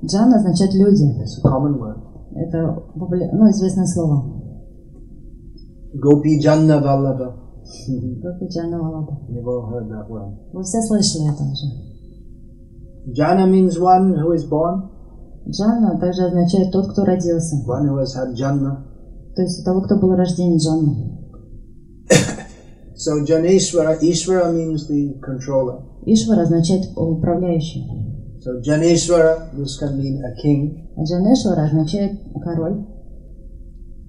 Джан 0.06 0.34
означает 0.34 0.74
люди. 0.74 1.04
it's 1.22 1.38
a 1.44 1.48
common 1.48 1.78
word. 1.78 1.98
Это 2.36 2.82
ну, 2.96 3.50
известное 3.50 3.86
слово. 3.86 4.42
Гопи 5.94 6.40
Джана. 6.40 6.80
You've 9.30 9.46
all 9.46 9.70
heard 9.70 9.90
that 9.90 10.10
word. 10.10 10.38
Вы 10.54 10.64
все 10.64 10.82
слышали 10.82 11.30
это 11.32 11.44
уже. 11.44 11.68
Jana 13.14 13.46
means 13.46 13.78
one 13.78 14.16
who 14.16 14.34
is 14.34 14.46
born, 14.50 14.90
Джанна 15.50 16.00
также 16.00 16.26
означает 16.26 16.72
тот, 16.72 16.92
кто 16.92 17.04
родился. 17.04 17.56
one 17.66 17.88
who 17.88 17.98
has 17.98 18.16
had 18.16 18.34
Janma. 18.36 18.86
То 19.36 19.42
есть 19.42 19.62
у 19.62 19.64
того, 19.64 19.82
кто 19.82 19.98
был 19.98 20.16
рожден 20.16 20.58
Джанна. 20.58 20.96
So 22.96 23.24
Janeshwara, 23.26 23.98
Ishvara 24.02 24.52
means 24.52 24.90
the 24.90 25.18
controller. 25.22 25.84
Ишвар 26.06 26.40
означает 26.40 26.86
управляющий. 26.98 27.86
So 28.42 28.60
Janeshwara, 28.62 29.52
this 29.54 29.78
can 29.80 29.98
mean 29.98 30.22
a 30.24 30.36
king. 30.42 30.90
А 30.98 31.04
Джанешвара 31.04 31.66
означает 31.66 32.20
король. 32.44 32.86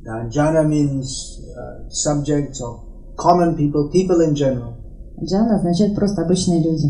Uh, 0.06 0.28
Jana 0.30 0.64
means 0.64 1.38
uh, 1.56 1.88
subjects 1.88 2.60
or 2.60 2.80
common 3.16 3.54
people, 3.54 3.90
people 3.92 4.20
in 4.22 4.34
general. 4.34 4.74
Джана 5.22 5.56
означает 5.56 5.94
просто 5.94 6.22
обычные 6.22 6.62
люди. 6.62 6.86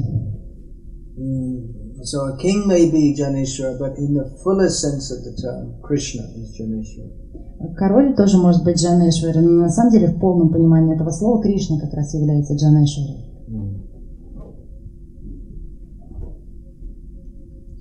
Mm. 1.19 1.50
So 2.03 2.27
a 2.27 2.37
king 2.39 2.67
may 2.67 2.91
be 2.91 3.15
Janeshwara, 3.19 3.79
but 3.79 3.99
in 3.99 4.15
the 4.15 4.25
fullest 4.43 4.81
sense 4.81 5.11
of 5.11 5.23
the 5.25 5.33
term, 5.41 5.81
Krishna 5.83 6.23
is 6.37 6.57
Janeshwara. 6.59 7.31
Король 7.77 8.17
тоже 8.17 8.39
может 8.39 8.65
быть 8.65 8.79
Джанешвари, 8.79 9.39
но 9.41 9.63
на 9.63 9.69
самом 9.69 9.93
деле 9.93 10.09
в 10.09 10.19
полном 10.19 10.51
понимании 10.51 10.95
этого 10.95 11.11
слова 11.11 11.43
Кришна 11.43 11.79
как 11.79 11.93
раз 11.93 12.15
является 12.15 12.55
Джанешвари. 12.55 13.31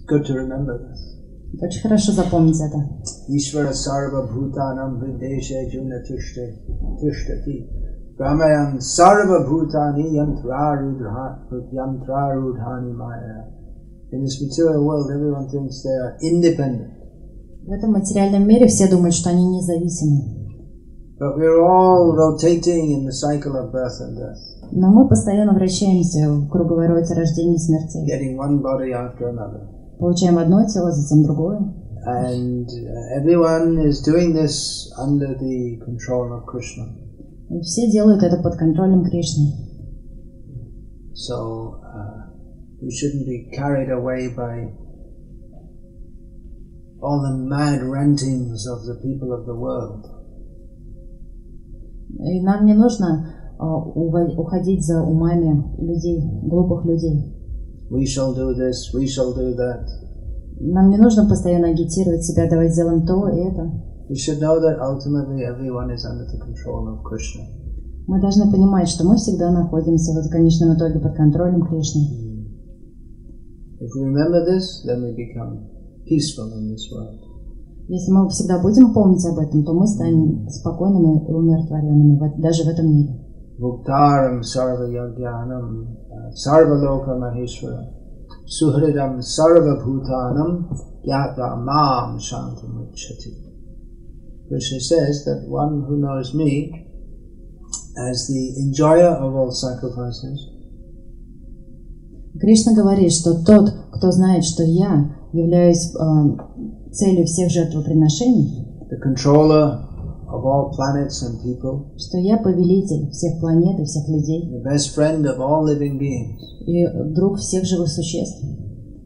Good 0.09 0.25
to 0.25 0.33
remember 0.33 0.79
this. 0.79 0.99
Очень 1.61 1.81
хорошо 1.81 2.11
запомнить 2.11 2.59
это. 2.59 2.77
Bhutanam 3.29 4.99
hrideshe 4.99 5.69
juna 5.71 6.01
tishte 6.01 6.57
tishtati. 6.99 7.69
Brahmayan 8.17 8.79
sarva 8.79 9.45
bhutani 9.47 10.13
yantrarudhani 10.13 11.69
yantrarudhani 11.71 12.93
maya. 12.93 13.58
In 14.11 14.23
this 14.23 14.41
material 14.41 14.83
world, 14.83 15.11
everyone 15.11 15.49
thinks 15.49 15.83
they 15.83 15.95
are 15.95 16.17
independent. 16.21 16.93
В 17.65 17.71
этом 17.71 17.91
материальном 17.91 18.47
мире 18.47 18.67
все 18.67 18.89
думают, 18.89 19.13
что 19.13 19.29
они 19.29 19.45
независимы. 19.45 20.37
But 21.19 21.37
we're 21.37 21.61
all 21.61 22.15
rotating 22.15 22.91
in 22.91 23.05
the 23.05 23.11
cycle 23.11 23.55
of 23.57 23.71
birth 23.71 23.99
and 24.01 24.17
death, 24.17 24.39
Но 24.71 24.89
мы 24.91 25.07
постоянно 25.07 25.53
вращаемся 25.53 26.29
в 26.31 26.47
круговороте 26.49 27.13
рождения 27.13 27.55
и 27.55 27.59
смерти. 27.59 27.97
getting 28.07 28.37
one 28.37 28.61
body 28.61 28.91
after 28.93 29.27
another. 29.29 29.67
Получаем 29.99 30.37
одно 30.37 30.65
тело, 30.65 30.91
затем 30.91 31.23
другое. 31.23 31.59
And 32.07 32.65
uh, 32.67 33.19
everyone 33.19 33.77
is 33.85 34.01
doing 34.01 34.33
this 34.33 34.89
under 34.97 35.35
the 35.37 35.77
control 35.85 36.31
of 36.33 36.45
Krishna. 36.45 36.85
И 37.49 37.59
все 37.61 37.91
делают 37.91 38.23
это 38.23 38.41
под 38.41 38.55
контролем 38.55 39.03
Кришны. 39.03 39.51
So 41.13 41.35
uh, 41.35 41.78
we 42.81 42.91
shouldn't 42.91 43.27
be 43.27 43.49
carried 43.53 43.91
away 43.91 44.29
by 44.35 44.71
all 47.01 47.21
the 47.21 47.37
mad 47.47 47.83
rantings 47.83 48.65
of 48.67 48.85
the 48.85 48.95
people 49.03 49.33
of 49.33 49.45
the 49.45 49.55
world. 49.55 50.05
И 52.19 52.41
нам 52.41 52.65
не 52.65 52.73
нужно 52.73 53.55
а, 53.59 53.77
уходить 53.77 54.85
за 54.85 55.03
умами 55.03 55.63
людей, 55.77 56.23
глупых 56.43 56.85
людей. 56.85 57.35
We 57.91 58.05
shall 58.05 58.35
do 58.35 58.53
this, 58.53 58.93
we 58.93 59.05
shall 59.05 59.33
do 59.35 59.55
that. 59.55 59.85
Нам 60.59 60.89
не 60.89 60.97
нужно 60.97 61.27
постоянно 61.27 61.69
агитировать 61.69 62.23
себя, 62.23 62.49
давай 62.49 62.69
сделаем 62.69 63.05
то 63.05 63.29
и 63.29 63.39
это. 63.39 63.71
We 64.09 64.15
should 64.15 64.39
know 64.39 64.59
that 64.59 64.79
ultimately 64.79 65.43
everyone 65.43 65.91
is 65.91 66.03
under 66.03 66.25
the 66.25 66.39
control 66.39 66.87
of 66.89 67.03
Krishna. 67.03 67.45
Мы 68.07 68.19
должны 68.19 68.51
понимать, 68.51 68.89
что 68.89 69.05
мы 69.05 69.17
всегда 69.17 69.51
находимся 69.51 70.11
в 70.19 70.29
конечном 70.29 70.75
итоге 70.75 70.99
под 70.99 71.15
контролем 71.15 71.61
Кришны. 71.67 72.28
If 73.80 73.90
we 73.94 74.02
remember 74.04 74.44
this, 74.44 74.82
then 74.86 75.02
we 75.02 75.12
become 75.12 75.66
peaceful 76.06 76.52
in 76.58 76.70
this 76.72 76.88
world. 76.92 77.20
Если 77.88 78.10
мы 78.12 78.28
всегда 78.30 78.62
будем 78.62 78.94
помнить 78.94 79.24
об 79.26 79.38
этом, 79.38 79.64
то 79.64 79.74
мы 79.74 79.86
станем 79.86 80.48
спокойными 80.48 81.26
и 81.28 81.32
умиротворенными 81.32 82.18
в- 82.18 82.40
даже 82.40 82.64
в 82.64 82.68
этом 82.68 82.86
мире. 82.88 83.20
Bhuktaram 83.58 84.42
sarva 84.42 84.88
yagyanam 84.88 85.86
uh, 86.10 86.30
sarva 86.34 86.74
loka 86.74 87.14
maheshwara 87.14 87.86
suhridam 88.46 89.20
sarvabhutanam 89.20 90.68
gyata 91.04 91.56
mam 91.56 92.18
shantamachati. 92.18 93.30
Krishna 94.48 94.80
says 94.80 95.24
that 95.24 95.46
one 95.48 95.84
who 95.86 95.98
knows 95.98 96.34
me 96.34 96.84
as 97.96 98.26
the 98.26 98.54
enjoyer 98.60 99.14
of 99.24 99.34
all 99.34 99.50
sacrifices, 99.52 100.48
Кришна 102.37 102.73
говорит, 102.73 103.11
что 103.11 103.43
тот, 103.43 103.71
кто 103.91 104.11
знает, 104.11 104.43
что 104.43 104.63
я 104.63 105.15
являюсь 105.33 105.93
э, 105.93 105.99
целью 106.91 107.25
всех 107.25 107.49
жертвоприношений, 107.49 108.65
the 108.89 108.97
controller 108.99 109.85
of 110.27 110.43
all 110.45 110.71
planets 110.71 111.23
and 111.23 111.41
people, 111.43 111.97
что 111.97 112.17
я 112.17 112.37
повелитель 112.37 113.09
всех 113.11 113.39
планет 113.39 113.79
и 113.79 113.83
всех 113.83 114.07
людей 114.09 114.49
the 114.51 114.63
best 114.63 114.95
friend 114.95 115.25
of 115.25 115.39
all 115.39 115.65
living 115.65 115.99
beings. 115.99 116.37
и 116.65 116.85
друг 117.13 117.37
всех 117.39 117.65
живых 117.65 117.89
существ. 117.89 118.43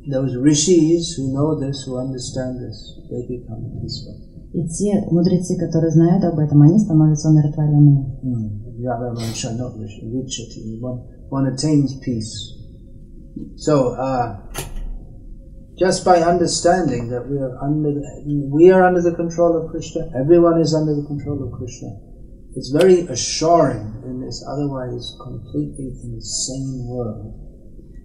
Those 0.06 0.36
rishis 0.36 1.16
who 1.18 1.32
know 1.32 1.58
this, 1.58 1.86
who 1.88 1.98
understand 1.98 2.60
this, 2.60 2.76
they 3.10 3.26
become 3.26 3.72
peaceful. 3.82 4.16
И 4.54 4.68
те 4.68 5.02
мудрецы, 5.10 5.58
которые 5.58 5.92
знают 5.92 6.24
об 6.26 6.38
этом, 6.38 6.62
они 6.62 6.78
становятся 6.78 7.30
умиротворенными. 7.30 8.06
Mm. 8.24 8.64
One, 10.82 11.02
one 11.32 11.48
attains 11.48 11.94
peace. 12.06 12.63
So, 13.56 13.94
uh, 13.94 14.40
just 15.78 16.06
by 16.06 16.22
understanding 16.22 17.10
that 17.10 17.28
we 17.28 17.38
are 17.38 17.58
under 17.62 17.92
the, 17.92 18.50
we 18.52 18.72
are 18.72 18.84
under 18.84 19.02
the 19.02 19.16
control 19.16 19.58
of 19.58 19.72
Krishna, 19.72 20.10
everyone 20.16 20.62
is 20.62 20.74
under 20.74 20.94
the 20.96 21.06
control 21.08 21.44
of 21.44 21.52
Krishna. 21.58 21.90
It's 22.56 22.70
very 22.70 23.02
assuring 23.08 24.04
in 24.06 24.22
this 24.22 24.46
otherwise 24.48 25.18
completely 25.22 25.98
insane 26.04 26.86
world. 26.86 27.34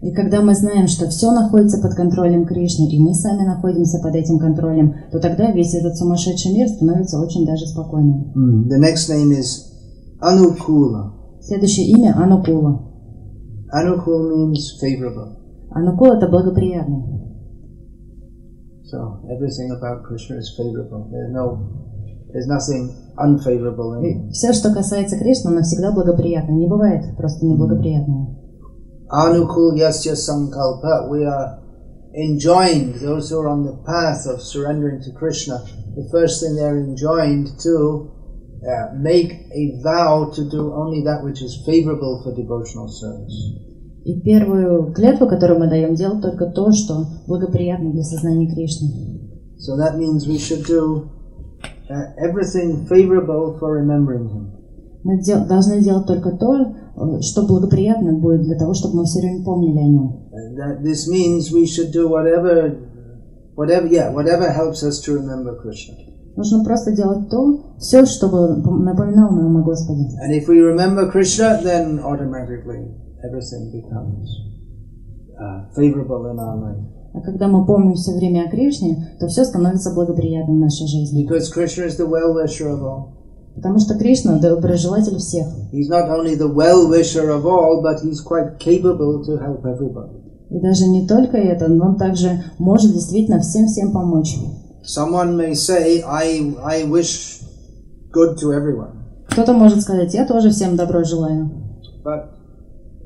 И 0.01 0.13
когда 0.13 0.41
мы 0.43 0.55
знаем, 0.55 0.87
что 0.87 1.09
все 1.09 1.33
находится 1.33 1.83
под 1.83 1.95
контролем 1.95 2.47
Кришны, 2.47 2.89
и 2.89 3.01
мы 3.01 3.15
сами 3.15 3.45
находимся 3.45 3.99
под 3.99 4.15
этим 4.15 4.39
контролем, 4.39 4.95
то 5.11 5.19
тогда 5.19 5.51
весь 5.51 5.75
этот 5.75 5.97
сумасшедший 5.97 6.53
мир 6.53 6.69
становится 6.69 7.19
очень 7.21 7.45
даже 7.45 7.67
спокойным. 7.67 8.69
The 8.69 8.79
next 8.79 9.11
name 9.11 9.33
is 9.33 9.67
Anukula. 10.21 11.13
Следующее 11.43 11.89
имя 11.89 12.15
Анукула. 12.17 12.88
Anukul 13.74 14.30
means 14.30 14.78
favorable. 14.80 15.38
Анукул 15.72 16.14
это 16.14 16.28
благоприятный. 16.28 17.14
So 18.86 19.22
everything 19.30 19.72
about 19.72 20.04
Krishna 20.04 20.38
is 20.38 20.54
favorable. 20.56 21.10
There's 21.12 21.32
no, 21.32 21.58
there's 22.32 22.48
nothing 22.48 22.94
unfavorable 23.18 23.96
in 23.96 24.06
it. 24.06 24.30
И 24.30 24.32
все, 24.34 24.54
что 24.54 24.72
касается 24.72 25.18
Кришны, 25.18 25.50
оно 25.50 25.64
всегда 25.64 25.92
благоприятно. 25.92 26.52
Не 26.54 26.68
бывает 26.68 27.18
просто 27.18 27.46
неблагоприятного. 27.46 28.36
Anukul 29.10 29.76
yasya 29.76 30.16
sankalpa. 30.16 31.10
We 31.10 31.24
are 31.26 31.60
enjoined, 32.16 32.96
those 33.02 33.30
who 33.30 33.40
are 33.40 33.50
on 33.50 33.64
the 33.64 33.78
path 33.86 34.28
of 34.28 34.42
surrendering 34.42 35.02
to 35.02 35.12
Krishna, 35.12 35.64
the 35.96 36.08
first 36.12 36.42
thing 36.42 36.56
they're 36.56 36.78
enjoined 36.78 37.60
to 37.62 38.12
uh, 38.64 38.94
make 38.96 39.32
a 39.52 39.82
vow 39.84 40.32
to 40.34 40.50
do 40.50 40.74
only 40.74 41.04
that 41.04 41.24
which 41.24 41.42
is 41.42 41.64
favorable 41.66 42.22
for 42.24 42.34
devotional 42.34 42.88
service. 42.88 43.64
И 44.06 44.20
первую 44.22 44.94
клятву, 44.94 45.28
которую 45.28 45.60
мы 45.60 45.70
даем, 45.70 45.96
делать 45.96 46.22
только 46.22 46.48
то, 46.48 46.72
что 46.72 47.06
благоприятно 47.28 47.92
для 47.92 48.04
сознания 48.04 48.54
Кришны. 48.54 48.90
So 49.58 49.78
that 49.78 49.98
means 49.98 50.28
we 50.28 50.38
should 50.38 50.66
do 50.66 51.10
uh, 51.90 52.16
everything 52.18 52.86
favorable 52.88 53.58
for 53.60 53.78
remembering 53.80 54.28
Him. 54.30 54.52
Мы 55.04 55.22
дел- 55.22 55.46
должны 55.48 55.82
делать 55.82 56.08
только 56.08 56.32
то, 56.32 56.56
э, 56.56 57.22
что 57.22 57.46
благоприятно 57.46 58.14
будет 58.14 58.44
для 58.44 58.58
того, 58.58 58.74
чтобы 58.74 58.98
мы 58.98 59.06
все 59.06 59.20
время 59.20 59.44
помнили 59.44 59.78
о 59.78 59.88
нем. 59.88 60.30
And 60.34 60.58
that 60.58 60.84
this 60.84 61.08
means 61.10 61.52
we 61.52 61.66
should 61.66 61.92
do 61.92 62.10
whatever, 62.10 62.76
whatever, 63.56 63.88
yeah, 63.88 64.14
whatever 64.14 64.52
helps 64.52 64.84
us 64.84 65.00
to 65.06 65.14
remember 65.14 65.56
Krishna. 65.62 65.96
Нужно 66.39 66.63
просто 66.63 66.93
делать 66.93 67.29
то, 67.29 67.75
все, 67.79 68.07
чтобы 68.07 68.63
пом- 68.63 68.85
напоминало 68.85 69.33
нам 69.33 69.57
о 69.57 69.63
Господе. 69.65 70.05
And 70.23 70.31
if 70.31 70.47
we 70.47 70.61
remember 70.61 71.11
Krishna, 71.11 71.61
then 71.61 71.99
automatically 71.99 72.95
everything 73.25 73.73
becomes 73.73 74.31
uh, 75.37 75.67
favorable 75.75 76.31
in 76.31 76.39
our 76.39 76.57
life. 76.57 76.85
А 77.13 77.21
когда 77.23 77.49
мы 77.49 77.67
помним 77.67 77.95
все 77.95 78.15
время 78.15 78.45
о 78.45 78.51
Кришне, 78.51 79.17
то 79.19 79.27
все 79.27 79.45
становится 79.45 79.93
благоприятным 79.93 80.59
в 80.59 80.61
нашей 80.61 80.87
жизни. 80.87 81.27
Because 81.27 81.53
Krishna 81.53 81.87
is 81.87 81.97
the 81.97 82.09
well-wisher 82.09 82.71
of 82.71 82.85
all. 82.85 83.17
Потому 83.57 83.81
что 83.81 83.99
Кришна– 83.99 84.39
доброжелатель 84.41 85.19
всех. 85.19 85.49
He's 85.73 85.89
not 85.89 86.09
only 86.09 86.37
the 86.37 86.47
well-wisher 86.47 87.31
of 87.31 87.47
all, 87.47 87.83
but 87.83 88.01
he's 88.05 88.21
quite 88.21 88.61
capable 88.61 89.25
to 89.25 89.39
help 89.43 89.65
everybody. 89.65 90.23
И 90.51 90.61
даже 90.61 90.87
не 90.87 91.05
только 91.05 91.37
это, 91.37 91.67
но 91.67 91.87
он 91.87 91.97
также 91.97 92.45
может 92.61 92.93
действительно 92.93 93.41
всем-всем 93.41 93.91
помочь. 93.91 94.39
Someone 94.89 95.37
may 95.37 95.53
say, 95.53 96.03
I, 96.03 96.51
I 96.65 96.85
wish 96.85 97.43
good 98.11 98.39
to 98.39 98.55
everyone. 98.55 98.93
Кто-то 99.29 99.53
может 99.53 99.83
сказать, 99.83 100.15
я 100.15 100.27
тоже 100.27 100.49
всем 100.49 100.77
добро 100.77 101.05
желаю. 101.05 101.51
But 102.03 102.31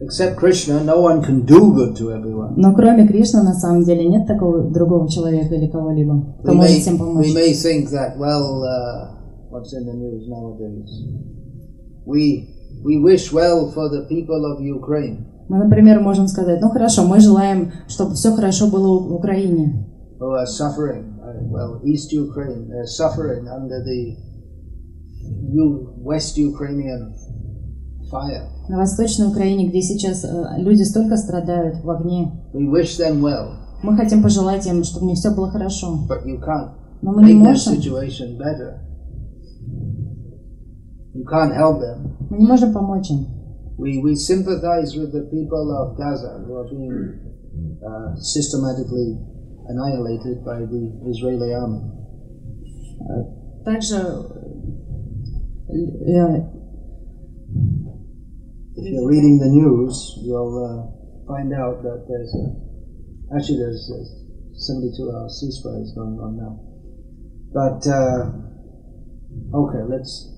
except 0.01 0.37
Krishna, 0.37 0.85
no 0.85 1.01
one 1.01 1.25
can 1.25 1.45
do 1.45 1.75
good 1.75 1.97
to 1.97 2.11
everyone. 2.11 2.55
Но 2.57 2.73
кроме 2.73 3.09
Кришны, 3.09 3.43
на 3.43 3.55
самом 3.55 3.83
деле, 3.83 4.09
нет 4.09 4.29
такого 4.29 4.63
другого 4.71 5.11
человека 5.11 5.57
или 5.57 5.67
кого-либо, 5.67 6.37
кто 6.43 6.53
We 6.53 6.55
может 6.55 6.77
may, 6.77 6.81
всем 6.81 6.99
помочь. 6.99 7.27
we 7.27 7.35
may 7.35 7.53
think 7.53 7.91
that, 7.91 8.17
well, 8.17 8.63
uh, 8.63 9.51
what's 9.51 9.73
in 9.73 9.85
the 9.85 9.93
news 9.93 10.29
nowadays? 10.29 10.89
We, 12.07 12.47
we 12.85 13.01
wish 13.01 13.33
well 13.33 13.73
for 13.73 13.89
the 13.89 14.07
people 14.09 14.47
of 14.47 14.61
Ukraine. 14.61 15.27
Мы, 15.49 15.59
например, 15.59 15.99
можем 15.99 16.29
сказать, 16.29 16.61
ну 16.61 16.71
хорошо, 16.71 17.03
мы 17.03 17.19
желаем, 17.19 17.73
чтобы 17.89 18.15
все 18.15 18.31
хорошо 18.37 18.69
было 18.69 19.01
в 19.01 19.13
Украине. 19.13 19.89
who 20.21 20.31
are 20.37 20.47
suffering. 20.47 21.12
Uh, 21.43 21.49
well, 21.51 21.81
East 21.85 22.13
Ukraine, 22.13 22.69
they're 22.69 22.87
suffering 22.87 23.49
under 23.49 23.83
the 23.83 24.17
U- 25.53 25.95
West 25.99 26.37
Ukrainian 26.37 27.15
fire. 28.11 28.49
На 28.69 28.79
Восточной 28.79 29.29
Украине, 29.29 29.69
где 29.69 29.83
сейчас 29.83 30.25
э, 30.25 30.29
люди 30.59 30.83
столько 30.83 31.17
страдают 31.17 31.83
в 31.85 31.91
огне, 31.91 32.31
We 32.55 32.67
wish 32.71 32.97
them 32.99 33.21
well, 33.21 33.57
мы 33.83 33.97
хотим 33.97 34.23
пожелать 34.23 34.67
им, 34.67 34.85
чтобы 34.85 35.07
у 35.07 35.09
них 35.11 35.19
все 35.19 35.35
было 35.35 35.51
хорошо. 35.51 36.07
but 36.09 36.25
you 36.27 36.39
can't 36.41 36.71
Но 37.03 37.13
мы 37.13 37.25
не 37.25 37.35
можем, 37.35 37.75
situation 37.75 38.39
better. 38.39 38.79
You 41.15 41.25
can't 41.25 41.53
help 41.55 41.81
them. 41.81 42.17
мы 42.31 42.39
не 42.39 42.47
можем 42.47 42.73
помочь 42.73 43.11
им. 43.11 43.27
We, 43.79 44.01
we 44.03 44.15
sympathize 44.15 44.95
with 44.97 45.13
the 45.13 45.23
people 45.31 45.71
of 45.81 45.97
Gaza 45.97 46.45
who 46.47 46.55
are 46.57 46.69
being 46.69 47.19
uh, 47.85 48.15
systematically 48.17 49.19
annihilated 49.68 50.44
by 50.44 50.60
the 50.60 50.92
Israeli 51.10 51.54
army. 51.54 51.82
Также 53.66 53.96
э, 55.70 56.58
If 58.78 58.86
you're 58.94 59.10
reading 59.10 59.40
the 59.40 59.50
news, 59.50 60.20
you'll 60.22 60.54
uh, 60.64 61.26
find 61.28 61.52
out 61.52 61.82
that 61.82 62.06
there's 62.08 62.34
a, 62.36 63.36
actually 63.36 63.58
there's 63.58 63.90
a 63.90 64.02
72 64.54 65.12
hour 65.12 65.28
ceasefire 65.28 65.82
is 65.82 65.94
going 65.94 66.20
on 66.22 66.38
now. 66.38 66.60
But 67.54 67.82
uh, 67.90 68.30
okay, 69.66 69.84
let's 69.90 70.30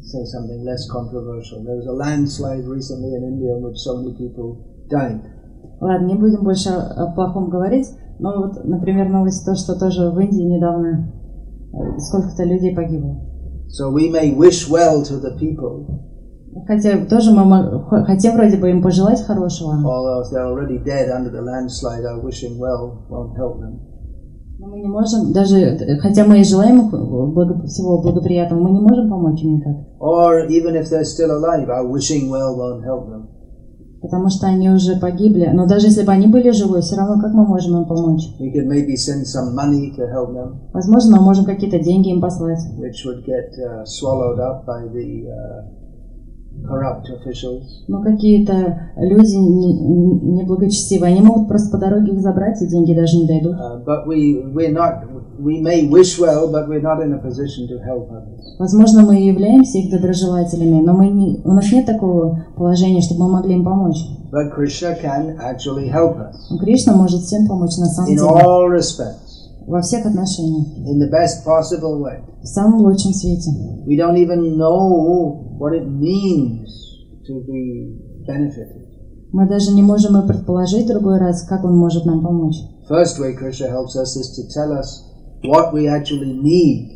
say 0.00 0.22
something 0.24 0.64
less 0.64 0.88
controversial. 0.90 1.64
There 1.64 1.76
was 1.76 1.86
a 1.86 1.92
landslide 1.92 2.66
recently 2.66 3.14
in 3.14 3.24
India 3.24 3.56
in 3.56 3.62
which 3.62 3.78
so 3.78 3.98
many 3.98 4.14
people 4.16 4.86
died. 4.88 5.20
ладно, 5.80 6.06
не 6.06 6.14
будем 6.14 6.42
больше 6.42 6.70
о 6.70 7.04
о 7.04 7.12
плохом 7.14 7.50
говорить. 7.50 7.88
Но 8.19 8.37
вот, 8.37 8.63
например, 8.63 9.09
новость 9.09 9.45
то, 9.45 9.55
что 9.55 9.77
тоже 9.77 10.09
в 10.11 10.19
Индии 10.19 10.43
недавно 10.43 11.11
э, 11.73 11.97
сколько-то 11.99 12.43
людей 12.43 12.75
погибло. 12.75 13.17
So 13.69 13.91
we 13.91 14.09
may 14.11 14.35
wish 14.35 14.69
well 14.69 15.01
to 15.03 15.19
the 15.19 15.37
people, 15.39 15.85
Хотя 16.67 17.03
тоже 17.07 17.31
мы 17.31 17.83
хотим 18.05 18.33
вроде 18.33 18.57
бы 18.57 18.69
им 18.69 18.83
пожелать 18.83 19.21
хорошего, 19.25 19.71
although 19.83 20.21
if 20.21 20.31
they're 20.31 20.45
already 20.45 20.77
dead 20.83 21.09
under 21.09 21.31
the 21.31 21.41
landslide, 21.41 22.05
our 22.05 22.21
wishing 22.23 22.59
well 22.59 23.07
won't 23.09 23.35
help 23.35 23.59
them. 23.59 23.79
но 24.59 24.67
мы 24.67 24.79
не 24.79 24.87
можем, 24.87 25.33
даже 25.33 25.57
э, 25.57 25.97
хотя 25.97 26.25
мы 26.25 26.39
и 26.39 26.43
желаем 26.43 26.85
их 26.85 26.91
благо- 26.91 27.65
всего 27.65 28.01
благоприятного, 28.01 28.61
мы 28.61 28.71
не 28.71 28.81
можем 28.81 29.09
помочь 29.09 29.41
им 29.41 29.55
никак. 29.55 29.75
Or 29.99 30.47
even 30.47 30.75
if 30.75 30.89
they're 30.91 31.03
still 31.03 31.31
alive, 31.31 31.67
our 31.69 31.89
wishing 31.89 32.29
well 32.29 32.55
won't 32.55 32.83
help 32.85 33.09
them. 33.09 33.27
Потому 34.03 34.29
что 34.29 34.47
они 34.47 34.69
уже 34.69 34.99
погибли. 34.99 35.49
Но 35.53 35.65
даже 35.65 35.87
если 35.87 36.03
бы 36.03 36.11
они 36.11 36.27
были 36.27 36.51
живы, 36.51 36.81
все 36.81 36.97
равно 36.97 37.21
как 37.21 37.33
мы 37.33 37.45
можем 37.47 37.77
им 37.77 37.85
помочь? 37.85 38.35
We 38.37 38.51
could 38.51 38.67
maybe 38.67 38.95
send 38.95 39.23
some 39.23 39.55
money 39.55 39.95
to 39.95 40.03
help 40.11 40.33
them. 40.33 40.57
Возможно, 40.73 41.17
мы 41.17 41.23
можем 41.23 41.45
какие-то 41.45 41.79
деньги 41.79 42.09
им 42.09 42.19
послать, 42.19 42.59
which 42.77 43.05
would 43.07 43.23
get 43.25 43.49
uh, 43.57 43.85
swallowed 43.85 44.39
up 44.39 44.65
by 44.65 44.91
the 44.93 45.29
uh, 45.29 45.83
corrupt 46.67 47.05
officials. 47.15 47.63
Но 47.87 48.01
какие-то 48.03 48.91
люди 48.97 49.35
не- 49.35 50.41
неблагочестивые, 50.41 51.13
они 51.13 51.21
могут 51.21 51.47
просто 51.47 51.71
по 51.71 51.77
дороге 51.77 52.11
их 52.11 52.19
забрать, 52.19 52.61
и 52.61 52.67
деньги 52.67 52.93
даже 52.93 53.17
не 53.17 53.25
дойдут. 53.25 53.55
Uh, 53.55 53.85
but 53.85 54.05
we, 54.05 54.43
we're 54.53 54.73
not, 54.73 55.03
we 55.39 55.61
may 55.61 55.87
wish 55.87 56.19
well, 56.19 56.51
but 56.51 56.67
we're 56.67 56.81
not 56.81 57.01
in 57.01 57.13
a 57.13 57.17
position 57.19 57.67
to 57.67 57.79
help 57.83 58.09
others. 58.11 58.39
Возможно, 58.59 59.01
мы 59.03 59.15
являемся 59.15 59.77
их 59.79 59.91
доброжелателями, 59.91 60.81
но 60.81 60.93
мы 60.93 61.07
не, 61.07 61.41
у 61.43 61.51
нас 61.53 61.71
нет 61.71 61.85
такого 61.85 62.45
положения, 62.55 63.01
чтобы 63.01 63.25
мы 63.25 63.31
могли 63.33 63.55
им 63.55 63.63
помочь. 63.63 63.97
But 64.31 64.51
Krishna 64.55 64.95
can 64.99 65.37
actually 65.39 65.89
help 65.89 66.17
us 66.17 66.35
Кришна 66.59 66.93
может 66.95 67.21
всем 67.21 67.47
помочь 67.47 67.77
на 67.77 67.85
самом 67.85 68.09
in 68.11 68.15
деле, 68.15 68.27
all 68.27 68.67
respects, 68.69 69.67
во 69.67 69.81
всех 69.81 70.05
отношениях, 70.05 70.67
in 70.87 70.99
the 70.99 71.09
best 71.09 71.45
possible 71.45 71.99
way. 72.01 72.21
в 72.41 72.47
самом 72.47 72.81
лучшем 72.81 73.13
свете. 73.13 73.49
We 73.85 73.97
don't 73.97 74.17
even 74.17 74.57
know 74.57 75.57
what 75.59 75.73
it 75.73 75.87
means 75.87 76.67
to 77.27 77.43
be 77.45 77.99
benefited. 78.27 78.83
Мы 79.31 79.47
даже 79.47 79.71
не 79.71 79.81
можем 79.81 80.15
и 80.21 80.27
предположить 80.27 80.87
другой 80.87 81.17
раз, 81.17 81.43
как 81.43 81.63
он 81.63 81.75
может 81.75 82.05
нам 82.05 82.21
помочь. 82.21 82.55
First 82.89 83.19
way 83.19 83.33
Krishna 83.35 83.67
helps 83.67 83.95
us 83.95 84.15
is 84.15 84.29
to 84.35 84.43
tell 84.53 84.71
us 84.77 85.12
what 85.42 85.72
we 85.72 85.86
actually 85.88 86.32
need. 86.32 86.94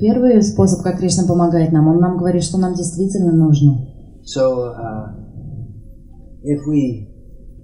Первый 0.00 0.42
способ, 0.42 0.82
как 0.82 0.98
Кришна 0.98 1.24
помогает 1.26 1.72
нам, 1.72 1.88
он 1.88 2.00
нам 2.00 2.18
говорит, 2.18 2.42
что 2.42 2.58
нам 2.58 2.74
действительно 2.74 3.32
нужно. 3.32 3.86
So, 4.24 4.74
uh, 4.74 5.14
if 6.42 6.60
we 6.66 7.08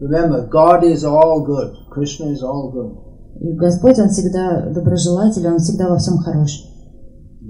remember, 0.00 0.46
God 0.48 0.84
is 0.84 1.04
all 1.04 1.44
good, 1.44 1.74
Krishna 1.90 2.30
is 2.32 2.42
all 2.42 2.70
good, 2.72 3.04
И 3.40 3.52
Господь, 3.56 3.98
Он 3.98 4.08
всегда 4.08 4.70
доброжелатель, 4.70 5.46
Он 5.46 5.58
всегда 5.58 5.88
во 5.88 5.98
всем 5.98 6.18
хорош. 6.18 6.70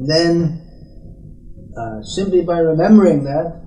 then 0.08 0.60
uh, 1.76 2.02
simply 2.02 2.40
by 2.42 2.58
remembering 2.58 3.22
that, 3.24 3.62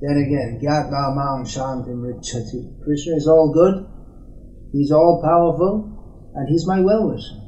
then 0.00 0.16
again, 0.18 0.60
Gyatva 0.62 1.14
Mam 1.16 1.44
Shantim 1.44 2.04
Richati. 2.06 2.78
Krishna 2.84 3.16
is 3.16 3.26
all 3.26 3.52
good, 3.52 3.86
He's 4.72 4.92
all 4.92 5.20
powerful, 5.24 6.32
and 6.34 6.48
He's 6.48 6.66
my 6.66 6.80
well 6.80 7.10
wisher. 7.10 7.41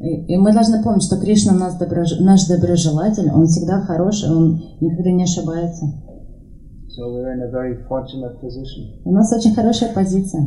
И, 0.00 0.36
мы 0.36 0.52
должны 0.52 0.82
помнить, 0.82 1.04
что 1.04 1.18
Кришна 1.18 1.54
у 1.54 1.58
нас 1.58 1.80
доброж- 1.80 2.20
наш 2.20 2.46
доброжелатель, 2.46 3.30
Он 3.32 3.46
всегда 3.46 3.80
хороший, 3.80 4.30
Он 4.30 4.60
никогда 4.80 5.10
не 5.10 5.24
ошибается. 5.24 5.86
So 6.96 7.12
we're 7.12 7.32
in 7.32 7.42
a 7.42 7.50
very 7.50 7.76
fortunate 7.88 8.40
position. 8.40 9.02
У 9.04 9.12
нас 9.12 9.32
очень 9.32 9.54
хорошая 9.54 9.92
позиция, 9.92 10.42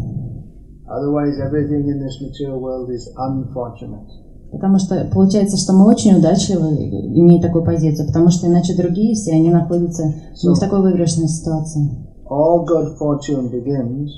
Otherwise, 0.87 1.37
everything 1.39 1.85
in 1.87 1.99
this 1.99 2.19
material 2.21 2.59
world 2.59 2.89
is 2.89 3.07
unfortunate. 3.17 4.07
потому 4.51 4.79
что 4.79 5.07
получается, 5.13 5.57
что 5.57 5.73
мы 5.73 5.85
очень 5.87 6.17
удачливы, 6.17 6.69
имея 7.19 7.41
такую 7.41 7.63
позицию, 7.63 8.07
потому 8.07 8.29
что 8.29 8.47
иначе 8.47 8.75
другие 8.75 9.13
все, 9.13 9.33
они 9.33 9.51
находятся 9.51 10.03
не 10.43 10.55
в 10.55 10.59
такой 10.59 10.81
выигрышной 10.81 11.27
ситуации. 11.27 11.89
All 12.29 12.65
good 12.65 12.97
fortune 12.99 13.51
begins 13.51 14.09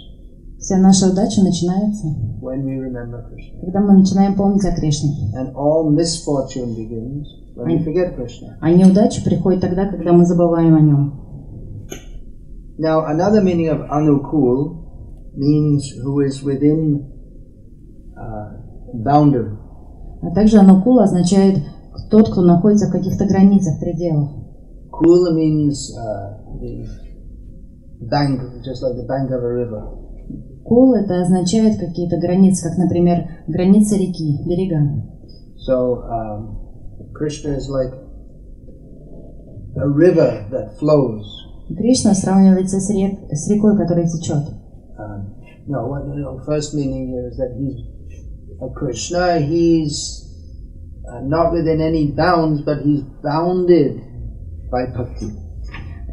Вся 0.62 0.78
наша 0.78 1.10
удача 1.10 1.42
начинается, 1.42 2.06
when 2.40 2.64
we 2.64 2.78
remember 2.78 3.26
Krishna. 3.28 3.62
когда 3.62 3.80
мы 3.80 3.98
начинаем 3.98 4.36
помнить 4.36 4.64
о 4.64 4.76
Кришне. 4.76 5.34
And 5.36 5.56
all 5.56 5.90
misfortune 5.90 6.76
begins 6.76 7.26
when 7.56 7.66
we 7.66 7.84
forget 7.84 8.16
Krishna. 8.16 8.58
А 8.62 8.70
неудача 8.70 9.24
приходит 9.24 9.62
тогда, 9.62 9.88
когда 9.88 10.14
мы 10.14 10.24
забываем 10.24 10.76
о 10.76 10.80
Нем. 10.80 11.14
Now, 12.78 13.06
another 13.08 13.42
meaning 13.42 13.70
of 13.70 13.90
anukul 13.90 15.34
means 15.36 15.94
who 16.04 16.22
is 16.22 16.44
within 16.44 17.10
uh, 18.16 18.52
boundary. 19.04 19.58
А 20.22 20.30
также 20.36 20.60
анукула 20.60 21.06
означает 21.06 21.58
тот, 22.12 22.30
кто 22.30 22.44
находится 22.44 22.88
в 22.88 22.92
каких-то 22.92 23.26
границах, 23.26 23.80
пределах. 23.80 24.30
Kula 24.92 25.34
means 25.34 25.90
uh, 25.98 26.38
the 26.60 26.86
bank, 28.02 28.42
just 28.64 28.84
like 28.84 28.96
the 28.96 29.08
bank 29.08 29.32
of 29.32 29.44
a 29.44 29.52
river. 29.52 30.01
Кул 30.66 30.94
это 30.94 31.22
означает 31.22 31.80
какие-то 31.80 32.18
границы, 32.18 32.70
как, 32.70 32.78
например, 32.78 33.28
границы 33.48 33.98
реки, 33.98 34.44
берега. 34.46 35.04
So, 35.68 36.04
um, 36.04 36.58
Krishna 37.14 37.56
is 37.56 37.70
like 37.70 37.94
a 39.78 39.88
river 39.88 40.46
that 40.52 40.78
flows. 40.80 41.26
Кришна 41.76 42.14
сравнивается 42.14 42.80
с, 42.80 42.90
рек, 42.90 43.20
с 43.32 43.50
рекой, 43.50 43.78
которая 43.78 44.08
течет. 44.08 44.44
Um, 44.98 45.36
no, 45.68 45.88
what, 45.88 46.06
no, 46.08 46.40
first 46.46 46.74
meaning 46.74 47.08
here 47.08 47.28
is 47.28 47.38
that 47.38 47.56
he's 47.58 47.80
a 48.62 48.70
Krishna. 48.74 49.40
He's 49.40 50.28
uh, 51.08 51.22
not 51.22 51.54
within 51.54 51.82
any 51.82 52.12
bounds, 52.12 52.62
but 52.62 52.82
he's 52.84 53.02
bounded 53.24 54.02
by 54.72 54.86
bhakti. 54.88 55.32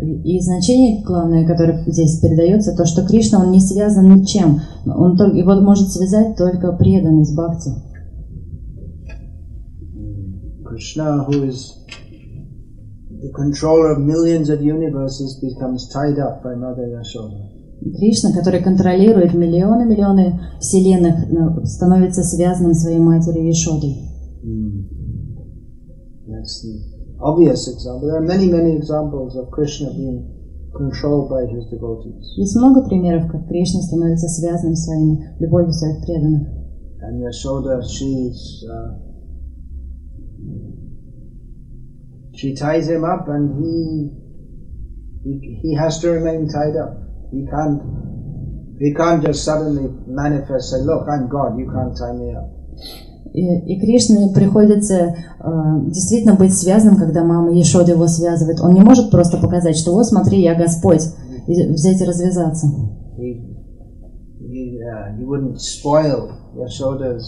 И 0.01 0.41
значение 0.41 1.03
главное, 1.05 1.45
которое 1.47 1.85
здесь 1.87 2.21
передается, 2.21 2.77
то, 2.77 2.85
что 2.85 3.05
Кришна, 3.05 3.41
он 3.41 3.51
не 3.51 3.61
связан 3.61 4.15
ничем. 4.15 4.61
Он 4.87 5.17
только, 5.17 5.37
его 5.37 5.55
может 5.61 5.91
связать 5.91 6.37
только 6.37 6.73
преданность 6.73 7.35
бхакти. 7.35 7.71
Krishna, 10.65 11.25
who 11.27 11.43
is 11.43 11.75
the 13.11 13.33
controller 13.33 13.91
of 13.91 13.99
millions 13.99 14.49
of 14.49 14.63
universes, 14.63 15.41
becomes 15.41 15.89
tied 15.93 16.19
up 16.19 16.45
by 16.45 16.55
Mother 16.55 16.87
Yashoda. 16.87 17.51
Кришна, 17.81 18.33
который 18.33 18.63
контролирует 18.63 19.35
миллионы-миллионы 19.35 20.41
вселенных, 20.61 21.67
становится 21.67 22.23
связанным 22.23 22.75
своей 22.75 22.99
матерью 23.01 23.51
Ишодой. 23.51 23.97
That's 26.29 26.63
the 26.63 26.98
obvious 27.20 27.68
example. 27.68 28.08
There 28.08 28.18
are 28.18 28.26
many, 28.26 28.48
many 28.48 28.76
examples 28.76 29.36
of 29.36 29.52
Krishna 29.52 29.91
being 29.91 30.30
controlled 30.76 31.30
by 31.30 31.46
his 31.46 31.66
devotees. 31.70 32.36
Есть 32.38 32.56
много 32.56 32.88
примеров, 32.88 33.32
как 33.32 33.48
Кришна 33.48 33.82
становится 33.82 34.28
связанным 34.28 34.76
своими 34.76 35.36
любовью 35.39 35.72
своих 35.72 36.06
преданных. 36.06 36.48
And 37.02 37.22
Yashoda, 37.22 37.84
she's 37.84 38.64
uh, 38.70 38.98
she 42.36 42.56
ties 42.56 42.88
him 42.88 43.04
up, 43.04 43.28
and 43.28 43.62
he, 43.62 44.10
he 45.24 45.60
he 45.62 45.76
has 45.76 46.00
to 46.00 46.12
remain 46.12 46.48
tied 46.48 46.76
up. 46.78 46.98
He 47.32 47.46
can't 47.46 47.82
he 48.80 48.94
can't 48.94 49.24
just 49.24 49.44
suddenly 49.44 49.89
manifest 50.08 50.72
say, 50.72 50.78
"Look, 50.82 51.08
I'm 51.10 51.28
God. 51.28 51.58
You 51.60 51.70
can't 51.72 51.96
tie 51.96 52.14
me 52.14 52.34
up." 52.34 52.50
И, 53.39 53.74
и 53.74 53.80
Кришне 53.80 54.32
приходится 54.34 54.95
э, 54.95 55.14
действительно 55.86 56.34
быть 56.34 56.53
связанным, 56.53 56.97
когда 56.97 57.22
мама 57.22 57.53
Ешода 57.53 57.93
его 57.93 58.09
связывает. 58.09 58.61
Он 58.61 58.74
не 58.74 58.80
может 58.80 59.12
просто 59.12 59.39
показать, 59.39 59.76
что 59.76 59.93
вот 59.93 60.07
смотри, 60.07 60.43
я 60.43 60.57
Господь, 60.57 61.03
и 61.47 61.53
взять 61.68 62.01
и 62.01 62.05
развязаться. 62.05 62.66
He 63.16 63.49
he, 64.41 64.80
uh, 64.82 65.16
he 65.16 65.24
wouldn't 65.24 65.61
spoil 65.61 66.34
Yashoda's 66.57 67.26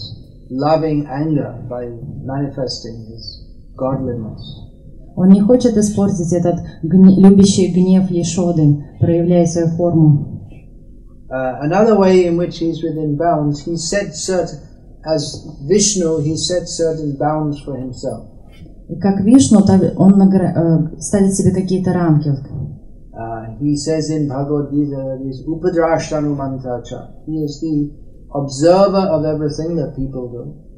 loving 0.49 1.07
anger 1.07 1.63
by 1.69 1.87
manifesting 2.25 3.05
his 3.09 3.23
godliness. 3.77 4.41
Он 5.15 5.29
не 5.29 5.39
хочет 5.39 5.77
испортить 5.77 6.33
этот 6.33 6.55
гне- 6.83 7.15
любящий 7.15 7.71
гнев 7.71 8.11
Ешоды, 8.11 8.83
проявляя 8.99 9.45
свою 9.45 9.67
форму. 9.67 10.27
Uh, 11.29 11.61
another 11.61 11.97
way 11.97 12.25
in 12.27 12.35
which 12.35 12.59
he's 12.59 12.83
within 12.83 13.15
bounds, 13.15 13.63
he 13.63 13.77
set 13.77 14.13
certain, 14.13 14.59
as 15.05 15.47
Vishnu, 15.67 16.21
he 16.21 16.37
set 16.37 16.67
certain 16.67 17.17
bounds 17.17 17.59
for 17.61 17.77
himself. 17.77 18.27
И 18.89 18.95
как 18.99 19.21
Вишну, 19.21 19.59
он 19.97 20.21
э, 20.21 20.99
ставит 20.99 21.33
себе 21.33 21.51
какие-то 21.51 21.93
рамки. 21.93 22.29
Uh, 23.13 23.57
he 23.59 23.75
says 23.75 24.09
in 24.09 24.27
Bhagavad 24.27 24.71
Gita 24.71 24.95
that 24.95 25.19
he's 25.23 25.45
Upadrashtanumantacha. 25.47 27.25
He 27.25 27.43
is 27.43 27.59
the 27.61 27.91
observer 28.33 29.05
of 29.15 29.23
everything 29.25 29.75
that 29.75 29.95
people 29.95 30.29
do. 30.29 30.71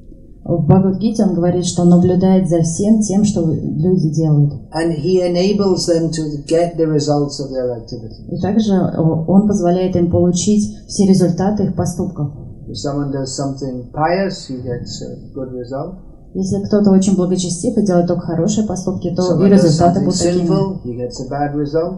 В 0.45 0.65
Бхагавадгите 0.65 1.24
он 1.24 1.36
говорит, 1.36 1.65
что 1.65 1.84
он 1.84 1.89
наблюдает 1.89 2.49
за 2.49 2.61
всем 2.63 2.99
тем, 2.99 3.24
что 3.24 3.45
люди 3.45 4.09
делают. 4.09 4.53
And 4.74 4.93
he 4.93 5.21
enables 5.21 5.88
them 5.88 6.11
to 6.11 6.43
get 6.45 6.76
the 6.76 6.86
results 6.86 7.39
of 7.39 7.49
their 7.49 7.71
activity. 7.78 8.28
И 8.30 8.41
также 8.41 8.74
э, 8.74 8.99
он 8.99 9.47
позволяет 9.47 9.95
им 9.95 10.11
получить 10.11 10.78
все 10.88 11.07
результаты 11.07 11.63
их 11.63 11.76
поступков. 11.76 12.43
If 12.74 12.80
someone 12.80 13.11
does 13.11 13.36
something 13.36 13.91
pious, 13.93 14.47
he 14.47 14.57
gets 14.63 14.99
a 15.03 15.13
good 15.36 15.53
result. 15.53 15.93
Если 16.34 16.59
кто-то 16.65 16.89
очень 16.89 17.15
благочестив 17.15 17.78
и 17.78 17.86
делает 17.86 18.07
только 18.07 18.26
хорошие 18.26 18.65
поступки, 18.65 19.13
то 19.13 19.39
и 19.45 19.47
результаты 19.47 19.99
будут 19.99 20.17
такими. 20.17 20.47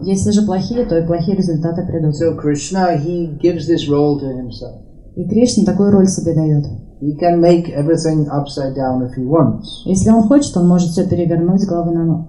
Если 0.04 0.30
же 0.32 0.42
плохие, 0.42 0.84
то 0.84 0.98
и 0.98 1.06
плохие 1.06 1.34
результаты 1.34 1.86
придут. 1.86 2.14
So 2.14 2.36
Krishna, 2.36 2.94
he 2.98 3.38
gives 3.40 3.66
this 3.66 3.88
role 3.88 4.20
to 4.20 4.26
himself. 4.26 4.82
И 5.16 5.26
Кришна 5.26 5.64
такую 5.64 5.92
роль 5.92 6.08
себе 6.08 6.34
дает. 6.34 6.66
He 7.00 7.16
can 7.18 7.40
make 7.40 7.70
everything 7.74 8.28
upside 8.28 8.74
down 8.74 9.00
if 9.00 9.16
he 9.16 9.26
wants. 9.26 9.64
Если 9.86 10.10
он 10.10 10.24
хочет, 10.24 10.54
он 10.58 10.68
может 10.68 10.90
все 10.90 11.08
перевернуть 11.08 11.62
с 11.62 11.66
головы, 11.66 11.92
на 11.92 12.28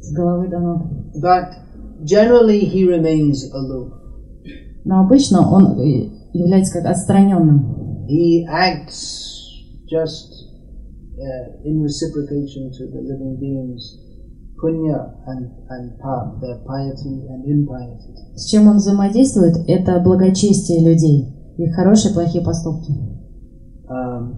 с 0.00 0.12
головы 0.12 0.46
до 0.46 0.60
ног. 0.60 0.82
But 1.20 1.48
generally, 2.04 2.60
he 2.60 2.84
remains 2.84 3.50
aloof. 3.52 3.94
Но 4.84 5.00
обычно 5.00 5.50
он 5.50 5.76
является 6.32 6.80
как 6.80 6.86
отстраненным. 6.90 8.06
He 8.08 8.44
acts 8.46 9.28
just 9.86 10.32
uh, 11.18 11.64
in 11.64 11.82
reciprocation 11.82 12.70
to 12.72 12.86
the 12.90 13.00
living 13.00 13.38
beings 13.38 14.08
punya 14.58 14.98
and, 15.26 15.50
and 15.70 15.84
pap, 16.02 16.42
their 16.42 16.58
piety 16.66 17.26
and 17.30 17.46
impiety. 17.46 18.14
С 18.34 18.46
чем 18.50 18.68
он 18.68 18.76
взаимодействует, 18.76 19.56
это 19.68 20.00
благочестие 20.00 20.84
людей, 20.84 21.28
их 21.56 21.74
хорошие 21.74 22.12
и 22.12 22.14
плохие 22.14 22.44
поступки. 22.44 22.92
Um, 23.88 24.36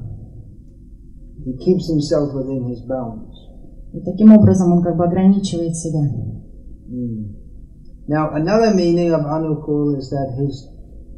he 1.45 1.57
keeps 1.59 1.88
himself 1.88 2.32
within 2.34 2.68
his 2.68 2.86
bounds. 2.86 3.34
И 3.93 4.01
таким 4.01 4.32
образом 4.32 4.72
он 4.72 4.82
как 4.82 4.97
бы 4.97 5.05
ограничивает 5.05 5.74
себя. 5.76 6.01
Mm. 6.88 7.36
Now, 8.07 8.30
another 8.34 8.74
meaning 8.74 9.12
of 9.12 9.22
Anukul 9.22 9.97
is 9.97 10.11
that 10.11 10.34
his 10.38 10.66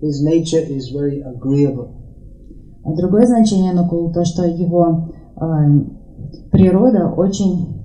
his 0.02 0.22
nature 0.22 0.60
is 0.60 0.90
very 0.92 1.22
agreeable. 1.22 1.88
А 2.84 2.92
другое 2.96 3.26
значение 3.26 3.72
Нукул, 3.72 4.12
то, 4.12 4.24
что 4.24 4.44
его 4.44 5.12
э, 5.36 5.42
природа 6.50 7.08
очень 7.16 7.80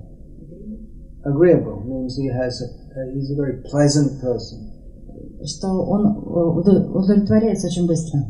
Agreeable 1.24 1.84
means 1.84 2.16
he 2.16 2.28
has 2.28 2.60
a, 2.62 2.66
uh, 2.66 3.14
he's 3.14 3.30
a 3.30 3.36
very 3.36 3.62
pleasant 3.70 4.20
person. 4.20 4.68
что 5.44 5.68
он 5.68 6.06
э, 6.06 6.10
удо- 6.10 6.90
удовлетворяется 6.90 7.68
очень 7.68 7.86
быстро. 7.86 8.20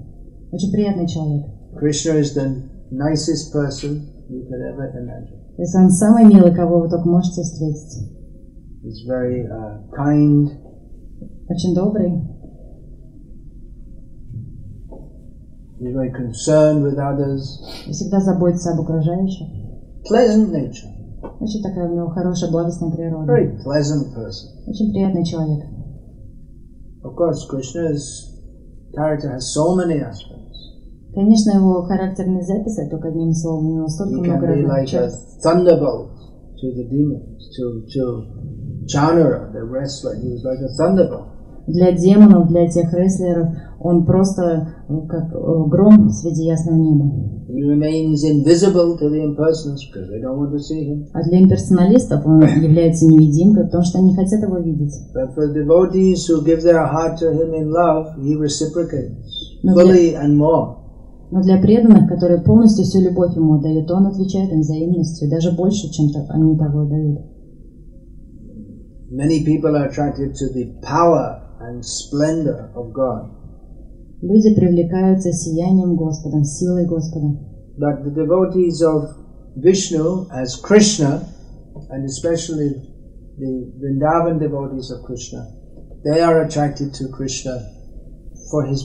Очень 0.53 0.73
приятный 0.73 1.07
человек. 1.07 1.47
Krishna 1.75 2.19
is 2.21 2.35
the 2.35 2.63
nicest 2.91 3.53
person 3.53 4.03
you 4.29 4.45
could 4.47 4.61
ever 4.61 4.91
imagine. 4.95 5.39
То 5.57 5.63
есть 5.63 5.75
он 5.75 5.91
самый 5.91 6.25
милый, 6.27 6.55
кого 6.55 6.81
вы 6.81 6.91
только 6.91 7.09
можете 7.09 7.43
встретить. 7.43 8.13
He's 8.85 9.09
very 9.09 9.47
uh, 9.47 9.89
kind. 9.97 10.49
Очень 11.49 11.75
добрый, 11.75 12.13
He's 15.81 15.95
very 15.95 16.11
concerned 16.11 16.83
with 16.83 16.99
others. 16.99 17.41
и 17.87 17.93
всегда 17.93 18.21
заботится 18.21 18.73
об 18.73 18.81
окружающих. 18.81 19.47
Pleasant 20.11 20.51
nature. 20.51 20.89
Очень 21.41 21.63
такая 21.63 21.89
у 21.89 21.95
него 21.95 22.09
хорошая, 22.09 22.51
благостная 22.51 22.91
природа. 22.91 23.33
Very 23.33 23.57
pleasant 23.65 24.15
person. 24.15 24.67
Очень 24.67 24.91
приятный 24.93 25.25
человек. 25.25 25.65
Of 27.05 27.15
course, 27.15 27.47
Krishna's 27.49 28.03
character 28.95 29.31
has 29.31 29.53
so 29.53 29.75
many 29.77 30.01
aspects. 30.01 30.35
Конечно, 31.15 31.51
его 31.53 31.83
характер 31.83 32.27
нельзя 32.29 32.61
описать 32.61 32.91
только 32.91 33.09
одним 33.09 33.33
словом. 33.33 33.67
У 33.71 33.75
него 33.77 33.89
столько 33.89 34.15
He 34.17 34.21
много 34.21 34.47
разных 34.47 34.69
like 34.69 34.83
a 34.83 34.87
черт. 34.87 35.13
thunderbolt 35.45 36.11
to 36.61 36.73
the 36.75 36.85
demons, 36.91 37.49
to 37.57 37.87
to 37.95 38.25
Chanara, 38.87 39.53
the 39.53 39.63
wrestler. 39.63 40.15
He 40.17 40.29
was 40.29 40.43
like 40.45 40.61
a 40.61 40.75
thunderbolt. 40.77 41.29
Для 41.69 41.93
демонов, 41.93 42.49
для 42.49 42.67
тех 42.67 42.93
рестлеров, 42.95 43.49
он 43.79 44.07
просто 44.07 44.69
э, 44.89 45.07
как 45.07 45.35
э, 45.35 45.65
гром 45.67 46.09
среди 46.09 46.45
ясного 46.45 46.79
неба. 46.79 47.13
А 51.13 51.23
для 51.23 51.43
имперсоналистов 51.43 52.25
он 52.27 52.41
является 52.63 53.07
невидимкой, 53.07 53.65
потому 53.65 53.85
что 53.85 53.99
они 53.99 54.15
хотят 54.17 54.43
его 54.43 54.57
видеть. 54.59 54.95
Но 61.31 61.43
для 61.43 61.59
преданных, 61.61 62.09
которые 62.09 62.41
полностью 62.41 62.87
всю 62.87 63.03
любовь 63.03 63.37
ему 63.37 63.57
отдают, 63.57 63.91
он 63.91 64.07
отвечает 64.07 64.51
им 64.53 64.61
взаимностью, 64.61 65.29
даже 65.29 65.53
больше, 65.53 65.91
чем 65.91 66.09
то- 66.09 66.25
они 66.31 66.57
того 66.57 66.81
отдают. 66.81 67.21
Many 69.11 69.45
people 69.45 69.75
are 69.75 69.87
attracted 69.91 70.33
to 70.33 70.49
the 70.55 70.73
power 70.83 71.48
and 71.68 71.84
splendor 71.84 72.72
of 72.76 72.94
God. 72.94 73.30
Люди 74.22 74.56
привлекаются 74.56 75.32
сиянием 75.34 75.96
Господа, 75.96 76.44
силой 76.44 76.86
Господа. 76.86 77.38
But 77.78 78.04
the 78.04 78.12
devotees 78.12 78.82
of 78.82 79.10
Vishnu 79.56 80.28
as 80.32 80.56
Krishna, 80.56 81.28
and 81.90 82.06
especially 82.06 82.70
the 83.38 83.72
Vrindavan 83.80 84.40
devotees 84.40 84.92
of 84.92 85.04
Krishna, 85.04 85.52
they 86.04 86.22
are 86.22 86.42
attracted 86.44 86.94
to 86.96 87.10
Krishna 87.10 87.70
for 88.52 88.66
his, 88.66 88.84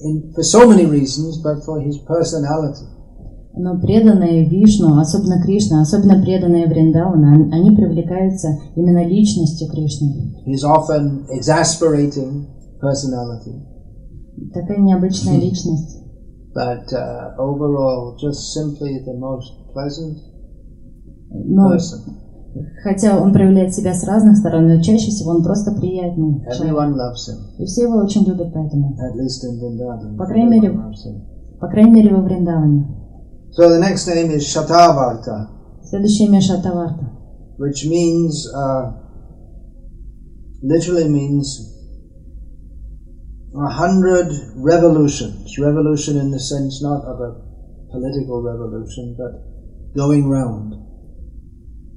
in, 0.00 0.32
for 0.34 0.42
so 0.42 0.68
many 0.68 0.86
reasons, 0.86 1.38
but 1.38 1.64
for 1.64 1.80
his 1.80 1.98
personality. 1.98 2.86
Но 3.59 3.79
преданные 3.79 4.45
Вишну, 4.47 4.99
особенно 4.99 5.41
Кришна, 5.41 5.81
особенно 5.81 6.21
преданные 6.21 6.67
Вриндавана, 6.67 7.33
они- 7.51 7.75
привлекаются 7.75 8.49
именно 8.75 9.03
личностью 9.05 9.67
Кришны. 9.69 10.33
His 10.45 10.63
often 10.63 11.25
exasperating 11.29 12.45
personality, 12.81 13.63
Такая 14.53 14.77
необычная 14.79 15.37
личность. 15.39 16.03
but 16.53 16.91
uh, 16.93 17.35
overall, 17.39 18.15
just 18.21 18.53
simply 18.55 19.03
the 19.05 19.13
most 19.17 19.47
pleasant 19.73 20.17
Но, 21.31 21.71
person. 21.73 21.99
хотя 22.83 23.19
он 23.21 23.33
проявляет 23.33 23.73
себя 23.73 23.93
с 23.93 24.03
разных 24.03 24.37
сторон, 24.37 24.67
но 24.67 24.81
чаще 24.81 25.09
всего 25.11 25.31
он 25.31 25.43
просто 25.43 25.71
приятный. 25.71 26.43
Everyone 26.47 26.93
loves 26.93 27.25
him, 27.29 27.59
И 27.59 27.65
все 27.65 27.83
его 27.83 27.97
очень 27.97 28.23
любят 28.25 28.51
поэтому. 28.53 28.95
at 28.99 29.15
least 29.15 29.43
in 29.49 29.59
Vrindavan. 29.59 30.15
По 30.17 30.25
крайней 30.25 30.59
мере-. 30.59 30.79
По 31.59 31.67
крайней 31.67 31.91
мере, 31.91 32.15
во 32.15 32.21
Вриндаване. 32.21 32.87
So 33.57 33.67
the 33.69 33.79
next 33.79 34.05
name 34.05 34.29
is 34.29 34.45
Shatavarta. 34.45 35.49
Следующее 35.81 36.27
имя 36.27 36.41
Шатаварта. 36.41 37.09
which 37.57 37.85
means 37.85 38.47
uh, 38.53 38.91
literally 40.61 41.09
means 41.09 41.73
a 43.55 43.69
hundred 43.73 44.29
revolutions. 44.57 45.57
Revolution 45.57 46.17
in 46.17 46.29
the 46.29 46.39
sense 46.39 46.83
not 46.83 47.01
of 47.01 47.19
a 47.19 47.33
political 47.89 48.43
revolution, 48.43 49.15
but 49.17 49.41
going 49.95 50.29
round. 50.29 50.75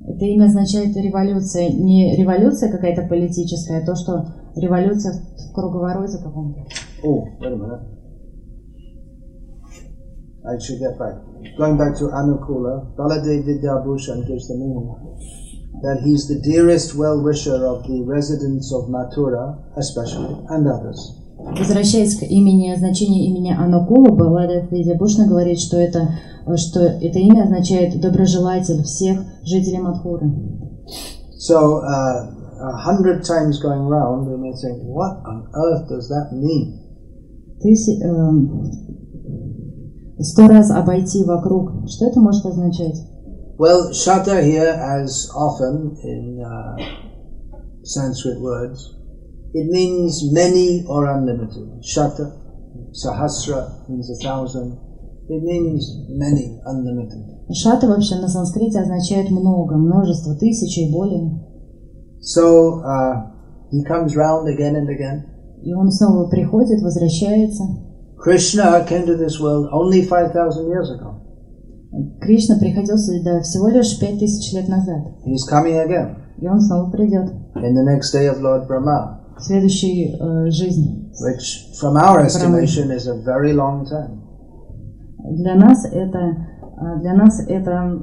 Это 0.08 0.24
имя 0.24 0.46
означает 0.46 0.96
революция. 0.96 1.68
Не 1.68 2.16
революция 2.16 2.72
какая-то 2.72 3.02
политическая, 3.02 3.82
а 3.82 3.84
то, 3.84 3.94
что 3.96 4.32
революция 4.56 5.12
в 5.12 5.52
круговороте 5.52 6.16
каком-то. 6.24 6.60
Oh, 7.04 7.26
wait 7.38 7.52
a 7.52 7.56
minute. 7.56 7.99
I 10.46 10.58
should 10.58 10.80
get 10.80 10.98
back. 10.98 11.14
Going 11.58 11.76
back 11.76 11.96
to 11.98 12.04
Anukula, 12.08 12.96
Baladev 12.96 13.44
Vidyabhushan 13.44 14.26
gives 14.26 14.48
the 14.48 14.54
meaning 14.54 14.88
that 15.82 16.00
he's 16.04 16.28
the 16.28 16.40
dearest 16.40 16.94
well-wisher 16.94 17.66
of 17.66 17.84
the 17.84 18.02
residents 18.06 18.72
of 18.72 18.88
Mathura, 18.88 19.56
especially, 19.76 20.44
and 20.48 20.66
others. 20.66 21.16
Возвращаясь 21.38 22.16
к 22.16 22.22
имени, 22.22 22.74
значению 22.76 23.24
имени 23.24 23.52
Анукула, 23.52 24.14
Баладев 24.14 24.70
Видябушна 24.70 25.26
говорит, 25.26 25.58
что 25.58 25.78
это, 25.78 26.08
что 26.56 26.80
это 26.80 27.18
имя 27.18 27.44
означает 27.44 27.98
доброжелатель 28.00 28.82
всех 28.82 29.20
жителей 29.44 29.78
Мадхуры. 29.78 30.30
So, 31.38 31.80
uh, 31.82 32.40
a 32.60 32.76
hundred 32.76 33.24
times 33.24 33.58
going 33.58 33.88
round, 33.88 34.26
we 34.26 34.36
may 34.36 34.52
think, 34.52 34.82
what 34.84 35.22
on 35.24 35.48
earth 35.54 35.88
does 35.88 36.08
that 36.08 36.30
mean? 36.32 36.78
Эм, 38.02 38.99
сто 40.22 40.46
раз 40.46 40.70
обойти 40.70 41.24
вокруг. 41.24 41.88
Что 41.88 42.06
это 42.06 42.20
может 42.20 42.44
означать? 42.46 42.96
Well, 43.58 43.90
shata 43.92 44.40
here, 44.42 44.72
as 44.72 45.30
often 45.34 45.96
in 46.02 46.40
uh, 46.40 46.76
Sanskrit 47.82 48.40
words, 48.40 48.94
it 49.52 49.66
means 49.70 50.32
many 50.32 50.84
or 50.88 51.06
unlimited. 51.06 51.68
Shata, 51.82 52.32
sahasra 52.92 53.88
means 53.88 54.08
a 54.10 54.22
thousand. 54.24 54.78
It 55.28 55.42
means 55.42 55.84
many, 56.08 56.58
unlimited. 56.64 57.40
Шата 57.52 57.86
вообще 57.88 58.16
на 58.16 58.28
санскрите 58.28 58.80
означает 58.80 59.30
много, 59.30 59.76
множество, 59.76 60.34
тысячи 60.36 60.80
и 60.80 60.92
более. 60.92 61.38
So, 62.20 62.80
uh, 62.82 63.30
he 63.70 63.82
comes 63.84 64.16
round 64.16 64.46
again 64.48 64.76
and 64.76 64.88
again. 64.88 65.24
И 65.62 65.74
он 65.74 65.90
снова 65.90 66.28
приходит, 66.28 66.80
возвращается. 66.80 67.64
Krishna 68.19 68.85
came 68.87 69.05
to 69.05 69.15
this 69.17 69.39
world 69.39 69.69
only 69.71 70.01
5,000 70.03 70.67
years 70.67 70.89
ago. 70.91 71.21
Кришна 72.21 72.57
приходил 72.57 72.97
сюда 72.97 73.41
всего 73.41 73.69
лишь 73.69 73.97
пять 73.99 74.19
тысяч 74.19 74.53
лет 74.53 74.67
назад. 74.67 74.99
He's 75.25 75.45
coming 75.49 75.75
again 75.85 76.17
И 76.37 76.47
он 76.47 76.59
снова 76.59 76.91
придет 76.91 77.31
in 77.55 77.73
the 77.73 77.83
next 77.83 78.11
day 78.13 78.27
of 78.27 78.41
Lord 78.41 78.67
Brahma. 78.67 79.21
в 79.37 79.41
следующей 79.41 80.15
э, 80.19 80.49
жизни. 80.49 81.11
which 81.21 81.71
from 81.79 81.95
our 81.97 82.19
estimation 82.25 82.89
is 82.91 83.07
a 83.07 83.15
very 83.23 83.53
long 83.53 83.85
time. 83.85 84.21
Для 85.31 85.55
нас 85.55 85.85
это, 85.85 86.19
э, 86.19 86.99
для 87.01 87.13
нас 87.13 87.39
это 87.47 88.01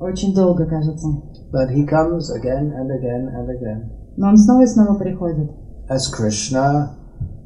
очень 0.00 0.34
долго 0.34 0.64
кажется. 0.66 1.06
But 1.52 1.70
he 1.70 1.86
comes 1.86 2.30
again 2.30 2.72
and 2.72 2.90
again 2.90 3.28
and 3.28 3.48
again 3.50 3.90
Но 4.16 4.28
он 4.28 4.36
снова 4.38 4.62
и 4.62 4.66
снова 4.66 4.94
приходит. 4.98 5.50
as 5.88 6.08
Krishna, 6.08 6.90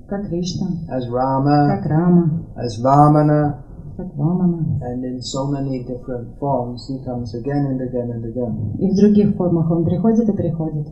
Как 0.08 0.26
Кришна, 0.26 0.66
as 0.90 1.08
Rama, 1.08 1.68
как 1.68 1.86
Рама, 1.86 2.46
as 2.56 2.82
Vamana, 2.82 3.62
как 3.96 4.14
Вамана. 4.16 4.78
and 4.82 5.04
in 5.04 5.22
so 5.22 5.46
many 5.46 5.84
different 5.84 6.38
forms 6.38 6.88
he 6.88 7.04
comes 7.04 7.34
again 7.34 7.66
and 7.70 7.80
again 7.80 8.10
and 8.10 8.24
again. 8.24 8.76
И 8.78 8.90
в 8.90 8.96
других 8.96 9.36
формах 9.36 9.70
он 9.70 9.84
приходит 9.84 10.28
и 10.28 10.32
приходит. 10.32 10.88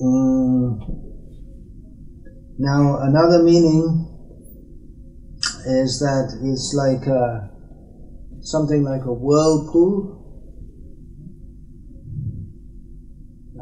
Mm. 0.00 0.78
Now, 2.58 2.98
another 3.00 3.42
meaning 3.42 4.06
is 5.66 5.98
that 5.98 6.30
it's 6.42 6.74
like 6.74 7.06
a, 7.06 7.50
something 8.42 8.84
like 8.84 9.04
a 9.04 9.12
whirlpool. 9.12 10.20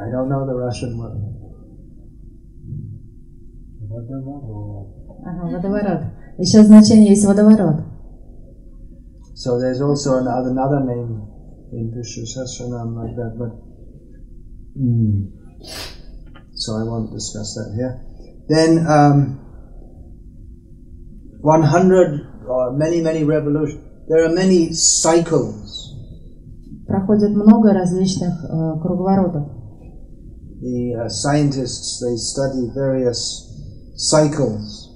I 0.00 0.10
don't 0.10 0.28
know 0.28 0.44
the 0.44 0.54
Russian 0.54 0.98
word. 0.98 1.45
Водоворот. 3.96 4.88
Ага, 5.24 5.56
водоворот. 5.56 6.02
Еще 6.38 6.62
значение 6.62 7.10
есть 7.10 7.24
водоворот. 7.24 7.84
So 9.34 9.58
there's 9.58 9.80
also 9.80 10.18
another, 10.18 10.50
another 10.50 10.80
name 10.84 11.26
in 11.72 11.90
Vishnu 11.90 12.24
Sahasranam 12.24 12.94
like 12.94 13.16
that, 13.16 13.34
but 13.38 13.50
mm, 14.78 15.32
so 16.54 16.76
I 16.76 16.84
won't 16.84 17.12
discuss 17.12 17.54
that 17.54 17.72
here. 17.74 18.00
Then 18.48 18.86
um, 18.86 19.40
100 21.40 22.46
or 22.46 22.72
many, 22.76 23.00
many 23.00 23.24
revolutions. 23.24 23.82
There 24.08 24.24
are 24.24 24.32
many 24.32 24.72
cycles. 24.72 25.94
Проходит 26.86 27.30
много 27.30 27.72
различных 27.72 28.44
э, 28.44 28.80
круговоротов. 28.80 29.48
The 30.60 30.94
uh, 30.94 31.08
scientists 31.08 32.00
they 32.00 32.16
study 32.16 32.70
various 32.74 33.45
cycles, 33.97 34.87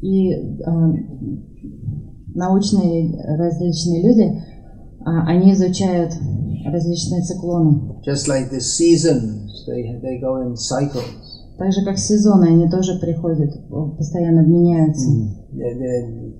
И 0.00 0.32
э, 0.32 0.36
научные 2.34 3.14
различные 3.36 4.02
люди, 4.02 4.42
а, 5.06 5.26
они 5.28 5.52
изучают 5.52 6.12
различные 6.66 7.22
циклоны. 7.22 8.00
just 8.04 8.26
like 8.28 8.50
the 8.50 8.60
seasons. 8.60 9.50
They 9.68 10.00
they 10.02 10.18
go 10.20 10.42
in 10.42 10.54
cycles. 10.56 11.04
Так 11.58 11.72
же, 11.72 11.84
как 11.84 11.98
сезоны, 11.98 12.46
они 12.46 12.68
тоже 12.68 12.98
приходят, 12.98 13.50
постоянно 13.96 14.40
меняются. 14.40 15.08
They're 15.52 16.32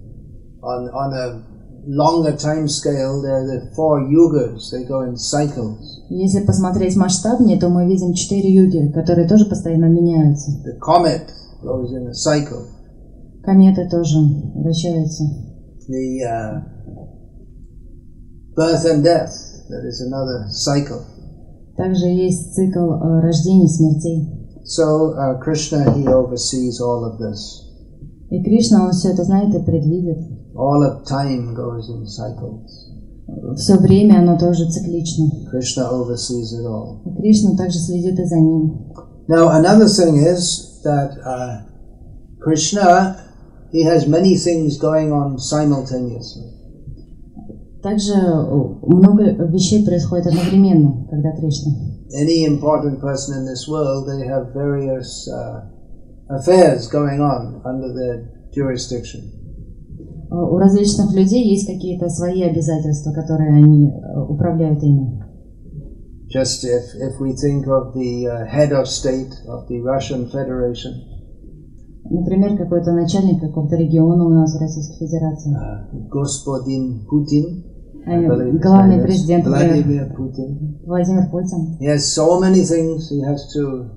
on 0.62 0.88
on 0.92 1.12
a 1.12 1.53
longer 1.86 2.36
time 2.36 2.68
scale, 2.68 3.22
they're 3.22 3.46
the 3.46 3.72
four 3.74 4.00
yugas. 4.00 4.70
They 4.70 4.84
go 4.84 5.02
in 5.02 5.16
cycles. 5.16 6.02
Если 6.10 6.44
посмотреть 6.44 6.96
масштабнее, 6.96 7.58
то 7.58 7.68
мы 7.68 7.86
видим 7.86 8.14
четыре 8.14 8.52
юги, 8.52 8.92
которые 8.92 9.28
тоже 9.28 9.46
постоянно 9.46 9.86
меняются. 9.86 10.50
The 10.64 10.78
comet 10.78 11.30
goes 11.62 11.92
in 11.92 12.08
a 12.08 12.14
cycle. 12.14 12.66
Кометы 13.42 13.88
тоже 13.88 14.18
вращаются. 14.54 15.24
The 15.88 16.22
uh, 16.24 16.62
birth 18.56 18.84
and 18.86 19.02
death. 19.02 19.32
That 19.68 19.84
is 19.86 20.00
another 20.00 20.48
cycle. 20.50 21.02
Также 21.76 22.06
есть 22.06 22.54
цикл 22.54 22.92
э, 22.92 23.20
рождений, 23.20 23.68
смертей. 23.68 24.28
So 24.64 25.14
uh, 25.14 25.38
Krishna 25.42 25.92
he 25.94 26.06
oversees 26.06 26.80
all 26.80 27.04
of 27.04 27.18
this. 27.18 27.64
И 28.30 28.42
Кришна, 28.42 28.86
он 28.86 28.92
все 28.92 29.10
это 29.10 29.24
знает 29.24 29.54
и 29.54 29.62
предвидит. 29.62 30.18
All 30.55 30.83
of 30.83 31.07
time 31.07 31.53
goes 31.53 31.89
in 31.89 32.05
cycles. 32.05 32.89
Все 33.55 33.77
время 33.77 34.19
оно 34.19 34.37
тоже 34.37 34.69
циклично. 34.69 35.29
Krishna 35.49 35.89
oversees 35.91 36.53
it 36.53 36.65
all. 36.65 37.01
И 37.05 37.21
Кришна 37.21 37.55
также 37.55 37.79
следит 37.79 38.19
и 38.19 38.25
за 38.25 38.37
ним. 38.37 38.91
Now 39.27 39.49
another 39.49 39.87
thing 39.87 40.17
is 40.17 40.81
that 40.83 41.11
uh, 41.23 41.61
Krishna 42.39 43.17
he 43.71 43.83
has 43.83 44.07
many 44.07 44.35
things 44.35 44.77
going 44.77 45.11
on 45.11 45.37
simultaneously. 45.37 46.53
Также 47.81 48.13
э, 48.13 48.43
много 48.83 49.23
вещей 49.47 49.85
происходит 49.85 50.27
одновременно, 50.27 51.07
когда 51.09 51.31
Кришна. 51.31 51.71
Any 52.11 52.45
important 52.45 52.99
person 52.99 53.37
in 53.37 53.45
this 53.45 53.67
world, 53.67 54.07
they 54.07 54.25
have 54.25 54.51
various 54.53 55.27
uh, 55.29 55.61
affairs 56.29 56.87
going 56.87 57.21
on 57.21 57.61
under 57.63 57.93
their 57.93 58.49
jurisdiction. 58.53 59.42
Э, 60.30 60.34
У 60.34 60.56
различных 60.58 61.12
людей 61.14 61.50
есть 61.50 61.66
какие-то 61.66 62.08
свои 62.08 62.42
обязательства, 62.42 63.12
которые 63.12 63.50
они 63.54 63.88
э, 63.88 64.20
управляют 64.28 64.82
ими. 64.82 65.22
Just 66.34 66.64
if, 66.64 66.82
if 67.00 67.20
we 67.20 67.32
think 67.34 67.66
of 67.68 67.94
the 67.94 68.26
uh, 68.26 68.46
head 68.46 68.72
of 68.72 68.88
state 68.88 69.32
of 69.46 69.68
the 69.68 69.80
Russian 69.82 70.26
Federation, 70.30 70.92
Например, 72.10 72.56
какой-то 72.58 72.92
начальник 72.92 73.40
какого-то 73.40 73.76
региона 73.76 74.26
у 74.26 74.28
нас 74.30 74.54
в 74.54 74.60
Российской 74.60 75.06
Федерации. 75.06 75.52
uh, 75.54 76.08
Господин 76.10 77.06
believe 78.28 78.52
his 78.52 78.60
Главный 78.60 79.00
президент 79.02 79.46
Vladimir 79.46 80.14
Putin, 80.14 80.78
Владимир 80.84 81.30
Путин. 81.30 81.78
he 81.80 81.86
has 81.86 82.04
so 82.04 82.38
many 82.40 82.62
things 82.62 83.08
he 83.10 83.22
has 83.22 83.46
to 83.54 83.90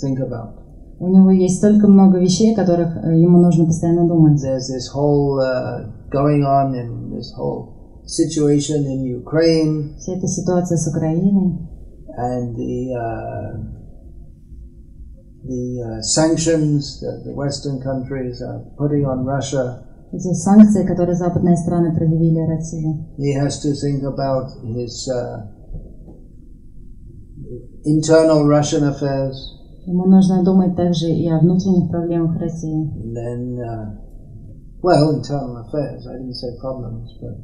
think 0.00 0.18
about. 0.18 0.65
У 0.98 1.08
него 1.08 1.30
есть 1.30 1.58
столько 1.58 1.86
много 1.86 2.18
вещей, 2.18 2.54
о 2.54 2.56
которых 2.56 2.96
э, 2.96 3.18
ему 3.20 3.38
нужно 3.38 3.66
постоянно 3.66 4.08
думать. 4.08 4.42
There's 4.42 4.68
this 4.68 4.88
whole 4.94 5.38
uh, 5.38 5.92
going 6.10 6.42
on 6.42 6.74
in 6.74 7.10
this 7.10 7.32
whole 7.36 8.02
situation 8.06 8.86
in 8.86 9.02
Ukraine 9.04 9.96
Вся 9.98 10.14
эта 10.16 10.26
ситуация 10.26 10.78
с 10.78 10.88
Украиной, 10.88 11.58
and 12.16 12.56
the 12.56 12.94
uh, 12.94 13.76
the 15.44 15.82
uh, 15.82 16.02
sanctions 16.02 17.00
that 17.00 17.24
the 17.24 17.34
Western 17.34 17.80
countries 17.82 18.40
are 18.40 18.64
putting 18.78 19.04
on 19.04 19.24
Russia. 19.24 19.82
эти 20.12 20.32
санкции, 20.32 20.86
которые 20.86 21.16
западные 21.16 21.56
страны 21.56 21.94
предъявили 21.94 22.40
России. 22.46 23.06
He 23.18 23.34
has 23.34 23.60
to 23.60 23.72
think 23.74 24.02
about 24.02 24.48
his 24.62 25.08
uh, 25.08 25.42
internal 27.84 28.46
Russian 28.46 28.84
affairs, 28.84 29.55
Ему 29.86 30.04
нужно 30.06 30.42
думать 30.44 30.74
также 30.76 31.06
и 31.10 31.28
о 31.28 31.38
внутренних 31.38 31.90
проблемах 31.90 32.38
России. 32.40 32.90
then, 33.14 33.58
uh, 33.60 33.94
well, 34.82 35.10
internal 35.14 35.56
affairs. 35.58 36.06
I 36.08 36.14
didn't 36.18 36.34
say 36.34 36.48
problems, 36.60 37.14
but 37.20 37.34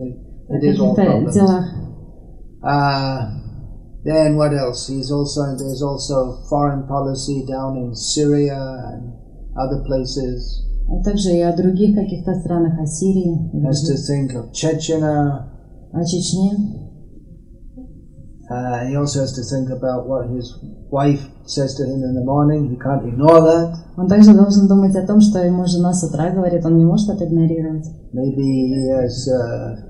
it, 0.00 0.16
it 0.50 0.64
is 0.74 0.80
all 0.80 0.94
problems. 0.94 1.36
Uh, 2.62 3.30
then 4.04 4.36
what 4.36 4.52
else? 4.52 4.88
He's 4.88 5.12
also 5.12 5.42
there's 5.56 5.82
also 5.82 6.42
foreign 6.50 6.86
policy 6.88 7.44
down 7.46 7.76
in 7.76 7.94
Syria 7.94 8.58
and 8.92 9.12
other 9.56 9.82
places. 9.86 10.64
А 10.90 11.02
также 11.04 11.30
и 11.36 11.42
о 11.42 11.54
других 11.54 11.94
каких-то 11.94 12.34
странах, 12.40 12.78
о 12.80 12.86
Сирии, 12.86 13.50
Has 13.64 13.82
to 13.86 13.94
think 13.96 14.34
of 14.34 14.50
Chechnya. 14.52 15.46
о 15.92 16.04
Чечне. 16.04 16.74
Uh, 18.50 18.86
he 18.86 18.96
also 18.96 19.20
has 19.20 19.32
to 19.34 19.42
think 19.42 19.68
about 19.70 20.08
what 20.08 20.28
his 20.30 20.58
wife 20.90 21.28
says 21.50 21.74
to 21.76 21.84
him 21.84 22.02
in 22.04 22.14
the 22.14 22.24
morning. 22.24 22.68
He 22.70 22.76
can't 22.76 23.04
ignore 23.06 23.40
that. 23.40 23.76
Он 23.96 24.06
также 24.06 24.34
должен 24.34 24.68
думать 24.68 24.94
о 24.96 25.06
том, 25.06 25.20
что 25.20 25.38
ему 25.38 25.66
жена 25.66 25.92
с 25.92 26.04
утра 26.04 26.30
говорит, 26.30 26.64
он 26.64 26.78
не 26.78 26.84
может 26.84 27.08
это 27.08 27.24
игнорировать. 27.24 27.86
Maybe 28.12 28.42
he 28.42 28.88
has, 28.90 29.28
uh, 29.28 29.87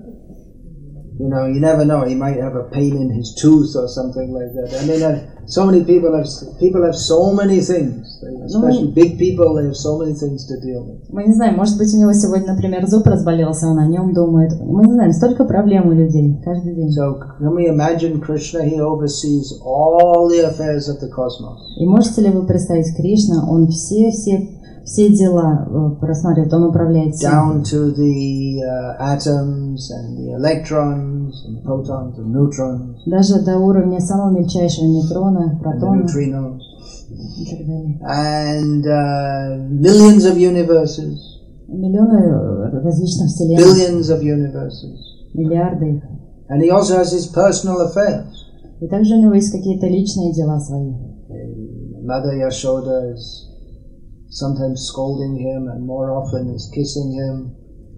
you 1.18 1.28
know, 1.28 1.46
you 1.46 1.58
never 1.60 1.84
know. 1.84 2.04
He 2.04 2.14
might 2.14 2.36
have 2.36 2.54
a 2.54 2.64
pain 2.70 2.96
in 2.96 3.10
his 3.10 3.34
tooth 3.34 3.74
or 3.74 3.88
something 3.88 4.32
like 4.32 4.54
that. 4.54 4.70
I 4.78 4.86
mean, 4.86 5.02
uh, 5.02 5.46
so 5.46 5.66
many 5.66 5.82
people 5.84 6.14
have 6.14 6.28
people 6.60 6.84
have 6.84 6.94
so 6.94 7.32
many 7.32 7.60
things, 7.60 8.06
especially 8.46 8.92
big 8.94 9.18
people. 9.18 9.54
They 9.56 9.64
have 9.66 9.76
so 9.76 9.98
many 9.98 10.14
things 10.14 10.46
to 10.46 10.54
deal 10.60 10.86
with. 10.86 11.10
Мы 11.10 11.24
не 11.24 11.34
знаем, 11.34 11.56
может 11.56 11.76
быть, 11.76 11.92
у 11.92 11.98
него 11.98 12.12
сегодня, 12.12 12.54
например, 12.54 12.86
зуб 12.86 13.06
разболелся, 13.06 13.66
он 13.66 13.78
о 13.78 13.86
нем 13.86 14.14
думает. 14.14 14.52
Мы 14.60 14.86
не 14.86 14.92
знаем, 14.92 15.12
столько 15.12 15.44
проблем 15.44 15.88
у 15.88 15.92
людей 15.92 16.40
каждый 16.44 16.74
день. 16.74 16.90
So 16.90 17.18
can 17.40 17.52
we 17.54 17.66
imagine 17.66 18.20
Krishna? 18.20 18.62
He 18.62 18.80
oversees 18.80 19.52
all 19.62 20.28
the 20.28 20.46
affairs 20.46 20.88
of 20.88 21.00
the 21.00 21.10
cosmos. 21.10 21.58
И 21.80 21.86
можете 21.86 22.22
ли 22.22 22.30
вы 22.30 22.46
представить 22.46 22.94
Кришна, 22.96 23.48
он 23.50 23.66
все, 23.68 24.10
все, 24.10 24.57
все 24.88 25.08
дела 25.14 25.66
э, 25.68 26.00
просматривает, 26.00 26.52
он 26.52 26.64
управляет 26.64 27.14
всем. 27.14 27.30
down 27.30 27.62
to 27.62 27.94
the 27.94 28.58
uh, 28.64 28.96
atoms 29.14 29.90
and 29.90 30.16
the 30.18 30.32
electrons 30.34 31.32
and 31.46 31.62
protons 31.62 32.16
and 32.18 32.32
neutrons 32.32 32.96
Даже 33.06 33.40
до 33.44 33.58
уровня 33.58 34.00
самого 34.00 34.30
мельчайшего 34.30 34.86
нейтрона, 34.86 35.52
and 35.52 35.60
протона 35.60 36.02
neutrinos 36.02 36.60
и 37.10 37.44
так 37.50 37.66
далее. 37.66 38.00
and 38.02 38.84
uh, 38.86 39.68
millions 39.70 40.24
of 40.24 40.36
universes, 40.36 41.18
Миллионы 41.68 42.70
различных 42.82 43.28
вселенных, 43.28 43.66
billions 43.66 44.08
of 44.10 44.22
universes. 44.22 44.98
миллиарды 45.34 45.96
их. 45.96 46.02
And 46.48 46.62
he 46.62 46.70
also 46.70 46.96
has 46.96 47.12
his 47.12 47.26
personal 47.26 47.82
affairs. 47.82 48.32
И 48.80 48.86
также 48.88 49.16
у 49.16 49.20
него 49.20 49.34
есть 49.34 49.52
какие-то 49.52 49.86
личные 49.86 50.32
дела 50.32 50.58
свои. 50.60 50.92
Mother 52.02 52.32
Yashoda 52.40 53.12
is 53.12 53.47
sometimes 54.29 54.81
scolding 54.87 55.35
him 55.37 55.67
and 55.67 55.85
more 55.85 56.11
often 56.11 56.49
is 56.53 56.69
kissing 56.73 57.11
him. 57.11 57.55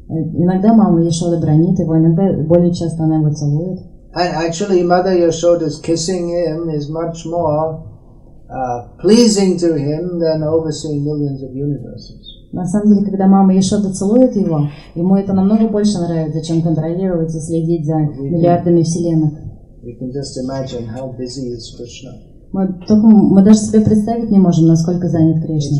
Э, 0.09 0.13
Иногда 0.37 0.73
мама 0.73 1.01
Ешода 1.03 1.39
бронит 1.39 1.79
его, 1.79 1.97
иногда 1.97 2.31
более 2.43 2.73
часто 2.73 3.03
она 3.03 3.17
его 3.17 3.33
целует. 3.33 3.79
And 4.17 4.31
actually, 4.33 4.81
Mother 4.83 5.13
Yashoda's 5.13 5.79
kissing 5.81 6.29
him 6.29 6.69
is 6.69 6.89
much 6.89 7.25
more 7.25 7.83
uh, 8.49 8.87
pleasing 9.01 9.57
to 9.57 9.73
him 9.75 10.19
than 10.19 10.41
overseeing 10.41 11.03
millions 11.03 11.41
of 11.43 11.51
universes. 11.53 12.21
На 12.53 12.65
самом 12.65 12.93
деле, 12.95 13.05
когда 13.07 13.27
мама 13.27 13.53
Ешода 13.53 13.91
целует 13.93 14.35
его, 14.35 14.69
ему 14.95 15.17
это 15.17 15.33
намного 15.33 15.67
больше 15.67 15.99
нравится, 15.99 16.41
чем 16.41 16.61
контролировать 16.61 17.35
и 17.35 17.39
следить 17.39 17.85
за 17.85 17.95
миллиардами 17.97 18.83
вселенных. 18.83 19.33
You 19.83 19.97
can 19.99 20.11
just 20.11 20.37
imagine 20.37 20.87
how 20.87 21.11
busy 21.11 21.49
is 21.51 21.75
Krishna. 21.77 22.11
Мы, 22.52 22.66
только, 22.88 23.06
мы 23.06 23.42
даже 23.42 23.58
себе 23.58 23.80
представить 23.80 24.30
не 24.30 24.38
можем, 24.38 24.66
насколько 24.66 25.08
занят 25.08 25.42
Кришна. 25.44 25.78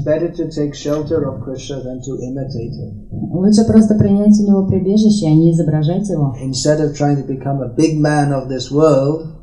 Лучше 3.32 3.64
просто 3.64 3.94
принять 3.97 4.38
у 4.40 4.47
него 4.47 4.66
прибежище, 4.66 5.26
а 5.26 5.34
не 5.34 5.51
изображать 5.52 6.09
его. 6.09 6.34
Instead 6.44 6.80
of 6.80 6.94
trying 6.94 7.16
to 7.16 7.26
become 7.26 7.60
a 7.60 7.74
big 7.76 7.98
man 7.98 8.32
of 8.32 8.48
this 8.48 8.70
world, 8.70 9.40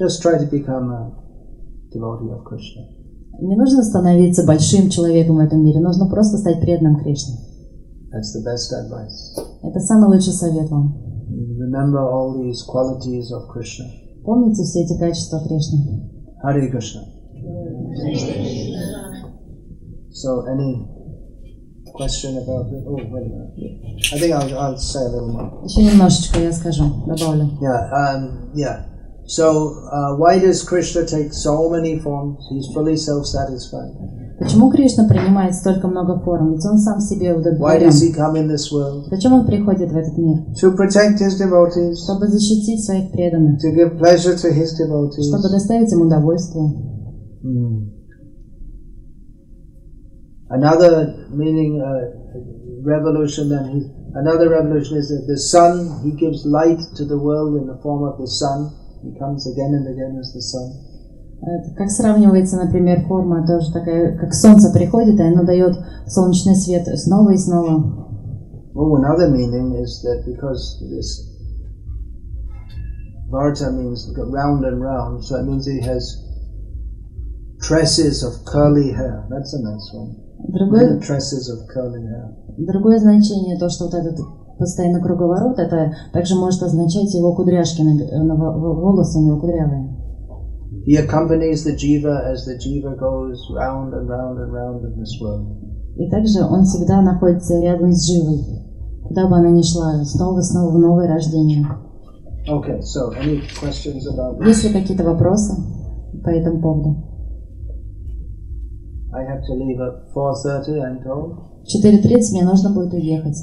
Just 0.00 0.22
try 0.22 0.38
to 0.38 0.46
become 0.46 0.88
a 0.90 1.12
devotee 1.92 2.32
of 2.32 2.42
Krishna. 2.44 2.88
Не 3.42 3.54
нужно 3.54 3.82
становиться 3.82 4.46
большим 4.46 4.88
человеком 4.88 5.36
в 5.36 5.40
этом 5.40 5.62
мире, 5.62 5.80
нужно 5.80 6.08
просто 6.08 6.38
стать 6.38 6.62
преданным 6.62 6.96
Кришне. 6.96 7.34
That's 8.10 8.32
the 8.34 8.42
best 8.42 8.72
advice. 8.72 9.44
Это 9.62 9.78
самый 9.80 10.08
лучший 10.08 10.32
совет 10.32 10.70
вам. 10.70 10.96
Remember 11.28 12.00
all 12.00 12.34
these 12.34 12.64
qualities 12.66 13.30
of 13.30 13.54
Krishna. 13.54 13.84
Помните 14.24 14.62
все 14.62 14.84
эти 14.84 14.98
качества 14.98 15.38
Кришны. 15.46 16.10
Hare 16.43 16.69
Krishna. 16.69 17.01
So, 20.11 20.45
any 20.47 20.87
question 21.93 22.37
about 22.37 22.67
it? 22.71 22.83
Oh, 22.87 22.95
wait 22.95 23.25
a 23.25 23.29
minute. 23.29 24.13
I 24.13 24.17
think 24.19 24.33
I'll, 24.33 24.59
I'll 24.59 24.77
say 24.77 24.99
a 24.99 25.09
little 25.09 25.31
more. 25.31 25.63
Еще 25.65 25.83
немножечко 25.83 26.39
я 26.39 26.51
скажу, 26.51 26.83
добавлю. 27.07 27.57
Yeah, 27.61 27.89
um, 27.91 28.51
yeah. 28.55 28.85
So, 29.29 29.81
uh, 29.91 30.15
why 30.17 30.37
does 30.39 30.61
Krishna 30.63 31.03
take 31.05 31.33
so 31.33 31.67
many 31.69 31.97
forms? 31.99 32.45
He's 32.51 32.67
fully 32.73 32.95
self-satisfied. 32.95 33.93
Почему 34.37 34.69
Кришна 34.69 35.07
принимает 35.07 35.55
столько 35.55 35.87
много 35.87 36.19
форм? 36.19 36.51
Ведь 36.53 36.65
он 36.65 36.77
сам 36.77 36.99
себе 36.99 37.31
Why 37.33 37.37
удовлетворен. 37.39 37.87
does 37.87 38.01
he 38.01 38.13
come 38.13 38.35
in 38.35 38.47
this 38.47 38.69
world? 38.71 39.05
Зачем 39.09 39.33
он 39.33 39.45
приходит 39.47 39.89
в 39.91 39.95
этот 39.97 40.17
мир? 40.17 40.43
To 40.61 40.75
protect 40.75 41.19
his 41.21 41.39
devotees, 41.39 42.03
Чтобы 42.03 42.27
защитить 42.27 42.83
своих 42.83 43.11
преданных, 43.11 43.59
to 43.63 43.71
give 43.73 43.97
pleasure 43.97 44.35
to 44.35 44.51
his 44.51 44.75
devotees. 44.77 45.23
чтобы 45.29 45.49
доставить 45.49 45.91
им 45.91 46.01
удовольствие. 46.01 46.67
Hmm. 47.41 47.91
Another 50.49 51.27
meaning, 51.31 51.81
uh, 51.81 52.83
revolution, 52.83 53.49
then 53.49 53.65
he, 53.73 53.81
another 54.13 54.49
revolution 54.49 54.97
is 54.97 55.09
that 55.09 55.25
the 55.27 55.37
sun, 55.39 56.01
he 56.03 56.11
gives 56.11 56.45
light 56.45 56.79
to 56.97 57.05
the 57.05 57.17
world 57.17 57.55
in 57.59 57.65
the 57.67 57.79
form 57.81 58.03
of 58.03 58.19
the 58.19 58.27
sun. 58.27 58.69
He 59.02 59.18
comes 59.18 59.46
again 59.46 59.72
and 59.74 59.86
again 59.88 60.18
as 60.18 60.32
the 60.32 60.40
sun. 60.40 60.90
Это 61.42 61.74
как 61.74 61.90
сравнивается, 61.90 62.56
например, 62.56 63.06
форма 63.06 63.46
тоже 63.46 63.72
такая, 63.72 64.16
как 64.18 64.34
солнце 64.34 64.70
приходит, 64.72 65.18
и 65.18 65.22
оно 65.22 65.42
дает 65.44 65.74
солнечный 66.06 66.54
свет 66.54 66.86
снова 66.98 67.30
и 67.30 67.36
снова. 67.38 68.08
Oh, 68.74 68.96
another 68.96 69.28
meaning 69.30 69.74
is 69.74 70.02
that 70.02 70.24
because 70.26 70.78
this 70.90 71.26
Varta 73.30 73.72
means 73.72 74.12
round 74.16 74.64
and 74.64 74.80
round, 74.80 75.24
so 75.24 75.36
it 75.36 75.44
means 75.44 75.66
he 75.66 75.80
has 75.80 76.02
tresses 77.62 78.22
of 78.22 78.44
curly 78.44 78.92
hair. 78.92 79.26
That's 79.30 79.54
a 79.54 79.62
nice 79.62 79.90
one. 79.94 80.16
Другое, 80.48 81.00
tresses 81.00 81.48
of 81.48 81.66
curly 81.68 82.02
hair. 82.02 82.36
другое 82.58 82.98
значение, 82.98 83.58
то, 83.58 83.68
что 83.68 83.84
вот 83.84 83.94
этот 83.94 84.18
постоянно 84.60 85.00
круговорот, 85.00 85.58
это 85.58 85.92
также 86.12 86.36
может 86.36 86.62
означать 86.62 87.12
его 87.14 87.34
кудряшки, 87.34 87.82
на, 87.82 87.94
на 88.24 88.34
во- 88.36 88.56
во- 88.56 88.74
волосы 88.74 89.18
у 89.18 89.22
него 89.26 89.40
кудрявые. 89.40 89.96
He 90.86 90.96
accompanies 90.96 91.64
the 91.66 91.74
jiva 91.76 92.30
as 92.32 92.46
the 92.46 92.56
jiva 92.56 92.94
goes 92.96 93.36
round 93.54 93.92
and 93.92 94.08
round 94.08 94.38
and 94.38 94.52
round 94.52 94.84
in 94.84 94.94
this 95.00 95.18
world. 95.20 95.46
И 95.96 96.08
также 96.08 96.44
он 96.44 96.64
всегда 96.64 97.02
находится 97.02 97.58
рядом 97.60 97.92
с 97.92 98.06
живой, 98.06 98.38
куда 99.02 99.26
бы 99.26 99.36
она 99.36 99.50
ни 99.50 99.62
шла, 99.62 100.04
снова 100.04 100.38
и 100.38 100.42
снова 100.42 100.70
в 100.70 100.78
новое 100.78 101.08
рождение. 101.08 101.66
Okay, 102.48 102.80
so 102.80 103.10
any 103.20 103.40
questions 103.60 104.06
about 104.08 104.42
Есть 104.46 104.64
ли 104.64 104.72
какие-то 104.72 105.04
вопросы 105.04 105.54
по 106.24 106.28
этому 106.30 106.60
поводу? 106.62 106.96
I 109.12 109.24
have 109.24 109.42
to 109.42 109.54
leave 109.54 109.80
at 109.80 110.14
4.30, 110.14 110.78
I'm 110.80 111.02
told. 111.04 111.34
В 111.64 111.84
4.30 111.84 112.32
мне 112.32 112.44
нужно 112.44 112.70
будет 112.70 112.94
уехать, 112.94 113.36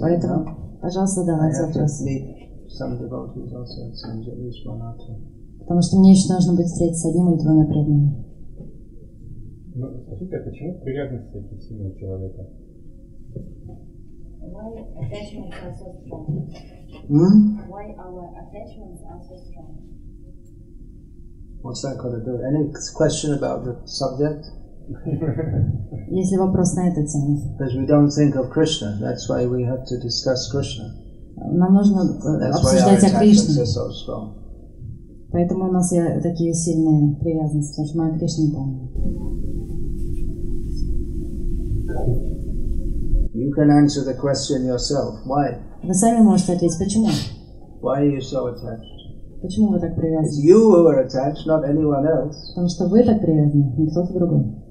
поэтому, 0.00 0.78
пожалуйста, 0.80 1.20
задавайте 1.20 1.62
вопросы. 1.66 2.04
Потому 5.58 5.82
что 5.82 5.98
мне 5.98 6.12
еще 6.12 6.32
нужно 6.32 6.54
будет 6.54 6.66
встретиться 6.66 7.02
с 7.02 7.10
одним 7.10 7.32
или 7.32 7.40
двумя 7.40 7.64
преданными. 7.66 8.24
Ну, 9.76 9.86
скажите, 10.06 10.36
а 10.36 10.44
почему 10.44 10.80
привязанность 10.80 11.32
такие 11.32 11.60
сильные 11.60 11.92
у 11.92 11.98
человека? 11.98 12.46
Why 14.44 14.70
attachments 15.00 15.56
are 15.64 15.72
so 15.72 15.88
strong? 16.04 16.48
Hmm? 17.08 17.58
Why 17.68 17.94
our 17.98 18.30
attachments 18.38 19.02
are 19.02 19.20
so 19.20 19.36
strong? 19.36 19.84
What's 21.62 21.82
that 21.82 21.96
got 21.96 22.10
to 22.10 22.20
do? 22.20 22.38
Any 22.44 22.70
question 22.94 23.32
about 23.32 23.64
the 23.64 23.80
subject? 23.86 24.46
Есть 26.10 26.32
ли 26.32 26.38
вопрос 26.38 26.74
на 26.74 26.88
эту 26.88 27.06
тему? 27.06 27.38
Because 27.58 27.74
we 27.74 27.86
don't 27.86 28.10
think 28.10 28.36
of 28.36 28.50
Krishna, 28.50 28.98
that's 29.00 29.28
why 29.28 29.46
we 29.46 29.62
have 29.64 29.84
to 29.86 29.98
discuss 30.00 30.50
Krishna. 30.52 30.92
Нам 31.36 31.74
нужно 31.74 32.00
э, 32.02 32.48
That's 32.48 32.56
обсуждать 32.56 33.04
о 33.04 33.18
Кришне. 33.18 33.64
so. 33.64 34.34
Поэтому 35.32 35.68
у 35.68 35.72
нас 35.72 35.92
и 35.92 36.00
такие 36.22 36.52
сильные 36.54 37.16
привязанности, 37.16 37.72
потому 37.72 37.88
что 37.88 37.98
мы 37.98 38.08
о 38.14 38.18
Кришне 38.18 38.52
помним. 38.52 38.90
You 43.34 43.50
can 43.52 43.70
answer 43.70 44.04
the 44.04 44.14
question 44.14 44.64
yourself. 44.64 45.24
Why? 45.26 45.56
Вы 45.82 45.94
сами 45.94 46.22
можете 46.22 46.52
ответить, 46.52 46.78
почему? 46.78 47.08
Why 47.82 48.02
are 48.02 48.10
you 48.10 48.20
so 48.20 48.46
attached? 48.46 48.94
Почему 49.42 49.72
вы 49.72 49.80
так 49.80 49.90
It's 49.92 49.96
привязаны? 49.96 50.42
you 50.42 50.70
who 50.70 50.86
are 50.86 51.00
attached, 51.04 51.46
not 51.46 51.64
anyone 51.64 52.06
else. 52.06 52.36
Потому 52.54 52.68
что 52.68 52.86
вы 52.86 53.02
так 53.02 53.20
привязаны, 53.20 53.74
не 53.76 53.90
кто-то 53.90 54.12
другой. 54.14 54.63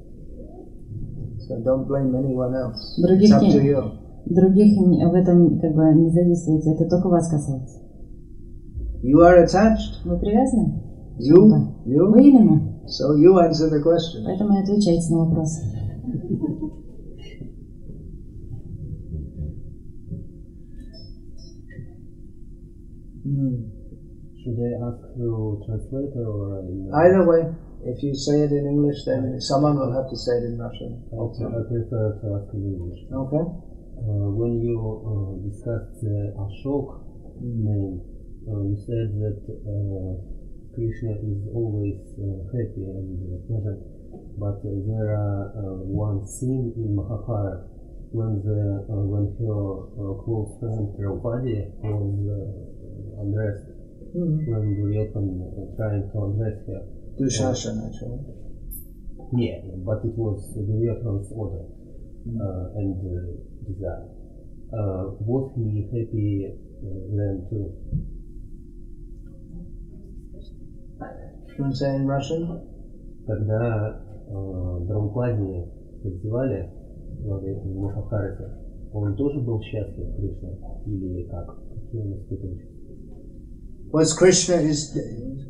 So 1.47 1.59
don't 1.63 1.85
blame 1.87 2.15
anyone 2.15 2.53
else. 2.55 2.79
Других 3.01 3.29
It's 3.29 3.33
up 3.35 3.41
to 3.41 3.47
нет. 3.47 3.63
you. 3.63 3.81
Других 4.25 4.77
не- 4.79 5.05
в 5.05 5.13
этом 5.13 5.59
как 5.59 5.75
бы 5.75 5.83
не 5.93 6.09
задействуйте, 6.11 6.71
это 6.71 6.89
только 6.89 7.09
вас 7.09 7.27
касается. 7.29 7.79
You 9.03 9.19
are 9.19 9.43
attached. 9.43 9.99
Вы 10.05 10.17
привязаны? 10.17 10.81
You? 11.19 11.49
Вы 11.85 11.93
You? 11.93 12.15
именно. 12.21 12.61
So 12.87 13.15
you 13.17 13.37
answer 13.37 13.69
the 13.69 13.81
question. 13.83 14.23
Поэтому 14.25 14.55
и 14.57 14.61
отвечайте 14.61 15.13
на 15.13 15.25
вопрос. 15.25 15.59
Hmm. 23.23 23.69
Should 24.43 24.59
I 24.59 24.71
ask 24.83 24.99
through 25.15 25.63
translator 25.65 26.27
or 26.27 26.59
in 26.67 26.91
Either 26.93 27.23
way, 27.25 27.55
if 27.85 28.03
you 28.03 28.15
say 28.15 28.41
it 28.47 28.51
in 28.51 28.65
English, 28.67 29.03
then 29.05 29.39
someone 29.39 29.77
will 29.77 29.91
have 29.91 30.09
to 30.09 30.17
say 30.17 30.39
it 30.39 30.45
in 30.51 30.57
Russian. 30.57 31.03
I, 31.11 31.19
I 31.19 31.61
prefer 31.67 32.19
to 32.21 32.25
ask 32.39 32.53
in 32.53 32.63
English. 32.63 33.01
Okay? 33.11 33.43
Uh, 33.43 34.27
when 34.35 34.59
you 34.59 34.75
uh, 34.79 35.39
discussed 35.47 36.01
the 36.01 36.35
Ashok 36.35 37.03
name, 37.39 38.01
uh, 38.47 38.59
you 38.67 38.75
said 38.87 39.15
that 39.19 39.39
uh, 39.47 40.19
Krishna 40.75 41.15
is 41.23 41.47
always 41.53 42.01
uh, 42.19 42.49
happy 42.51 42.83
and 42.83 43.19
uh, 43.29 43.39
pleasant, 43.47 43.79
but 44.39 44.59
uh, 44.63 44.73
there 44.89 45.15
are 45.15 45.53
uh, 45.55 45.79
one 45.85 46.25
scene 46.27 46.73
in 46.75 46.95
Mahabharata 46.95 47.69
when 48.13 48.41
the 48.45 48.85
uh, 48.89 49.01
when 49.09 49.25
her 49.41 49.89
uh, 49.97 50.13
close 50.21 50.53
friend 50.61 50.93
Draupadi 50.97 51.65
was 51.81 52.13
uh, 52.29 53.21
undressed, 53.21 53.69
when 54.13 54.77
Duryodhan 54.77 55.27
uh, 55.41 55.77
trying 55.77 56.05
to 56.11 56.15
undress 56.21 56.57
her. 56.69 57.02
Dushashan, 57.19 57.85
actually. 57.85 58.19
Yeah, 59.35 59.61
but 59.85 60.05
it 60.05 60.17
was 60.17 60.45
Duryodhan's 60.53 61.31
order 61.33 61.65
uh, 61.65 62.77
and 62.77 62.97
uh, 63.01 63.33
desire. 63.65 64.09
Uh, 64.73 65.13
was 65.21 65.53
he 65.55 65.85
happy 65.93 66.49
uh, 66.49 66.89
then 67.13 67.45
too? 67.49 67.73
You 71.53 71.63
want 71.63 71.73
to 71.73 71.77
say 71.77 71.95
in 71.95 72.07
Russian? 72.07 72.69
Когда 73.25 74.03
э, 74.27 74.79
Драупади 74.87 75.65
раздевали 76.03 76.69
во 77.23 77.37
время 77.37 77.63
Махабхараты, 77.75 78.49
он 78.91 79.15
тоже 79.15 79.39
был 79.39 79.61
счастлив, 79.61 80.15
Кришна? 80.17 80.49
Или 80.85 81.23
как? 81.29 81.57
Какие 81.73 82.01
он 82.01 82.19
испытывал? 82.19 82.72
Was 83.92 84.12
Krishna 84.12 84.56
is 84.56 84.96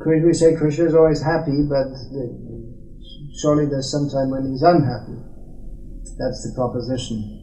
we 0.05 0.33
say 0.33 0.55
Krishna 0.55 0.85
is 0.85 0.95
always 0.95 1.21
happy, 1.21 1.63
but 1.67 1.91
the, 2.15 2.23
surely 3.41 3.65
there's 3.65 3.91
some 3.91 4.09
time 4.09 4.31
when 4.31 4.49
he's 4.49 4.63
unhappy. 4.63 5.19
That's 6.17 6.43
the 6.47 6.53
proposition. 6.55 7.39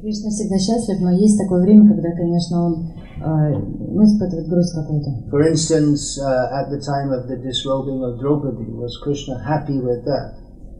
Кришна 0.00 0.30
всегда 0.30 0.58
счастлив, 0.58 1.00
но 1.00 1.10
есть 1.12 1.38
такое 1.38 1.62
время, 1.62 1.88
когда, 1.94 2.10
конечно, 2.10 2.64
он 2.64 2.90
э, 3.22 3.54
ну, 3.54 4.02
испытывает 4.02 4.48
грусть 4.48 4.74
какую-то. 4.74 5.30
For 5.30 5.46
instance, 5.46 6.18
uh, 6.18 6.50
at 6.50 6.70
the 6.70 6.80
time 6.80 7.12
of 7.12 7.28
the 7.28 7.36
disrobing 7.36 8.02
of 8.02 8.18
Draupadi, 8.18 8.68
was 8.72 8.98
Krishna 9.00 9.38
happy 9.46 9.78
with 9.78 10.04
that? 10.04 10.34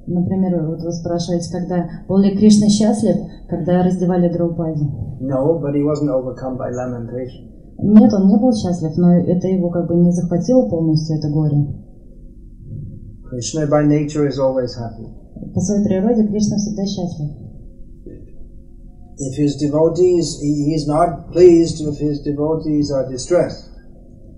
Например, 0.08 0.66
вот 0.66 0.82
вы 0.82 0.90
спрашиваете, 0.90 1.52
когда 1.52 1.88
был 2.08 2.18
ли 2.18 2.36
Кришна 2.36 2.68
счастлив, 2.68 3.14
когда 3.48 3.84
раздевали 3.84 4.28
Драупади? 4.28 4.90
No, 5.20 5.60
but 5.60 5.76
he 5.76 5.84
wasn't 5.84 6.10
overcome 6.10 6.56
by 6.56 6.70
lamentation. 6.70 7.45
Нет, 7.79 8.11
он 8.13 8.27
не 8.27 8.37
был 8.37 8.53
счастлив, 8.53 8.97
но 8.97 9.13
это 9.17 9.47
его 9.47 9.69
как 9.69 9.87
бы 9.87 9.95
не 9.95 10.11
захватило 10.11 10.67
полностью, 10.67 11.17
это 11.17 11.29
горе. 11.29 11.67
Krishna 13.29 13.67
by 13.67 13.85
nature 13.85 14.27
is 14.27 14.39
always 14.39 14.73
happy. 14.75 15.05
По 15.53 15.59
своей 15.61 15.83
природе 15.83 16.27
Кришна 16.27 16.57
всегда 16.57 16.85
счастлив. 16.85 17.29
If 19.19 19.35
his 19.37 19.55
devotees, 19.57 20.39
he, 20.39 20.71
he's 20.71 20.87
not 20.87 21.31
pleased 21.31 21.81
if 21.81 21.97
his 21.99 22.21
devotees 22.21 22.91
are 22.91 23.09
distressed. 23.09 23.69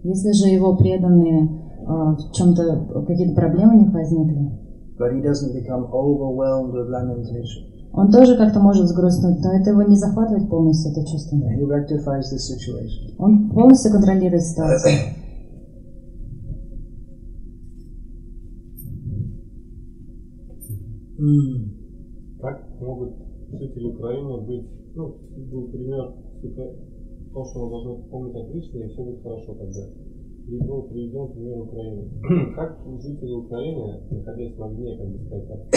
Если 0.04 0.32
же 0.32 0.48
его 0.48 0.76
преданные 0.76 1.50
а, 1.86 2.16
в 2.16 2.32
чем-то 2.34 3.04
какие-то 3.06 3.36
проблемы 3.36 3.76
у 3.76 3.80
них 3.80 3.94
возникли, 3.94 4.52
but 4.98 5.14
he 5.14 5.22
doesn't 5.22 5.54
become 5.54 5.86
overwhelmed 5.92 6.74
with 6.74 6.90
lamentation. 6.90 7.79
Он 7.92 8.12
тоже 8.12 8.38
как-то 8.38 8.60
может 8.60 8.88
сгрустнуть, 8.88 9.40
но 9.42 9.52
это 9.52 9.72
его 9.72 9.82
не 9.84 9.96
захватывает 9.96 10.50
полностью 10.50 10.92
это 10.92 11.06
чувство. 11.06 11.38
He 11.38 11.66
rectifies 11.66 12.26
the 12.32 12.38
situation. 12.38 13.16
Он 13.18 13.50
полностью 13.50 13.92
контролирует 13.92 14.44
ситуацию. 14.44 14.94
Mm. 21.20 22.40
Как 22.40 22.80
могут 22.80 23.14
жители 23.52 23.88
Украины 23.88 24.38
быть, 24.40 24.70
ну, 24.96 25.18
был 25.52 25.68
пример 25.68 26.14
то, 27.34 27.46
что 27.46 27.66
мы 27.66 27.70
должны 27.70 28.10
помнить 28.10 28.36
о 28.36 28.50
Кришне, 28.50 28.86
и 28.86 28.90
все 28.90 29.04
будет 29.04 29.22
хорошо 29.22 29.54
тогда. 29.56 29.82
И 30.48 30.58
был 30.60 30.84
приведен 30.84 31.28
пример 31.34 31.62
Украины. 31.62 32.10
как 32.56 32.80
жители 33.02 33.34
Украины, 33.34 34.00
находясь 34.12 34.56
в 34.56 34.64
огне, 34.64 34.98
как 34.98 35.10
бы 35.10 35.20
сказать, 35.26 35.48
так, 35.48 35.70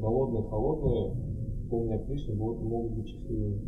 голодные, 0.00 0.42
холодные, 0.50 1.16
помня 1.70 1.96
о 1.96 2.06
Кришне, 2.06 2.34
будут, 2.34 2.62
могут 2.62 2.92
быть 2.96 3.06
счастливыми. 3.08 3.60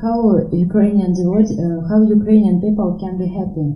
How 0.00 0.48
Ukrainian 0.52 1.12
devotee, 1.12 1.58
uh, 1.58 1.80
how 1.88 2.02
Ukrainian 2.02 2.60
people 2.60 2.96
can 3.00 3.18
be 3.18 3.26
happy? 3.26 3.74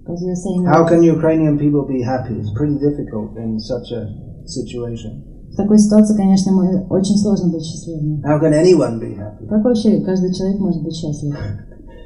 Because 0.00 0.22
you're 0.24 0.36
saying 0.36 0.64
How 0.64 0.86
can 0.86 1.02
Ukrainian 1.02 1.58
people 1.58 1.84
be 1.84 2.00
happy? 2.02 2.34
It's 2.38 2.52
pretty 2.52 2.78
difficult 2.78 3.36
in 3.36 3.58
such 3.58 3.90
a 3.92 4.02
situation. 4.46 5.24
в 5.52 5.56
такой 5.56 5.78
ситуации, 5.78 6.16
конечно, 6.16 6.52
мы, 6.52 6.86
очень 6.88 7.16
сложно 7.16 7.50
быть 7.50 7.64
счастливыми. 7.64 8.22
How 8.22 8.38
can 8.40 8.52
anyone 8.52 9.00
be 9.00 9.16
happy? 9.16 9.46
Как 9.48 9.64
вообще 9.64 10.00
каждый 10.00 10.32
человек 10.32 10.58
может 10.60 10.82
быть 10.82 10.94
счастлив? 10.94 11.34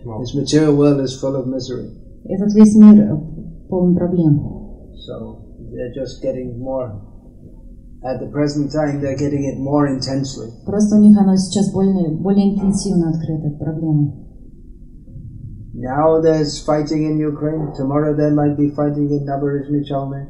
Ну, 0.05 0.21
This 0.21 0.35
material 0.35 0.77
world 0.77 1.01
is 1.01 1.13
full 1.21 1.37
of 1.37 1.47
misery. 1.47 1.91
Этот 2.25 2.55
весь 2.55 2.75
мир 2.77 2.99
э, 2.99 3.21
полон 3.69 3.95
проблем. 3.95 4.41
So 5.07 5.39
they're 5.71 5.93
just 5.95 6.23
getting 6.23 6.59
more. 6.59 6.93
At 8.07 8.19
the 8.19 8.27
present 8.27 8.73
time, 8.73 9.01
they're 9.01 9.17
getting 9.17 9.45
it 9.45 9.59
more 9.59 9.87
intensely. 9.87 10.51
Просто 10.67 10.97
у 10.97 11.01
них 11.01 11.17
оно 11.17 11.37
сейчас 11.37 11.73
более, 11.73 12.11
более 12.11 12.55
интенсивно 12.55 13.11
открыто, 13.11 13.47
эта 13.47 13.59
проблема. 13.59 14.13
Now 15.75 16.21
there's 16.21 16.59
fighting 16.65 17.05
in 17.07 17.19
Ukraine. 17.19 17.73
Tomorrow 17.75 18.15
there 18.15 18.35
might 18.35 18.57
be 18.57 18.71
fighting 18.71 19.09
in 19.11 19.25
Naberezhny 19.25 19.85
Chalny. 19.89 20.27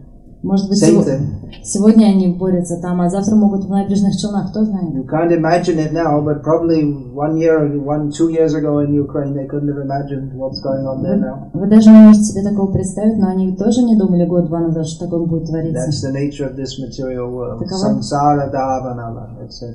Может 0.48 0.70
быть, 0.70 0.82
Same 0.82 1.04
thing. 1.04 1.62
сегодня 1.62 2.06
они 2.06 2.28
борются 2.28 2.80
там, 2.82 3.02
а 3.02 3.10
завтра 3.10 3.36
могут 3.36 3.66
в 3.66 3.70
набережных 3.70 4.16
Челнах, 4.16 4.50
кто 4.52 4.64
знает. 4.64 4.94
You 4.96 5.06
can't 5.06 5.32
imagine 5.32 5.78
it 5.78 5.92
now, 5.92 6.24
but 6.24 6.42
probably 6.42 6.82
one 7.14 7.36
year, 7.36 7.68
one, 7.84 8.10
two 8.12 8.30
years 8.30 8.54
ago 8.54 8.80
in 8.80 8.94
Ukraine, 8.94 9.34
they 9.34 9.46
couldn't 9.46 9.68
have 9.68 9.84
imagined 9.84 10.32
what's 10.34 10.62
going 10.62 10.86
on 10.88 11.04
there 11.04 11.20
now. 11.20 11.50
Вы 11.54 11.68
даже 11.68 11.90
не 11.92 11.98
можете 12.08 12.24
себе 12.24 12.44
такого 12.44 12.72
представить, 12.72 13.18
но 13.18 13.28
они 13.28 13.56
тоже 13.58 13.84
не 13.84 13.98
думали 13.98 14.26
год-два 14.26 14.60
назад, 14.62 14.88
что 14.88 15.06
такое 15.06 15.26
будет 15.26 15.48
твориться. 15.48 15.86
That's 15.90 16.02
the 16.02 16.14
nature 16.14 16.48
of 16.50 16.56
this 16.56 16.80
material 16.80 17.30
world. 17.30 17.62
Samsara 17.68 18.50
Davanala. 18.50 19.38
It's 19.44 19.62
a 19.62 19.74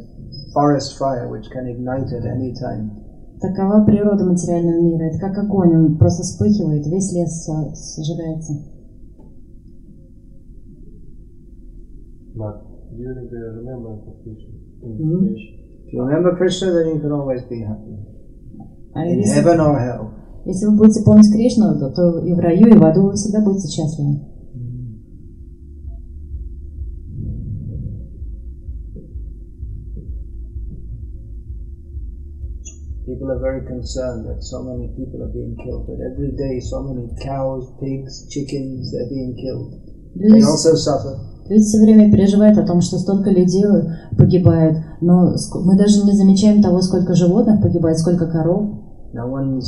forest 0.54 0.96
fire 0.98 1.28
which 1.30 1.50
can 1.52 1.66
ignite 1.68 2.10
at 2.12 2.24
any 2.24 2.54
time. 2.54 2.92
Такова 3.42 3.84
природа 3.84 4.24
материального 4.24 4.80
мира. 4.80 5.04
Это 5.10 5.18
как 5.18 5.36
огонь, 5.36 5.74
он 5.76 5.98
просто 5.98 6.22
вспыхивает, 6.22 6.86
весь 6.86 7.12
лес 7.12 7.44
со- 7.44 7.74
сжигается. 8.00 8.52
but 12.35 12.61
during 12.95 13.29
the 13.29 13.39
remembrance 13.59 14.05
of 14.07 14.15
Krishna, 14.23 14.53
in 14.83 14.97
Mhm. 14.97 15.21
this 15.21 15.35
situation, 15.35 15.57
If 15.87 15.93
you 15.93 16.03
remember 16.03 16.35
Krishna, 16.35 16.73
then 16.73 16.95
you 16.95 16.99
can 16.99 17.11
always 17.11 17.47
be 17.47 17.61
happy. 17.61 17.95
А 18.93 19.05
In 19.05 19.19
если, 19.19 19.39
heaven 19.39 19.59
or 19.59 19.77
hell. 19.77 20.09
если 20.45 20.65
вы 20.65 20.75
будете 20.77 21.03
помнить 21.03 21.31
Кришну, 21.31 21.79
то, 21.79 21.89
то 21.91 22.19
и 22.25 22.33
в 22.33 22.39
раю, 22.39 22.67
и 22.67 22.77
в 22.77 22.83
аду 22.83 23.03
вы 23.03 23.13
всегда 23.13 23.41
будете 23.41 23.67
счастливы. 23.69 24.19
People 33.07 33.31
are 33.31 33.39
very 33.39 33.61
concerned 33.61 34.25
that 34.27 34.41
so 34.41 34.61
many 34.61 34.89
people 34.89 35.21
are 35.23 35.31
being 35.31 35.55
killed. 35.55 35.87
That 35.87 36.01
every 36.01 36.35
day 36.35 36.59
so 36.59 36.83
many 36.83 37.07
cows, 37.23 37.63
pigs, 37.79 38.27
chickens, 38.27 38.91
they're 38.91 39.09
being 39.09 39.33
killed. 39.35 39.79
Люди, 40.15 40.41
They 40.41 40.43
also 40.43 40.75
suffer. 40.75 41.30
Люди 41.52 41.64
все 41.64 41.78
время 41.78 42.10
переживают 42.10 42.58
о 42.58 42.66
том, 42.66 42.80
что 42.80 42.98
столько 42.98 43.30
людей 43.30 43.64
погибает, 44.16 44.76
но 45.00 45.34
мы 45.64 45.76
даже 45.76 46.04
не 46.04 46.12
замечаем 46.12 46.62
того, 46.62 46.80
сколько 46.80 47.14
животных 47.14 47.60
погибает, 47.60 47.98
сколько 47.98 48.26
коров. 48.26 48.78
No 49.12 49.28
one's 49.28 49.66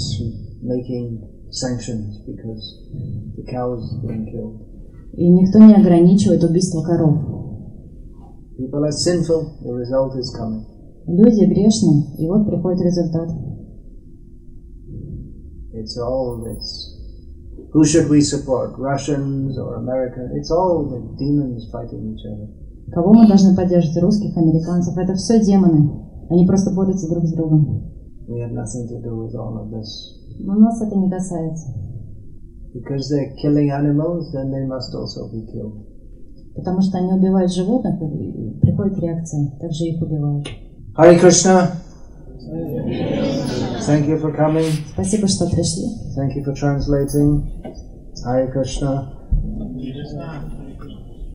making 0.62 1.20
sanctions 1.50 2.24
because 2.26 2.62
the 3.36 3.44
cows 3.44 3.82
being 4.02 4.26
killed. 4.26 4.60
И 5.12 5.28
никто 5.28 5.58
не 5.58 5.74
ограничивает 5.74 6.42
убийство 6.42 6.82
коров. 6.82 7.18
People 8.58 8.84
are 8.84 8.92
sinful, 8.92 9.58
the 9.62 9.72
result 9.72 10.16
is 10.16 10.32
coming. 10.34 10.64
Люди 11.06 11.44
грешны, 11.44 12.16
и 12.18 12.26
вот 12.26 12.46
приходит 12.46 12.80
результат. 12.80 13.28
It's 15.74 15.98
all, 15.98 16.44
it's, 16.46 16.83
who 17.74 17.84
should 17.84 18.08
we 18.08 18.20
support? 18.22 18.78
Russians 18.78 19.58
or 19.58 19.74
America? 19.76 20.22
It's 20.38 20.50
all 20.50 20.86
the 20.86 21.00
demons 21.18 21.66
fighting 21.74 22.14
each 22.14 22.24
other. 22.24 22.46
Кого 22.94 23.12
мы 23.12 23.26
должны 23.26 23.56
поддерживать? 23.56 24.00
Русских, 24.00 24.36
американцев? 24.36 24.96
Это 24.96 25.14
все 25.14 25.44
демоны. 25.44 25.90
Они 26.30 26.46
просто 26.46 26.70
борются 26.70 27.08
друг 27.10 27.26
с 27.26 27.32
другом. 27.32 27.90
We 28.28 28.38
have 28.40 28.52
nothing 28.52 28.86
to 28.88 29.02
do 29.02 29.18
with 29.18 29.34
all 29.34 29.58
of 29.58 29.70
this. 29.70 29.88
Но 30.38 30.54
нас 30.54 30.80
это 30.80 30.96
не 30.96 31.10
касается. 31.10 31.74
Because 32.72 33.10
they're 33.10 33.34
killing 33.42 33.70
animals, 33.70 34.32
then 34.32 34.50
they 34.50 34.64
must 34.66 34.94
also 34.94 35.28
be 35.32 35.44
killed. 35.52 35.84
Потому 36.54 36.80
что 36.80 36.98
они 36.98 37.12
убивают 37.12 37.52
животных, 37.52 38.00
и 38.00 38.60
приходит 38.60 38.98
реакция, 39.00 39.50
также 39.60 39.84
их 39.84 40.00
убивают. 40.00 40.46
Hare 40.96 41.18
Krishna. 41.20 41.70
Thank 43.85 44.07
you 44.07 44.17
for 44.19 44.35
coming. 44.35 44.71
Спасибо, 44.93 45.27
что 45.27 45.49
пришли. 45.49 45.87
Thank 46.15 46.35
you 46.35 46.43
for 46.43 46.53
translating. 46.53 47.43
Hare 48.25 48.51
Krishna. 48.51 49.13